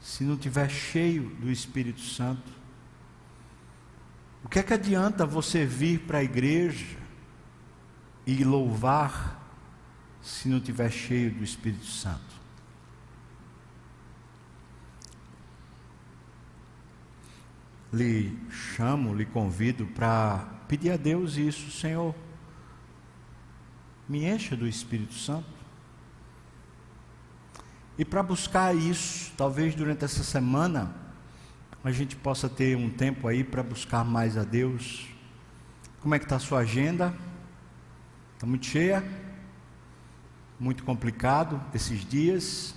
se 0.00 0.22
não 0.22 0.36
tiver 0.36 0.70
cheio 0.70 1.30
do 1.40 1.50
Espírito 1.50 2.00
Santo? 2.00 2.52
O 4.44 4.48
que 4.48 4.60
é 4.60 4.62
que 4.62 4.72
adianta 4.72 5.26
você 5.26 5.66
vir 5.66 6.02
para 6.02 6.18
a 6.18 6.22
igreja 6.22 6.96
e 8.24 8.44
louvar 8.44 9.44
se 10.22 10.48
não 10.48 10.60
tiver 10.60 10.92
cheio 10.92 11.32
do 11.32 11.42
Espírito 11.42 11.86
Santo? 11.86 12.36
Lhe 17.96 18.36
chamo, 18.50 19.14
lhe 19.14 19.24
convido 19.24 19.86
para 19.86 20.38
pedir 20.68 20.90
a 20.90 20.96
Deus 20.96 21.36
isso, 21.36 21.70
Senhor 21.70 22.14
me 24.08 24.24
encha 24.24 24.56
do 24.56 24.66
Espírito 24.66 25.14
Santo. 25.14 25.56
E 27.98 28.04
para 28.04 28.22
buscar 28.22 28.74
isso, 28.74 29.32
talvez 29.36 29.74
durante 29.74 30.04
essa 30.04 30.22
semana, 30.22 30.94
a 31.82 31.90
gente 31.90 32.14
possa 32.14 32.48
ter 32.48 32.76
um 32.76 32.90
tempo 32.90 33.26
aí 33.26 33.42
para 33.42 33.62
buscar 33.62 34.04
mais 34.04 34.36
a 34.36 34.44
Deus. 34.44 35.08
Como 36.00 36.14
é 36.14 36.18
que 36.18 36.24
está 36.24 36.36
a 36.36 36.40
sua 36.40 36.60
agenda? 36.60 37.14
Está 38.34 38.46
muito 38.46 38.66
cheia? 38.66 39.02
Muito 40.60 40.84
complicado 40.84 41.62
esses 41.74 42.04
dias? 42.04 42.74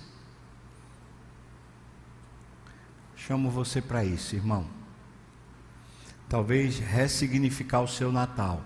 Chamo 3.14 3.50
você 3.50 3.80
para 3.82 4.04
isso, 4.04 4.34
irmão. 4.34 4.79
Talvez 6.30 6.78
ressignificar 6.78 7.82
o 7.82 7.88
seu 7.88 8.10
Natal. 8.10 8.64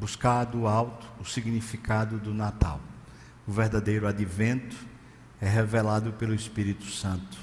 buscar 0.00 0.44
do 0.44 0.66
alto 0.66 1.06
o 1.20 1.24
significado 1.24 2.18
do 2.18 2.32
Natal. 2.32 2.80
O 3.46 3.52
verdadeiro 3.52 4.06
advento 4.06 4.76
é 5.40 5.48
revelado 5.48 6.12
pelo 6.12 6.34
Espírito 6.34 6.86
Santo 6.86 7.38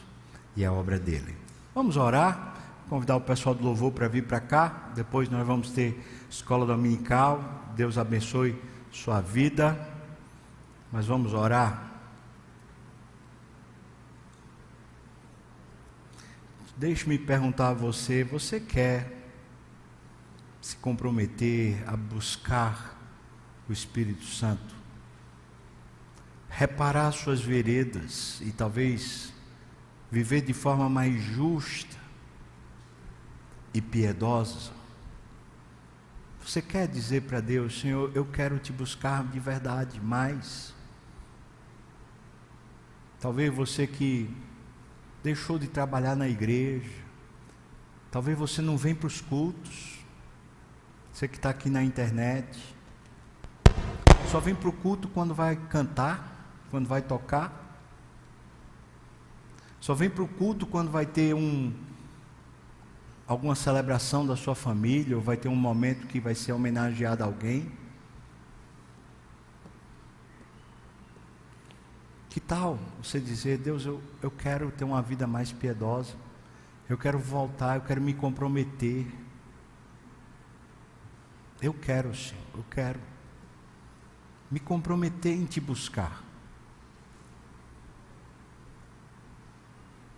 e 0.56 0.64
é 0.64 0.72
obra 0.72 0.98
dele. 0.98 1.36
Vamos 1.76 1.98
orar, 1.98 2.56
convidar 2.90 3.16
o 3.16 3.22
pessoal 3.22 3.54
do 3.54 3.64
louvor 3.64 3.92
para 3.92 4.08
vir 4.08 4.24
para 4.24 4.40
cá. 4.40 4.90
Depois 4.96 5.30
nós 5.30 5.46
vamos 5.46 5.70
ter 5.70 6.04
escola 6.30 6.66
dominical. 6.66 7.74
Deus 7.76 7.98
abençoe 7.98 8.60
sua 8.92 9.22
vida. 9.22 9.78
Mas 10.92 11.06
vamos 11.06 11.34
orar. 11.34 11.87
Deixe-me 16.78 17.18
perguntar 17.18 17.70
a 17.70 17.74
você: 17.74 18.24
você 18.24 18.60
quer 18.60 19.12
se 20.62 20.76
comprometer 20.78 21.84
a 21.88 21.98
buscar 21.98 22.96
o 23.68 23.74
Espírito 23.74 24.26
Santo, 24.26 24.76
reparar 26.48 27.12
suas 27.12 27.42
veredas 27.42 28.40
e 28.42 28.52
talvez 28.52 29.34
viver 30.12 30.42
de 30.42 30.54
forma 30.54 30.88
mais 30.88 31.20
justa 31.22 31.98
e 33.74 33.82
piedosa. 33.82 34.72
Você 36.42 36.62
quer 36.62 36.88
dizer 36.88 37.24
para 37.24 37.42
Deus, 37.42 37.80
Senhor, 37.80 38.12
eu 38.16 38.24
quero 38.24 38.60
te 38.60 38.72
buscar 38.72 39.26
de 39.26 39.40
verdade 39.40 40.00
mais. 40.00 40.74
Talvez 43.20 43.54
você 43.54 43.88
que 43.88 44.34
deixou 45.28 45.60
de 45.60 45.68
trabalhar 45.68 46.16
na 46.16 46.26
igreja, 46.26 46.90
talvez 48.10 48.38
você 48.38 48.62
não 48.62 48.78
vem 48.78 48.96
para 48.96 49.08
os 49.08 49.20
cultos, 49.20 50.00
você 51.12 51.28
que 51.28 51.36
está 51.36 51.50
aqui 51.50 51.70
na 51.70 51.84
internet, 51.84 52.58
só 54.32 54.40
vem 54.40 54.56
para 54.56 54.70
o 54.70 54.72
culto 54.72 55.10
quando 55.10 55.34
vai 55.34 55.58
cantar, 55.58 56.50
quando 56.72 56.88
vai 56.88 57.02
tocar. 57.02 57.52
Só 59.82 59.94
vem 59.94 60.10
para 60.10 60.24
o 60.24 60.28
culto 60.30 60.66
quando 60.66 60.90
vai 60.90 61.06
ter 61.06 61.36
um 61.36 61.74
alguma 63.28 63.56
celebração 63.56 64.26
da 64.26 64.38
sua 64.38 64.56
família, 64.56 65.18
ou 65.18 65.22
vai 65.22 65.36
ter 65.36 65.50
um 65.50 65.56
momento 65.58 66.08
que 66.08 66.22
vai 66.22 66.36
ser 66.36 66.54
homenageado 66.54 67.22
a 67.22 67.26
alguém. 67.26 67.70
Que 72.38 72.42
tal 72.42 72.78
você 73.02 73.20
dizer, 73.20 73.58
Deus, 73.58 73.84
eu, 73.84 74.00
eu 74.22 74.30
quero 74.30 74.70
ter 74.70 74.84
uma 74.84 75.02
vida 75.02 75.26
mais 75.26 75.52
piedosa, 75.52 76.14
eu 76.88 76.96
quero 76.96 77.18
voltar, 77.18 77.78
eu 77.78 77.82
quero 77.82 78.00
me 78.00 78.14
comprometer. 78.14 79.08
Eu 81.60 81.74
quero, 81.74 82.14
Senhor, 82.14 82.44
eu 82.54 82.64
quero 82.70 83.00
me 84.52 84.60
comprometer 84.60 85.34
em 85.34 85.46
te 85.46 85.60
buscar. 85.60 86.24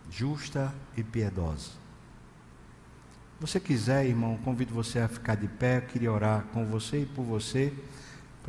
Justa 0.09 0.76
e 0.97 1.03
piedosa. 1.05 1.70
Se 1.70 3.39
você 3.39 3.61
quiser, 3.61 4.05
irmão, 4.05 4.38
convido 4.43 4.74
você 4.74 4.99
a 4.99 5.07
ficar 5.07 5.36
de 5.36 5.47
pé. 5.47 5.78
Eu 5.78 5.84
queria 5.84 6.11
orar 6.11 6.43
com 6.51 6.65
você 6.65 7.03
e 7.03 7.05
por 7.05 7.24
você, 7.24 7.74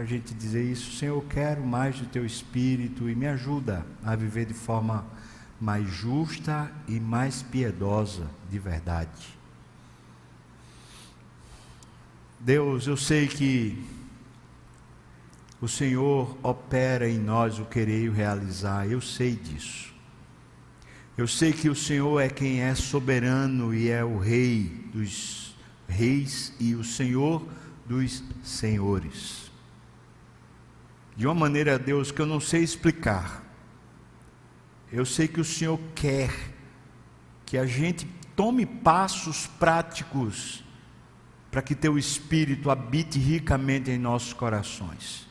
para 0.00 0.06
a 0.06 0.08
gente 0.08 0.32
dizer 0.32 0.64
isso. 0.64 0.96
Senhor, 0.96 1.16
eu 1.16 1.28
quero 1.28 1.62
mais 1.62 1.98
do 1.98 2.06
teu 2.06 2.24
espírito 2.24 3.06
e 3.06 3.14
me 3.14 3.26
ajuda 3.26 3.84
a 4.02 4.16
viver 4.16 4.46
de 4.46 4.54
forma 4.54 5.04
mais 5.60 5.86
justa 5.90 6.72
e 6.88 6.98
mais 6.98 7.42
piedosa 7.42 8.26
de 8.48 8.58
verdade. 8.58 9.38
Deus, 12.38 12.86
eu 12.86 12.96
sei 12.96 13.28
que 13.28 13.84
o 15.60 15.68
Senhor 15.68 16.34
opera 16.42 17.06
em 17.06 17.18
nós 17.18 17.58
o 17.58 17.66
querer 17.66 18.04
e 18.04 18.08
o 18.08 18.12
realizar, 18.12 18.90
eu 18.90 19.02
sei 19.02 19.36
disso. 19.36 19.92
Eu 21.14 21.28
sei 21.28 21.52
que 21.52 21.68
o 21.68 21.76
Senhor 21.76 22.18
é 22.20 22.30
quem 22.30 22.62
é 22.62 22.74
soberano 22.74 23.74
e 23.74 23.90
é 23.90 24.02
o 24.02 24.16
Rei 24.16 24.88
dos 24.94 25.54
reis 25.86 26.54
e 26.58 26.74
o 26.74 26.82
Senhor 26.82 27.46
dos 27.86 28.24
senhores. 28.42 29.49
De 31.20 31.26
uma 31.26 31.34
maneira, 31.34 31.78
Deus, 31.78 32.10
que 32.10 32.22
eu 32.22 32.24
não 32.24 32.40
sei 32.40 32.62
explicar. 32.62 33.44
Eu 34.90 35.04
sei 35.04 35.28
que 35.28 35.38
o 35.38 35.44
Senhor 35.44 35.78
quer 35.94 36.32
que 37.44 37.58
a 37.58 37.66
gente 37.66 38.06
tome 38.34 38.64
passos 38.64 39.46
práticos 39.46 40.64
para 41.50 41.60
que 41.60 41.74
teu 41.74 41.98
espírito 41.98 42.70
habite 42.70 43.18
ricamente 43.18 43.90
em 43.90 43.98
nossos 43.98 44.32
corações. 44.32 45.28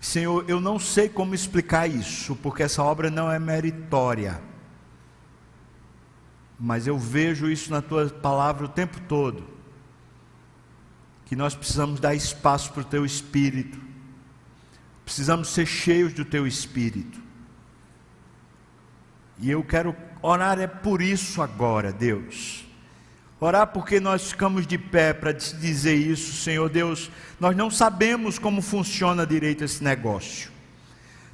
Senhor, 0.00 0.44
eu 0.48 0.60
não 0.60 0.76
sei 0.76 1.08
como 1.08 1.36
explicar 1.36 1.86
isso, 1.86 2.34
porque 2.34 2.64
essa 2.64 2.82
obra 2.82 3.12
não 3.12 3.30
é 3.30 3.38
meritória. 3.38 4.42
Mas 6.58 6.88
eu 6.88 6.98
vejo 6.98 7.48
isso 7.48 7.70
na 7.70 7.80
tua 7.80 8.08
palavra 8.08 8.64
o 8.64 8.68
tempo 8.68 9.00
todo. 9.02 9.46
Que 11.26 11.36
nós 11.36 11.54
precisamos 11.54 12.00
dar 12.00 12.12
espaço 12.12 12.72
para 12.72 12.80
o 12.82 12.84
teu 12.84 13.04
espírito. 13.04 13.89
Precisamos 15.10 15.48
ser 15.48 15.66
cheios 15.66 16.12
do 16.12 16.24
teu 16.24 16.46
espírito. 16.46 17.20
E 19.40 19.50
eu 19.50 19.60
quero 19.64 19.96
orar 20.22 20.60
é 20.60 20.68
por 20.68 21.02
isso 21.02 21.42
agora, 21.42 21.92
Deus 21.92 22.64
Orar 23.40 23.66
porque 23.66 23.98
nós 23.98 24.30
ficamos 24.30 24.68
de 24.68 24.78
pé 24.78 25.12
para 25.12 25.32
dizer 25.32 25.96
isso, 25.96 26.32
Senhor 26.34 26.68
Deus. 26.68 27.10
Nós 27.40 27.56
não 27.56 27.72
sabemos 27.72 28.38
como 28.38 28.62
funciona 28.62 29.26
direito 29.26 29.64
esse 29.64 29.82
negócio. 29.82 30.48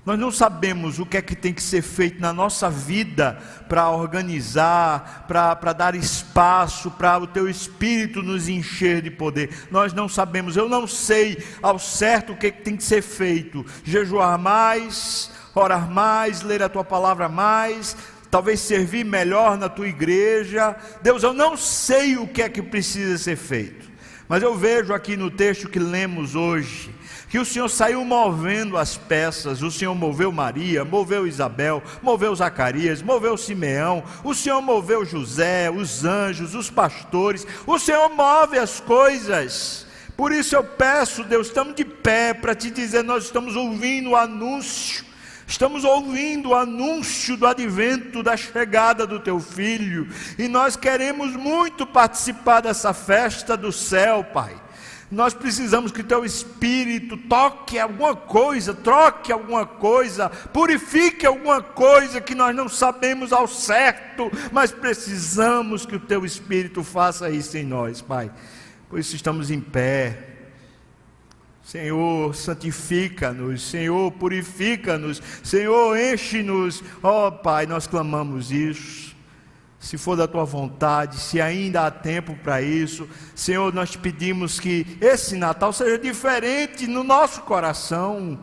Nós 0.07 0.17
não 0.17 0.31
sabemos 0.31 1.01
o 1.01 1.05
que 1.05 1.17
é 1.17 1.21
que 1.21 1.35
tem 1.35 1.53
que 1.53 1.63
ser 1.63 1.83
feito 1.83 2.21
na 2.21 2.33
nossa 2.33 2.71
vida 2.71 3.39
para 3.69 3.91
organizar, 3.91 5.27
para 5.27 5.73
dar 5.73 5.97
espaço 5.97 6.93
para 6.93 7.19
o 7.19 7.27
teu 7.27 7.49
espírito 7.49 8.23
nos 8.23 8.49
encher 8.49 9.03
de 9.03 9.11
poder. 9.11 9.51
Nós 9.69 9.93
não 9.93 10.09
sabemos, 10.09 10.57
eu 10.57 10.69
não 10.69 10.87
sei 10.87 11.43
ao 11.61 11.77
certo 11.77 12.33
o 12.33 12.37
que, 12.37 12.47
é 12.47 12.51
que 12.53 12.63
tem 12.63 12.77
que 12.77 12.85
ser 12.85 13.03
feito. 13.03 13.67
Jejuar 13.83 14.39
mais, 14.39 15.33
orar 15.53 15.91
mais, 15.91 16.41
ler 16.41 16.63
a 16.63 16.69
tua 16.69 16.85
palavra 16.85 17.29
mais, 17.29 17.97
talvez 18.31 18.61
servir 18.61 19.05
melhor 19.05 19.59
na 19.59 19.69
tua 19.69 19.89
igreja. 19.89 20.77
Deus, 21.03 21.25
eu 21.25 21.35
não 21.35 21.57
sei 21.57 22.17
o 22.17 22.29
que 22.29 22.43
é 22.43 22.49
que 22.49 22.63
precisa 22.63 23.19
ser 23.19 23.37
feito, 23.37 23.91
mas 24.29 24.41
eu 24.41 24.57
vejo 24.57 24.95
aqui 24.95 25.17
no 25.17 25.33
texto 25.33 25.69
que 25.69 25.81
lemos 25.81 26.37
hoje, 26.37 26.95
que 27.37 27.41
o 27.41 27.45
Senhor 27.45 27.69
saiu 27.69 28.03
movendo 28.03 28.79
as 28.79 28.97
peças, 28.97 29.61
o 29.61 29.71
Senhor 29.71 29.95
moveu 29.95 30.33
Maria, 30.33 30.87
moveu 30.87 31.27
Isabel, 31.27 31.83
moveu 32.01 32.35
Zacarias, 32.35 33.03
moveu 33.03 33.37
Simeão, 33.37 34.03
o 34.25 34.35
Senhor 34.35 34.63
moveu 34.63 35.05
José, 35.05 35.71
os 35.71 36.03
anjos, 36.03 36.55
os 36.55 36.71
pastores, 36.71 37.47
o 37.67 37.79
Senhor 37.79 38.09
move 38.09 38.59
as 38.59 38.81
coisas. 38.81 39.87
Por 40.17 40.33
isso 40.33 40.57
eu 40.57 40.65
peço, 40.65 41.25
Deus, 41.25 41.49
estamos 41.49 41.75
de 41.75 41.85
pé 41.85 42.33
para 42.33 42.55
te 42.55 42.71
dizer, 42.71 43.05
nós 43.05 43.25
estamos 43.25 43.55
ouvindo 43.55 44.13
o 44.13 44.17
anúncio 44.17 45.05
Estamos 45.47 45.85
ouvindo 45.85 46.49
o 46.49 46.55
anúncio 46.57 47.37
do 47.37 47.47
advento, 47.47 48.21
da 48.21 48.37
chegada 48.37 49.07
do 49.07 49.21
teu 49.21 49.39
filho, 49.39 50.09
e 50.37 50.49
nós 50.49 50.75
queremos 50.75 51.37
muito 51.37 51.87
participar 51.87 52.63
dessa 52.63 52.93
festa 52.93 53.57
do 53.57 53.71
céu, 53.71 54.25
Pai. 54.25 54.66
Nós 55.11 55.33
precisamos 55.33 55.93
que 55.93 56.03
teu 56.03 56.25
espírito 56.25 57.17
toque 57.17 57.79
alguma 57.79 58.17
coisa, 58.17 58.75
troque 58.75 59.31
alguma 59.31 59.65
coisa, 59.65 60.29
purifique 60.29 61.25
alguma 61.25 61.63
coisa 61.63 62.21
que 62.21 62.35
nós 62.35 62.55
não 62.55 62.69
sabemos 62.69 63.33
ao 63.33 63.47
certo, 63.47 64.31
mas 64.51 64.73
precisamos 64.73 65.87
que 65.87 65.95
o 65.95 66.01
teu 66.01 66.25
espírito 66.25 66.83
faça 66.83 67.31
isso 67.31 67.57
em 67.57 67.65
nós, 67.65 68.03
Pai. 68.03 68.33
Por 68.89 68.99
isso 68.99 69.15
estamos 69.15 69.51
em 69.51 69.61
pé. 69.61 70.19
Senhor, 71.63 72.35
santifica-nos, 72.35 73.63
Senhor, 73.63 74.11
purifica-nos, 74.13 75.23
Senhor, 75.43 75.97
enche-nos. 75.97 76.83
Ó 77.03 77.29
oh, 77.29 77.33
Pai, 77.33 77.67
nós 77.67 77.87
clamamos 77.87 78.51
isso 78.51 79.06
se 79.87 79.97
for 79.97 80.17
da 80.17 80.27
tua 80.27 80.45
vontade, 80.45 81.17
se 81.17 81.41
ainda 81.41 81.87
há 81.87 81.91
tempo 81.93 82.35
para 82.43 82.61
isso. 82.61 83.09
Senhor, 83.37 83.73
nós 83.73 83.93
te 83.93 83.99
pedimos 83.99 84.59
que 84.59 84.85
esse 85.01 85.37
Natal 85.37 85.73
seja 85.73 85.97
diferente 85.97 86.89
no 86.89 87.05
nosso 87.05 87.43
coração. 87.43 88.41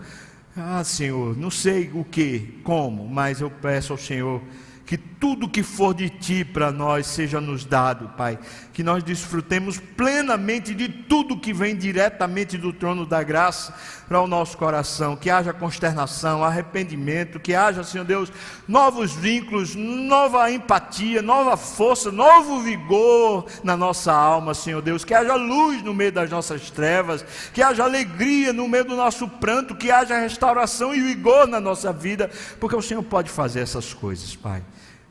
Ah, 0.55 0.81
Senhor, 0.85 1.37
não 1.37 1.51
sei 1.51 1.91
o 1.93 2.05
que, 2.05 2.61
como, 2.63 3.05
mas 3.09 3.41
eu 3.41 3.51
peço 3.51 3.91
ao 3.91 3.99
Senhor 3.99 4.41
que 4.85 4.97
tudo 5.23 5.47
que 5.47 5.63
for 5.63 5.93
de 5.93 6.09
ti 6.09 6.43
para 6.43 6.69
nós 6.69 7.07
seja 7.07 7.39
nos 7.39 7.63
dado, 7.63 8.09
Pai. 8.17 8.37
Que 8.73 8.83
nós 8.83 9.01
desfrutemos 9.01 9.79
plenamente 9.79 10.75
de 10.75 10.89
tudo 10.89 11.39
que 11.39 11.53
vem 11.53 11.77
diretamente 11.77 12.57
do 12.57 12.73
trono 12.73 13.05
da 13.05 13.23
graça 13.23 13.73
para 14.05 14.19
o 14.19 14.27
nosso 14.27 14.57
coração. 14.57 15.15
Que 15.15 15.29
haja 15.29 15.53
consternação, 15.53 16.43
arrependimento, 16.43 17.39
que 17.39 17.55
haja, 17.55 17.85
Senhor 17.85 18.03
Deus, 18.03 18.33
novos 18.67 19.13
vínculos, 19.13 19.75
nova 19.75 20.51
empatia, 20.51 21.21
nova 21.21 21.55
força, 21.55 22.11
novo 22.11 22.59
vigor 22.59 23.45
na 23.63 23.77
nossa 23.77 24.11
alma, 24.11 24.53
Senhor 24.53 24.81
Deus. 24.81 25.05
Que 25.05 25.13
haja 25.13 25.35
luz 25.35 25.81
no 25.81 25.93
meio 25.93 26.11
das 26.11 26.29
nossas 26.29 26.69
trevas, 26.69 27.25
que 27.53 27.61
haja 27.61 27.85
alegria 27.85 28.51
no 28.51 28.67
meio 28.67 28.83
do 28.83 28.97
nosso 28.97 29.25
pranto, 29.29 29.73
que 29.73 29.89
haja 29.89 30.19
restauração 30.19 30.93
e 30.93 30.99
vigor 30.99 31.47
na 31.47 31.61
nossa 31.61 31.93
vida, 31.93 32.29
porque 32.59 32.75
o 32.75 32.81
Senhor 32.81 33.03
pode 33.03 33.29
fazer 33.29 33.61
essas 33.61 33.93
coisas, 33.93 34.35
Pai. 34.35 34.61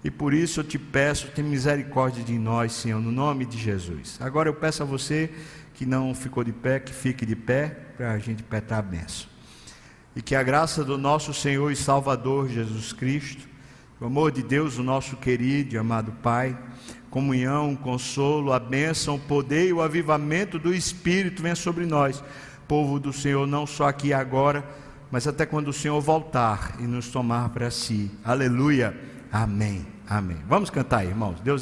E 0.05 0.11
por 0.11 0.35
isso 0.35 0.61
eu 0.61 0.65
te 0.65 0.79
peço, 0.79 1.29
tem 1.29 1.45
misericórdia 1.45 2.25
de 2.25 2.37
nós, 2.37 2.73
Senhor, 2.73 3.01
no 3.01 3.13
nome 3.13 3.47
de 3.47 3.57
Jesus. 3.57 4.19
Agora 4.21 4.49
eu 4.49 4.55
peço 4.55 4.83
a 4.83 4.87
você 4.87 5.31
que 5.75 5.87
não 5.87 6.15
ficou 6.15 6.43
de 6.43 6.53
pé, 6.53 6.81
que 6.81 6.93
fique 6.93 7.25
de 7.25 7.37
pé, 7.37 7.69
para 7.97 8.13
a 8.13 8.19
gente 8.19 8.43
petar 8.43 8.81
a 8.81 8.83
benção. 8.83 9.29
E 10.15 10.21
que 10.21 10.35
a 10.35 10.43
graça 10.43 10.85
do 10.85 10.99
nosso 10.99 11.33
Senhor 11.33 11.71
e 11.71 11.77
Salvador 11.77 12.49
Jesus 12.49 12.93
Cristo, 12.93 13.49
o 14.01 14.07
amor 14.07 14.33
de 14.33 14.43
Deus, 14.43 14.77
o 14.77 14.83
nosso 14.83 15.17
querido 15.17 15.75
e 15.75 15.79
amado 15.79 16.13
Pai, 16.21 16.59
comunhão, 17.09 17.77
consolo, 17.77 18.53
a 18.53 18.59
bênção, 18.59 19.15
o 19.15 19.21
poder 19.21 19.69
e 19.69 19.73
o 19.73 19.81
avivamento 19.81 20.59
do 20.59 20.75
Espírito 20.75 21.43
venha 21.43 21.55
sobre 21.55 21.87
nós, 21.87 22.23
povo 22.67 22.99
do 22.99 23.13
Senhor, 23.13 23.47
não 23.47 23.67
só 23.67 23.87
aqui 23.87 24.09
e 24.09 24.15
agora, 24.15 24.69
mas 25.11 25.29
até 25.29 25.47
quando 25.47 25.69
o 25.69 25.73
Senhor 25.73 26.01
voltar 26.01 26.75
e 26.81 26.85
nos 26.85 27.09
tomar 27.09 27.51
para 27.51 27.71
si. 27.71 28.11
Aleluia. 28.25 28.99
Amém. 29.31 29.92
Amém. 30.13 30.37
Vamos 30.47 30.69
cantar, 30.69 31.07
irmãos. 31.07 31.41
Deus 31.41 31.55
abençoe. 31.55 31.61